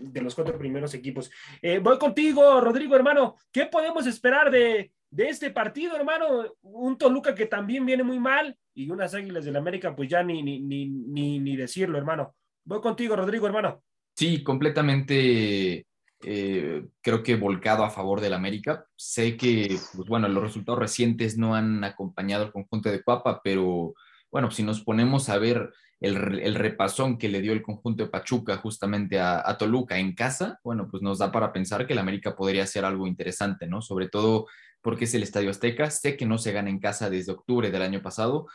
de 0.00 0.20
los 0.20 0.34
cuatro 0.34 0.58
primeros 0.58 0.94
equipos. 0.94 1.30
Eh, 1.62 1.78
voy 1.78 1.98
contigo, 1.98 2.60
Rodrigo, 2.60 2.96
hermano. 2.96 3.36
¿Qué 3.52 3.66
podemos 3.66 4.06
esperar 4.06 4.50
de, 4.50 4.92
de 5.10 5.28
este 5.28 5.50
partido, 5.50 5.96
hermano? 5.96 6.54
Un 6.62 6.98
Toluca 6.98 7.34
que 7.34 7.46
también 7.46 7.86
viene 7.86 8.02
muy 8.02 8.18
mal 8.18 8.56
y 8.74 8.90
unas 8.90 9.14
Águilas 9.14 9.44
del 9.44 9.56
América, 9.56 9.94
pues 9.94 10.08
ya 10.08 10.22
ni, 10.22 10.42
ni, 10.42 10.60
ni, 10.60 10.86
ni, 10.86 11.38
ni 11.38 11.56
decirlo, 11.56 11.98
hermano. 11.98 12.34
Voy 12.64 12.80
contigo, 12.80 13.14
Rodrigo, 13.14 13.46
hermano. 13.46 13.82
Sí, 14.16 14.42
completamente 14.42 15.86
eh, 16.22 16.86
creo 17.00 17.22
que 17.22 17.36
volcado 17.36 17.84
a 17.84 17.90
favor 17.90 18.20
del 18.20 18.32
América. 18.32 18.86
Sé 18.96 19.36
que, 19.36 19.78
pues 19.94 20.08
bueno, 20.08 20.28
los 20.28 20.42
resultados 20.42 20.78
recientes 20.78 21.36
no 21.36 21.54
han 21.54 21.84
acompañado 21.84 22.44
al 22.44 22.52
conjunto 22.52 22.90
de 22.90 23.02
Cuapa, 23.02 23.40
pero 23.44 23.94
bueno, 24.30 24.50
si 24.50 24.62
nos 24.62 24.80
ponemos 24.80 25.28
a 25.28 25.38
ver 25.38 25.72
el, 26.04 26.54
repasón 26.54 27.18
que 27.18 27.28
le 27.28 27.40
dio 27.40 27.52
el 27.52 27.62
conjunto 27.62 28.04
de 28.04 28.10
Pachuca 28.10 28.56
justamente 28.58 29.18
a, 29.18 29.42
a, 29.48 29.56
Toluca 29.56 29.98
en 29.98 30.14
casa, 30.14 30.58
bueno, 30.62 30.88
pues 30.90 31.02
nos 31.02 31.18
da 31.18 31.32
para 31.32 31.52
pensar 31.52 31.86
que 31.86 31.94
el 31.94 31.98
América 31.98 32.36
podría 32.36 32.66
ser 32.66 32.84
algo 32.84 33.06
interesante, 33.06 33.66
¿no? 33.66 33.80
Sobre 33.80 34.08
todo 34.08 34.46
porque 34.82 35.04
es 35.04 35.14
el 35.14 35.22
Estadio 35.22 35.50
Azteca. 35.50 35.90
Sé 35.90 36.16
que 36.16 36.26
no 36.26 36.36
se 36.36 36.52
gana 36.52 36.68
en 36.68 36.78
casa 36.78 37.08
desde 37.08 37.32
octubre 37.32 37.70
del 37.70 37.82
año 37.82 38.02
pasado, 38.02 38.46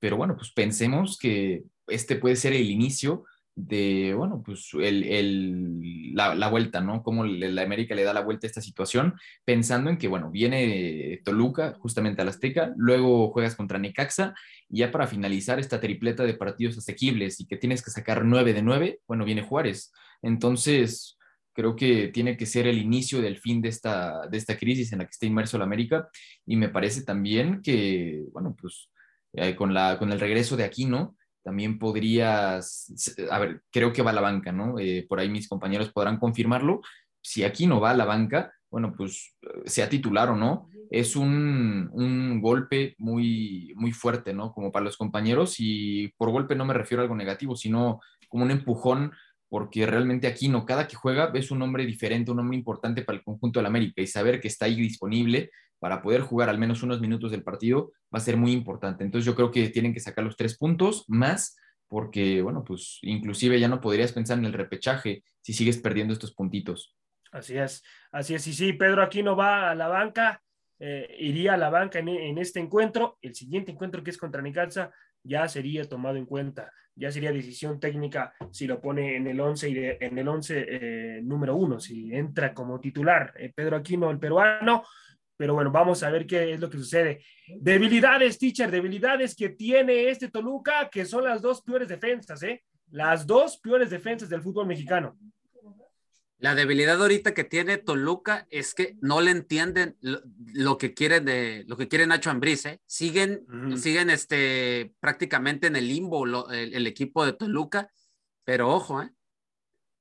pero 0.00 0.16
bueno, 0.16 0.36
pues 0.36 0.52
pensemos 0.52 1.16
que 1.16 1.62
este 1.86 2.16
puede 2.16 2.36
ser 2.36 2.52
el 2.54 2.68
inicio 2.68 3.24
de, 3.66 4.14
bueno, 4.14 4.42
pues 4.44 4.70
el, 4.74 5.04
el, 5.04 6.14
la, 6.14 6.34
la, 6.34 6.48
vuelta, 6.48 6.80
¿no? 6.80 7.02
Cómo 7.02 7.24
la 7.24 7.62
América 7.62 7.94
le 7.94 8.04
da 8.04 8.12
la 8.12 8.22
vuelta 8.22 8.46
a 8.46 8.48
esta 8.48 8.60
situación, 8.60 9.14
pensando 9.44 9.90
en 9.90 9.98
que, 9.98 10.08
bueno, 10.08 10.30
viene 10.30 11.20
Toluca 11.24 11.74
justamente 11.78 12.22
al 12.22 12.28
Azteca, 12.28 12.72
luego 12.76 13.30
juegas 13.30 13.56
contra 13.56 13.78
Necaxa, 13.78 14.34
y 14.68 14.78
ya 14.78 14.90
para 14.90 15.06
finalizar 15.06 15.58
esta 15.58 15.80
tripleta 15.80 16.22
de 16.24 16.34
partidos 16.34 16.78
asequibles 16.78 17.40
y 17.40 17.46
que 17.46 17.56
tienes 17.56 17.82
que 17.82 17.90
sacar 17.90 18.24
nueve 18.24 18.52
de 18.54 18.62
nueve, 18.62 19.00
bueno, 19.06 19.24
viene 19.24 19.42
Juárez. 19.42 19.92
Entonces, 20.22 21.18
creo 21.52 21.76
que 21.76 22.08
tiene 22.08 22.36
que 22.36 22.46
ser 22.46 22.66
el 22.66 22.78
inicio 22.78 23.20
del 23.20 23.38
fin 23.38 23.60
de 23.60 23.68
esta, 23.68 24.26
de 24.28 24.38
esta 24.38 24.56
crisis 24.56 24.92
en 24.92 25.00
la 25.00 25.04
que 25.04 25.10
está 25.10 25.26
inmerso 25.26 25.58
la 25.58 25.64
América, 25.64 26.08
y 26.46 26.56
me 26.56 26.68
parece 26.68 27.02
también 27.02 27.60
que, 27.62 28.24
bueno, 28.32 28.56
pues 28.60 28.88
eh, 29.34 29.54
con, 29.54 29.74
la, 29.74 29.98
con 29.98 30.12
el 30.12 30.20
regreso 30.20 30.56
de 30.56 30.64
Aquino, 30.64 31.16
también 31.42 31.78
podrías, 31.78 32.92
a 33.30 33.38
ver, 33.38 33.62
creo 33.70 33.92
que 33.92 34.02
va 34.02 34.10
a 34.10 34.14
la 34.14 34.20
banca, 34.20 34.52
¿no? 34.52 34.78
Eh, 34.78 35.06
por 35.08 35.20
ahí 35.20 35.28
mis 35.28 35.48
compañeros 35.48 35.90
podrán 35.90 36.18
confirmarlo. 36.18 36.80
Si 37.22 37.44
aquí 37.44 37.66
no 37.66 37.80
va 37.80 37.90
a 37.90 37.96
la 37.96 38.04
banca, 38.04 38.52
bueno, 38.70 38.94
pues 38.96 39.34
sea 39.64 39.88
titular 39.88 40.30
o 40.30 40.36
no, 40.36 40.68
es 40.90 41.16
un, 41.16 41.88
un, 41.92 42.40
golpe 42.40 42.94
muy, 42.98 43.72
muy 43.76 43.92
fuerte, 43.92 44.32
¿no? 44.32 44.52
Como 44.52 44.72
para 44.72 44.84
los 44.84 44.96
compañeros 44.96 45.56
y 45.58 46.08
por 46.16 46.30
golpe 46.30 46.54
no 46.54 46.64
me 46.64 46.74
refiero 46.74 47.00
a 47.00 47.04
algo 47.04 47.16
negativo, 47.16 47.56
sino 47.56 48.00
como 48.28 48.44
un 48.44 48.50
empujón, 48.50 49.12
porque 49.50 49.84
realmente 49.84 50.28
Aquino, 50.28 50.64
cada 50.64 50.86
que 50.86 50.96
juega, 50.96 51.30
es 51.34 51.50
un 51.50 51.60
hombre 51.60 51.84
diferente, 51.84 52.30
un 52.30 52.38
hombre 52.38 52.56
importante 52.56 53.02
para 53.02 53.18
el 53.18 53.24
conjunto 53.24 53.58
del 53.58 53.66
América 53.66 54.00
y 54.00 54.06
saber 54.06 54.40
que 54.40 54.48
está 54.48 54.66
ahí 54.66 54.76
disponible 54.76 55.50
para 55.80 56.00
poder 56.00 56.20
jugar 56.20 56.48
al 56.48 56.58
menos 56.58 56.84
unos 56.84 57.00
minutos 57.00 57.32
del 57.32 57.42
partido 57.42 57.90
va 58.14 58.18
a 58.18 58.20
ser 58.20 58.36
muy 58.36 58.52
importante. 58.52 59.02
Entonces 59.02 59.26
yo 59.26 59.34
creo 59.34 59.50
que 59.50 59.68
tienen 59.70 59.92
que 59.92 59.98
sacar 59.98 60.24
los 60.24 60.36
tres 60.36 60.56
puntos 60.56 61.04
más 61.08 61.56
porque, 61.88 62.40
bueno, 62.42 62.62
pues 62.62 63.00
inclusive 63.02 63.58
ya 63.58 63.66
no 63.66 63.80
podrías 63.80 64.12
pensar 64.12 64.38
en 64.38 64.44
el 64.44 64.52
repechaje 64.52 65.24
si 65.40 65.52
sigues 65.52 65.78
perdiendo 65.78 66.12
estos 66.12 66.32
puntitos. 66.32 66.96
Así 67.32 67.58
es, 67.58 67.82
así 68.12 68.34
es. 68.34 68.46
Y 68.46 68.52
sí, 68.52 68.72
Pedro 68.74 69.02
Aquino 69.02 69.34
va 69.34 69.72
a 69.72 69.74
la 69.74 69.88
banca, 69.88 70.40
eh, 70.78 71.16
iría 71.18 71.54
a 71.54 71.56
la 71.56 71.70
banca 71.70 71.98
en, 71.98 72.08
en, 72.08 72.38
este 72.38 72.60
encuentro. 72.60 73.18
El 73.20 73.34
siguiente 73.34 73.72
encuentro 73.72 74.04
que 74.04 74.10
es 74.10 74.18
contra 74.18 74.42
Necaxa, 74.42 74.92
ya 75.22 75.48
sería 75.48 75.88
tomado 75.88 76.16
en 76.16 76.26
cuenta, 76.26 76.72
ya 76.94 77.10
sería 77.10 77.32
decisión 77.32 77.78
técnica 77.80 78.32
si 78.50 78.66
lo 78.66 78.80
pone 78.80 79.16
en 79.16 79.26
el 79.26 79.40
11 79.40 79.68
y 79.68 79.74
de- 79.74 79.98
en 80.00 80.18
el 80.18 80.28
11 80.28 80.66
eh, 80.68 81.20
número 81.22 81.56
uno, 81.56 81.78
si 81.80 82.14
entra 82.14 82.52
como 82.52 82.80
titular 82.80 83.32
eh, 83.36 83.52
Pedro 83.54 83.76
Aquino, 83.76 84.10
el 84.10 84.18
peruano. 84.18 84.84
Pero 85.36 85.54
bueno, 85.54 85.70
vamos 85.70 86.02
a 86.02 86.10
ver 86.10 86.26
qué 86.26 86.52
es 86.52 86.60
lo 86.60 86.68
que 86.68 86.76
sucede. 86.76 87.22
Debilidades, 87.58 88.38
teacher, 88.38 88.70
debilidades 88.70 89.34
que 89.34 89.48
tiene 89.50 90.10
este 90.10 90.28
Toluca, 90.28 90.90
que 90.90 91.06
son 91.06 91.24
las 91.24 91.40
dos 91.40 91.62
peores 91.62 91.88
defensas, 91.88 92.42
¿eh? 92.42 92.62
Las 92.90 93.26
dos 93.26 93.58
peores 93.58 93.88
defensas 93.88 94.28
del 94.28 94.42
fútbol 94.42 94.66
mexicano. 94.66 95.16
La 96.40 96.54
debilidad 96.54 97.00
ahorita 97.00 97.34
que 97.34 97.44
tiene 97.44 97.76
Toluca 97.76 98.46
es 98.50 98.74
que 98.74 98.96
no 99.02 99.20
le 99.20 99.30
entienden 99.30 99.96
lo, 100.00 100.20
lo 100.54 100.78
que 100.78 100.94
quieren 100.94 101.26
de 101.26 101.64
lo 101.68 101.76
que 101.76 101.86
quiere 101.86 102.06
Nacho 102.06 102.30
Ambriz, 102.30 102.64
¿eh? 102.64 102.80
Siguen, 102.86 103.46
siguen 103.76 104.08
este 104.10 104.94
prácticamente 105.00 105.66
en 105.66 105.76
el 105.76 105.86
limbo 105.86 106.24
lo- 106.24 106.50
el, 106.50 106.72
el 106.74 106.86
equipo 106.86 107.26
de 107.26 107.34
Toluca, 107.34 107.92
pero 108.44 108.70
ojo, 108.70 109.02
¿eh? 109.02 109.10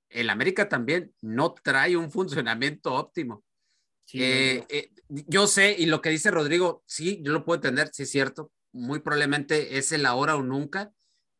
El 0.09 0.29
América 0.29 0.69
también 0.69 1.13
no 1.21 1.53
trae 1.53 1.95
un 1.97 2.09
funcionamiento 2.09 2.93
óptimo. 2.93 3.43
Sí, 4.05 4.19
Eh, 4.23 4.65
eh, 4.69 4.91
yo 5.09 5.45
sé, 5.45 5.75
y 5.77 5.85
lo 5.87 6.01
que 6.01 6.09
dice 6.09 6.31
Rodrigo, 6.31 6.83
sí, 6.87 7.19
yo 7.21 7.31
lo 7.33 7.43
puedo 7.45 7.57
entender, 7.57 7.89
sí 7.93 8.03
es 8.03 8.11
cierto, 8.11 8.51
muy 8.71 8.99
probablemente 8.99 9.77
es 9.77 9.91
el 9.91 10.05
ahora 10.05 10.35
o 10.35 10.41
nunca, 10.41 10.93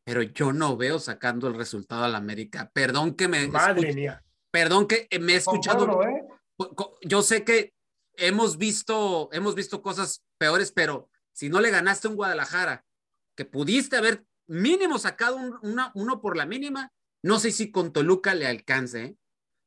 pero 0.04 0.22
yo 0.22 0.52
no 0.52 0.76
veo 0.76 0.98
sacando 0.98 1.48
el 1.48 1.54
resultado 1.54 2.04
al 2.04 2.14
América. 2.14 2.70
Perdón 2.72 3.14
que 3.14 3.28
me 3.28 3.48
Madre 3.48 3.80
escuche- 3.80 3.94
mía. 3.94 4.22
Perdón 4.50 4.86
que 4.86 5.06
eh, 5.10 5.18
me 5.18 5.34
he 5.34 5.36
escuchado. 5.36 5.86
Concuerdo, 5.86 6.16
¿eh? 6.16 6.98
Yo 7.02 7.22
sé 7.22 7.44
que 7.44 7.72
hemos 8.16 8.58
visto, 8.58 9.28
hemos 9.32 9.54
visto 9.54 9.82
cosas 9.82 10.22
peores, 10.38 10.72
pero 10.72 11.08
si 11.32 11.48
no 11.48 11.60
le 11.60 11.70
ganaste 11.70 12.06
a 12.06 12.10
un 12.10 12.16
Guadalajara, 12.16 12.84
que 13.36 13.44
pudiste 13.44 13.96
haber 13.96 14.24
mínimo 14.48 14.98
sacado 14.98 15.36
un- 15.36 15.58
una, 15.62 15.92
uno 15.94 16.20
por 16.20 16.36
la 16.36 16.44
mínima, 16.44 16.92
no 17.24 17.38
sé 17.38 17.50
si 17.52 17.70
con 17.70 17.92
Toluca 17.92 18.34
le 18.34 18.46
alcance, 18.46 19.02
¿eh? 19.04 19.16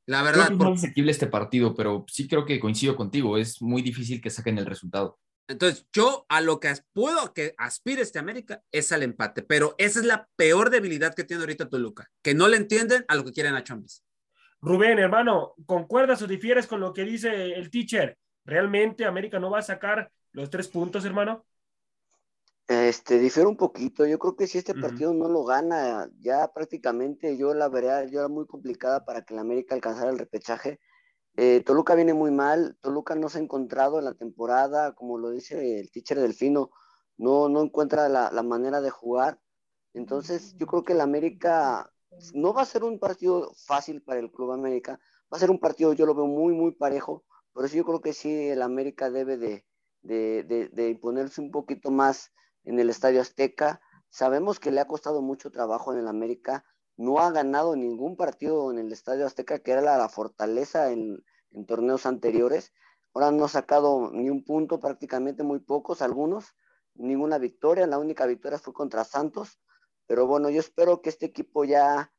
La 0.05 0.19
Creo 0.19 0.25
verdad, 0.33 0.47
que 0.49 0.53
es 0.53 0.57
por- 0.57 0.69
más 0.69 0.79
asequible 0.83 1.11
este 1.11 1.27
partido, 1.27 1.73
pero 1.73 2.05
sí 2.09 2.27
creo 2.27 2.45
que 2.45 2.59
coincido 2.59 2.95
contigo. 2.95 3.37
Es 3.37 3.61
muy 3.61 3.81
difícil 3.81 4.21
que 4.21 4.29
saquen 4.29 4.57
el 4.57 4.65
resultado. 4.65 5.17
Entonces, 5.49 5.87
yo 5.93 6.25
a 6.29 6.41
lo 6.41 6.59
que 6.59 6.73
puedo 6.93 7.33
que 7.33 7.53
aspire 7.57 8.01
este 8.01 8.19
América 8.19 8.61
es 8.71 8.91
al 8.91 9.03
empate, 9.03 9.41
pero 9.43 9.75
esa 9.77 9.99
es 9.99 10.05
la 10.05 10.29
peor 10.35 10.69
debilidad 10.69 11.13
que 11.15 11.23
tiene 11.23 11.41
ahorita 11.43 11.69
Toluca, 11.69 12.09
que 12.21 12.33
no 12.33 12.47
le 12.49 12.57
entienden 12.57 13.05
a 13.07 13.15
lo 13.15 13.23
que 13.23 13.31
quieren 13.31 13.55
a 13.55 13.63
Chombis. 13.63 14.03
Rubén, 14.63 14.97
hermano, 14.97 15.55
¿concuerdas 15.65 16.21
o 16.21 16.27
difieres 16.27 16.67
con 16.67 16.79
lo 16.79 16.93
que 16.93 17.03
dice 17.03 17.53
el 17.53 17.69
teacher? 17.69 18.17
¿Realmente 18.45 19.03
América 19.03 19.37
no 19.37 19.51
va 19.51 19.59
a 19.59 19.61
sacar 19.61 20.09
los 20.31 20.49
tres 20.49 20.69
puntos, 20.69 21.03
hermano? 21.03 21.45
Este, 22.69 23.19
difiere 23.19 23.49
un 23.49 23.57
poquito. 23.57 24.05
Yo 24.05 24.17
creo 24.17 24.37
que 24.37 24.47
si 24.47 24.59
este 24.59 24.73
partido 24.73 25.13
no 25.13 25.27
lo 25.27 25.43
gana, 25.43 26.09
ya 26.19 26.47
prácticamente 26.53 27.37
yo 27.37 27.53
la 27.53 27.67
vería, 27.67 28.05
yo 28.05 28.19
era 28.19 28.29
muy 28.29 28.47
complicada 28.47 29.03
para 29.03 29.23
que 29.23 29.33
el 29.33 29.41
América 29.41 29.75
alcanzara 29.75 30.11
el 30.11 30.17
repechaje. 30.17 30.79
Eh, 31.35 31.61
Toluca 31.65 31.93
viene 31.95 32.13
muy 32.13 32.31
mal, 32.31 32.77
Toluca 32.79 33.15
no 33.15 33.27
se 33.27 33.39
ha 33.39 33.41
encontrado 33.41 33.99
en 33.99 34.05
la 34.05 34.13
temporada, 34.13 34.93
como 34.93 35.17
lo 35.17 35.31
dice 35.31 35.81
el 35.81 35.91
teacher 35.91 36.21
Delfino, 36.21 36.71
no, 37.17 37.49
no 37.49 37.63
encuentra 37.63 38.07
la, 38.07 38.31
la 38.31 38.43
manera 38.43 38.79
de 38.79 38.91
jugar. 38.91 39.41
Entonces, 39.93 40.55
yo 40.55 40.67
creo 40.67 40.85
que 40.85 40.93
el 40.93 41.01
América 41.01 41.92
no 42.33 42.53
va 42.53 42.61
a 42.61 42.65
ser 42.65 42.83
un 42.83 42.99
partido 42.99 43.51
fácil 43.65 44.01
para 44.01 44.19
el 44.19 44.31
Club 44.31 44.51
América, 44.51 44.99
va 45.31 45.37
a 45.37 45.39
ser 45.39 45.51
un 45.51 45.59
partido, 45.59 45.93
yo 45.93 46.05
lo 46.05 46.15
veo 46.15 46.27
muy, 46.27 46.53
muy 46.53 46.71
parejo, 46.71 47.23
por 47.53 47.65
eso 47.65 47.75
yo 47.75 47.85
creo 47.85 48.01
que 48.01 48.13
sí, 48.13 48.49
el 48.49 48.61
América 48.61 49.11
debe 49.11 49.37
de, 49.37 49.65
de, 50.01 50.69
de, 50.71 50.89
imponerse 50.89 51.39
un 51.39 51.51
poquito 51.51 51.91
más 51.91 52.31
en 52.63 52.79
el 52.79 52.89
Estadio 52.89 53.21
Azteca. 53.21 53.79
Sabemos 54.09 54.59
que 54.59 54.71
le 54.71 54.81
ha 54.81 54.87
costado 54.87 55.21
mucho 55.21 55.51
trabajo 55.51 55.93
en 55.93 55.99
el 55.99 56.07
América, 56.07 56.65
no 56.97 57.19
ha 57.19 57.31
ganado 57.31 57.75
ningún 57.75 58.15
partido 58.15 58.71
en 58.71 58.79
el 58.79 58.91
Estadio 58.91 59.25
Azteca, 59.25 59.59
que 59.59 59.71
era 59.71 59.81
la, 59.81 59.97
la 59.97 60.09
fortaleza 60.09 60.91
en, 60.91 61.23
en 61.51 61.65
torneos 61.65 62.05
anteriores. 62.05 62.73
Ahora 63.13 63.31
no 63.31 63.45
ha 63.45 63.49
sacado 63.49 64.11
ni 64.11 64.29
un 64.29 64.43
punto, 64.43 64.79
prácticamente 64.79 65.43
muy 65.43 65.59
pocos, 65.59 66.01
algunos, 66.01 66.55
ninguna 66.95 67.37
victoria. 67.37 67.85
La 67.85 67.99
única 67.99 68.25
victoria 68.25 68.57
fue 68.57 68.73
contra 68.73 69.03
Santos. 69.03 69.59
Pero 70.07 70.27
bueno, 70.27 70.49
yo 70.49 70.59
espero 70.59 71.01
que 71.01 71.09
este 71.09 71.25
equipo 71.27 71.63
ya 71.65 72.11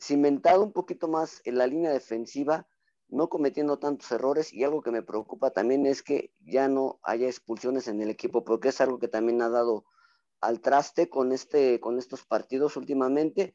cimentado 0.00 0.62
un 0.62 0.72
poquito 0.72 1.08
más 1.08 1.40
en 1.44 1.58
la 1.58 1.66
línea 1.66 1.90
defensiva, 1.92 2.66
no 3.08 3.28
cometiendo 3.28 3.78
tantos 3.78 4.10
errores 4.10 4.52
y 4.52 4.64
algo 4.64 4.82
que 4.82 4.90
me 4.90 5.02
preocupa 5.02 5.50
también 5.50 5.86
es 5.86 6.02
que 6.02 6.32
ya 6.40 6.68
no 6.68 6.98
haya 7.02 7.26
expulsiones 7.26 7.88
en 7.88 8.00
el 8.00 8.10
equipo, 8.10 8.44
porque 8.44 8.68
es 8.68 8.80
algo 8.80 8.98
que 8.98 9.08
también 9.08 9.40
ha 9.42 9.48
dado 9.48 9.84
al 10.40 10.60
traste 10.60 11.08
con, 11.08 11.32
este, 11.32 11.80
con 11.80 11.98
estos 11.98 12.24
partidos 12.26 12.76
últimamente. 12.76 13.54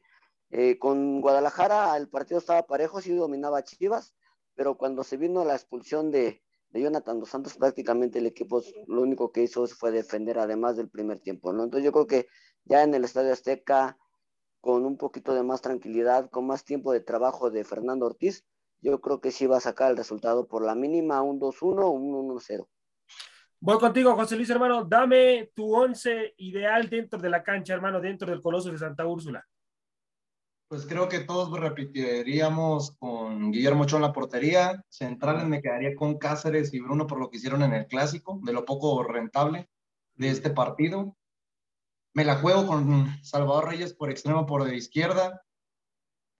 Eh, 0.50 0.78
con 0.78 1.20
Guadalajara 1.20 1.96
el 1.96 2.08
partido 2.08 2.38
estaba 2.38 2.66
parejo, 2.66 3.00
sí 3.00 3.14
dominaba 3.14 3.62
Chivas, 3.62 4.14
pero 4.54 4.76
cuando 4.76 5.02
se 5.02 5.16
vino 5.16 5.44
la 5.44 5.54
expulsión 5.54 6.10
de, 6.10 6.42
de 6.70 6.80
Jonathan 6.82 7.20
Dos 7.20 7.30
Santos, 7.30 7.56
prácticamente 7.56 8.18
el 8.18 8.26
equipo 8.26 8.62
lo 8.86 9.02
único 9.02 9.32
que 9.32 9.42
hizo 9.42 9.66
fue 9.66 9.90
defender 9.90 10.38
además 10.38 10.76
del 10.76 10.90
primer 10.90 11.20
tiempo. 11.20 11.50
Entonces 11.50 11.84
yo 11.84 11.92
creo 11.92 12.06
que 12.06 12.26
ya 12.64 12.82
en 12.82 12.94
el 12.94 13.04
Estadio 13.04 13.32
Azteca, 13.32 13.98
con 14.60 14.86
un 14.86 14.96
poquito 14.96 15.34
de 15.34 15.42
más 15.42 15.60
tranquilidad, 15.60 16.30
con 16.30 16.46
más 16.46 16.64
tiempo 16.64 16.92
de 16.92 17.00
trabajo 17.00 17.50
de 17.50 17.64
Fernando 17.64 18.06
Ortiz, 18.06 18.44
yo 18.80 19.00
creo 19.00 19.20
que 19.20 19.30
sí 19.30 19.46
va 19.46 19.58
a 19.58 19.60
sacar 19.60 19.90
el 19.90 19.96
resultado 19.96 20.46
por 20.46 20.64
la 20.64 20.74
mínima, 20.74 21.22
un 21.22 21.40
2-1 21.40 21.84
o 21.84 21.90
un 21.90 22.28
1-0. 22.28 22.66
Voy 23.60 23.78
contigo, 23.78 24.14
José 24.16 24.34
Luis, 24.34 24.50
hermano. 24.50 24.84
Dame 24.84 25.52
tu 25.54 25.72
once 25.72 26.34
ideal 26.38 26.90
dentro 26.90 27.20
de 27.20 27.30
la 27.30 27.44
cancha, 27.44 27.74
hermano, 27.74 28.00
dentro 28.00 28.28
del 28.28 28.42
Coloso 28.42 28.72
de 28.72 28.78
Santa 28.78 29.06
Úrsula. 29.06 29.46
Pues 30.66 30.84
creo 30.84 31.08
que 31.08 31.20
todos 31.20 31.56
repetiríamos 31.56 32.96
con 32.98 33.52
Guillermo 33.52 33.84
Ochoa 33.84 33.98
en 33.98 34.02
la 34.02 34.12
portería. 34.12 34.84
Centrales 34.88 35.44
me 35.46 35.62
quedaría 35.62 35.94
con 35.94 36.18
Cáceres 36.18 36.74
y 36.74 36.80
Bruno 36.80 37.06
por 37.06 37.20
lo 37.20 37.30
que 37.30 37.36
hicieron 37.36 37.62
en 37.62 37.74
el 37.74 37.86
clásico, 37.86 38.40
de 38.42 38.52
lo 38.52 38.64
poco 38.64 39.02
rentable 39.04 39.68
de 40.14 40.30
este 40.30 40.50
partido. 40.50 41.14
Me 42.14 42.24
la 42.24 42.36
juego 42.36 42.66
con 42.66 43.06
Salvador 43.22 43.68
Reyes 43.68 43.94
por 43.94 44.10
extremo 44.10 44.44
por 44.44 44.64
de 44.64 44.76
izquierda, 44.76 45.42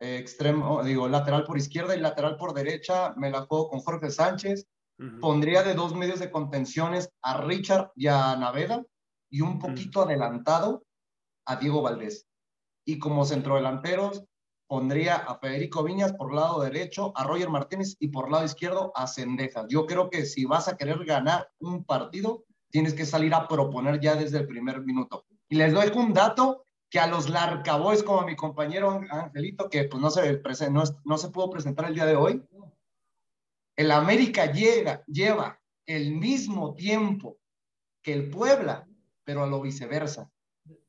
eh, 0.01 0.18
extremo, 0.18 0.83
digo, 0.83 1.09
lateral 1.09 1.45
por 1.45 1.57
izquierda 1.57 1.95
y 1.95 2.01
lateral 2.01 2.37
por 2.37 2.55
derecha. 2.55 3.14
Me 3.16 3.31
la 3.31 3.43
juego 3.43 3.68
con 3.68 3.81
Jorge 3.81 4.11
Sánchez. 4.11 4.66
Ujú. 4.99 5.20
Pondría 5.20 5.62
de 5.62 5.75
dos 5.75 5.95
medios 5.95 6.18
de 6.18 6.31
contenciones 6.31 7.11
a 7.23 7.41
Richard 7.41 7.93
y 7.95 8.09
a 8.09 8.37
Naveda 8.37 8.85
y 9.31 9.41
un 9.41 9.59
poquito 9.59 10.03
adelantado 10.03 10.85
a 11.47 11.57
Diego 11.57 11.83
Valdés. 11.83 12.27
Y 12.85 12.99
como 12.99 13.25
centrodelanteros 13.25 14.25
pondría 14.66 15.16
a 15.16 15.39
Federico 15.39 15.85
Viñas 15.85 16.12
por 16.14 16.35
lado 16.35 16.62
derecho, 16.62 17.12
a 17.14 17.25
Roger 17.25 17.49
Martínez 17.49 17.97
y 18.01 18.09
por 18.09 18.31
lado 18.31 18.45
izquierdo 18.45 18.91
a 18.95 19.07
Cendejas. 19.07 19.66
Yo 19.68 19.87
creo 19.87 20.11
que 20.11 20.27
si 20.27 20.47
vas 20.47 20.66
a 20.66 20.77
querer 20.77 21.05
ganar 21.05 21.49
un 21.61 21.85
partido, 21.85 22.45
tienes 22.70 22.95
que 22.95 23.07
salir 23.07 23.35
a 23.35 23.47
proponer 23.47 24.01
ya 24.01 24.16
desde 24.16 24.39
el 24.39 24.47
primer 24.47 24.81
minuto. 24.81 25.25
Y 25.53 25.57
les 25.57 25.74
doy 25.74 25.92
un 25.94 26.14
dato 26.14 26.64
que 26.88 26.98
a 26.98 27.07
los 27.07 27.28
Larcaboys, 27.28 28.03
como 28.03 28.22
mi 28.22 28.34
compañero 28.34 29.03
Angelito, 29.11 29.68
que 29.68 29.84
pues 29.84 30.00
no 30.00 30.09
se, 30.11 30.70
no, 30.70 30.82
no 31.05 31.18
se 31.18 31.28
pudo 31.28 31.50
presentar 31.50 31.84
el 31.88 31.94
día 31.94 32.07
de 32.07 32.16
hoy, 32.16 32.42
el 33.76 33.90
América 33.90 34.50
llega, 34.50 35.05
lleva 35.07 35.61
el 35.84 36.14
mismo 36.14 36.72
tiempo 36.74 37.36
que 38.03 38.14
el 38.14 38.30
Puebla, 38.30 38.88
pero 39.24 39.44
a 39.44 39.46
lo 39.46 39.61
viceversa. 39.61 40.32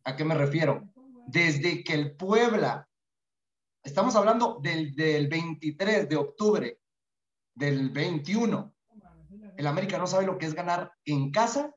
¿A 0.06 0.16
qué 0.16 0.24
me 0.24 0.36
refiero? 0.36 0.88
Desde 1.28 1.84
que 1.84 1.96
el 1.96 2.16
Puebla, 2.16 2.88
estamos 3.84 4.16
hablando 4.16 4.62
del, 4.64 4.96
del 4.96 5.28
23 5.28 6.08
de 6.08 6.16
octubre 6.16 6.80
del 7.54 7.90
21, 7.90 8.74
el 9.58 9.68
América 9.68 9.98
no 9.98 10.08
sabe 10.08 10.26
lo 10.26 10.38
que 10.38 10.46
es 10.46 10.54
ganar 10.54 10.94
en 11.04 11.32
casa, 11.32 11.76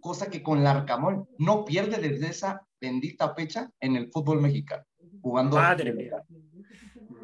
cosa 0.00 0.30
que 0.30 0.42
con 0.42 0.64
Larcamón 0.64 1.28
no 1.38 1.64
pierde 1.64 2.00
desde 2.00 2.28
esa 2.28 2.66
bendita 2.80 3.34
fecha 3.34 3.70
en 3.80 3.96
el 3.96 4.10
fútbol 4.10 4.40
mexicano, 4.40 4.84
jugando. 5.20 5.56
Madre 5.56 5.92
mía. 5.92 6.24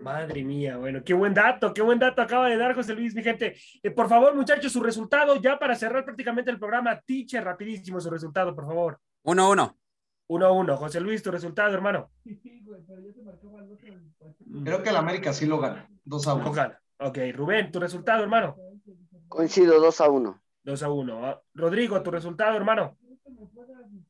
Madre 0.03 0.45
mía, 0.45 0.77
bueno, 0.77 1.03
qué 1.03 1.15
buen 1.15 1.35
dato, 1.35 1.75
qué 1.75 1.83
buen 1.83 1.99
dato 1.99 2.23
acaba 2.23 2.49
de 2.49 2.57
dar 2.57 2.75
José 2.77 2.95
Luis, 2.95 3.15
mi 3.15 3.25
gente. 3.25 3.57
Eh, 3.83 3.91
por 3.91 4.09
favor, 4.09 4.37
muchachos, 4.37 4.73
su 4.73 4.81
resultado 4.81 5.37
ya 5.37 5.59
para 5.59 5.75
cerrar 5.75 6.05
prácticamente 6.05 6.51
el 6.51 6.61
programa. 6.61 7.01
Teacher, 7.01 7.43
rapidísimo 7.43 8.01
su 8.01 8.09
resultado, 8.09 8.55
por 8.55 8.67
favor. 8.67 9.01
1-1. 9.25 9.75
1-1. 10.29 10.77
José 10.77 11.01
Luis, 11.01 11.23
tu 11.23 11.33
resultado, 11.33 11.75
hermano. 11.75 12.11
Creo 14.65 14.83
que 14.83 14.91
el 14.91 14.97
América 14.97 15.33
sí 15.33 15.47
lo 15.47 15.59
gana, 15.59 15.89
2 16.05 16.29
a 16.29 16.35
1. 16.35 16.51
Ojalá. 16.51 16.81
Ok, 16.99 17.19
Rubén, 17.35 17.71
tu 17.73 17.81
resultado, 17.81 18.23
hermano. 18.23 18.57
Coincido 19.29 19.81
2 19.81 20.01
a 20.01 20.09
1. 20.09 20.41
2 20.67 20.83
a 20.83 20.91
1. 20.91 21.27
Ah, 21.27 21.41
Rodrigo, 21.55 22.03
tu 22.03 22.11
resultado, 22.11 22.57
hermano. 22.57 22.99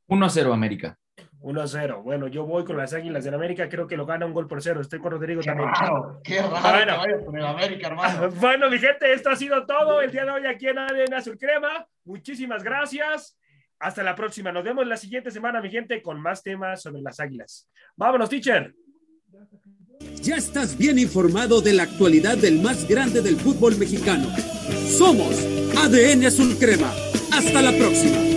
1-0 0.09 0.53
América. 0.53 0.99
1 1.41 1.61
a 1.61 1.67
0. 1.67 2.03
Bueno, 2.03 2.29
yo 2.29 2.47
voy 2.47 2.65
con 2.65 2.79
las 2.79 2.95
Águilas 2.95 3.25
del 3.25 3.35
América, 3.35 3.69
creo 3.69 3.87
que 3.87 3.97
lo 3.97 4.07
gana 4.07 4.25
un 4.25 4.33
gol 4.33 4.49
por 4.49 4.63
cero. 4.63 4.81
Estoy 4.81 4.99
con 4.99 5.13
Rodrigo 5.13 5.43
Qué 5.43 5.47
también. 5.49 5.69
raro, 5.71 6.21
qué 6.25 6.41
raro 6.41 6.51
Bueno. 6.63 6.93
que 6.93 6.99
vayas 6.99 7.25
con 7.25 7.37
el 7.37 7.45
América, 7.45 7.87
hermano. 7.89 8.31
Bueno, 8.41 8.71
mi 8.71 8.79
gente, 8.79 9.13
esto 9.13 9.29
ha 9.31 9.37
sido 9.37 9.67
todo 9.67 10.01
el 10.01 10.11
día 10.11 10.25
de 10.25 10.31
hoy 10.31 10.47
aquí 10.47 10.67
en 10.67 10.79
ADN 10.79 11.15
Azul 11.15 11.39
Crema. 11.39 11.87
Muchísimas 12.05 12.65
gracias. 12.65 13.39
Hasta 13.79 14.03
la 14.03 14.15
próxima. 14.15 14.51
Nos 14.51 14.65
vemos 14.65 14.87
la 14.87 14.97
siguiente 14.97 15.31
semana, 15.31 15.61
mi 15.61 15.69
gente, 15.71 16.01
con 16.01 16.19
más 16.21 16.43
temas 16.43 16.81
sobre 16.81 17.03
las 17.03 17.21
águilas. 17.21 17.69
Vámonos, 17.97 18.31
teacher. 18.31 18.75
Ya 20.23 20.37
estás 20.37 20.77
bien 20.77 20.99
informado 20.99 21.61
de 21.61 21.73
la 21.73 21.85
actualidad 21.85 22.37
del 22.37 22.61
más 22.61 22.89
grande 22.89 23.23
del 23.23 23.37
fútbol 23.37 23.77
mexicano. 23.77 24.29
Somos 24.99 25.37
ADN 25.77 26.27
Azul 26.27 26.57
Crema. 26.59 26.93
Hasta 27.33 27.63
la 27.63 27.73
próxima. 27.77 28.36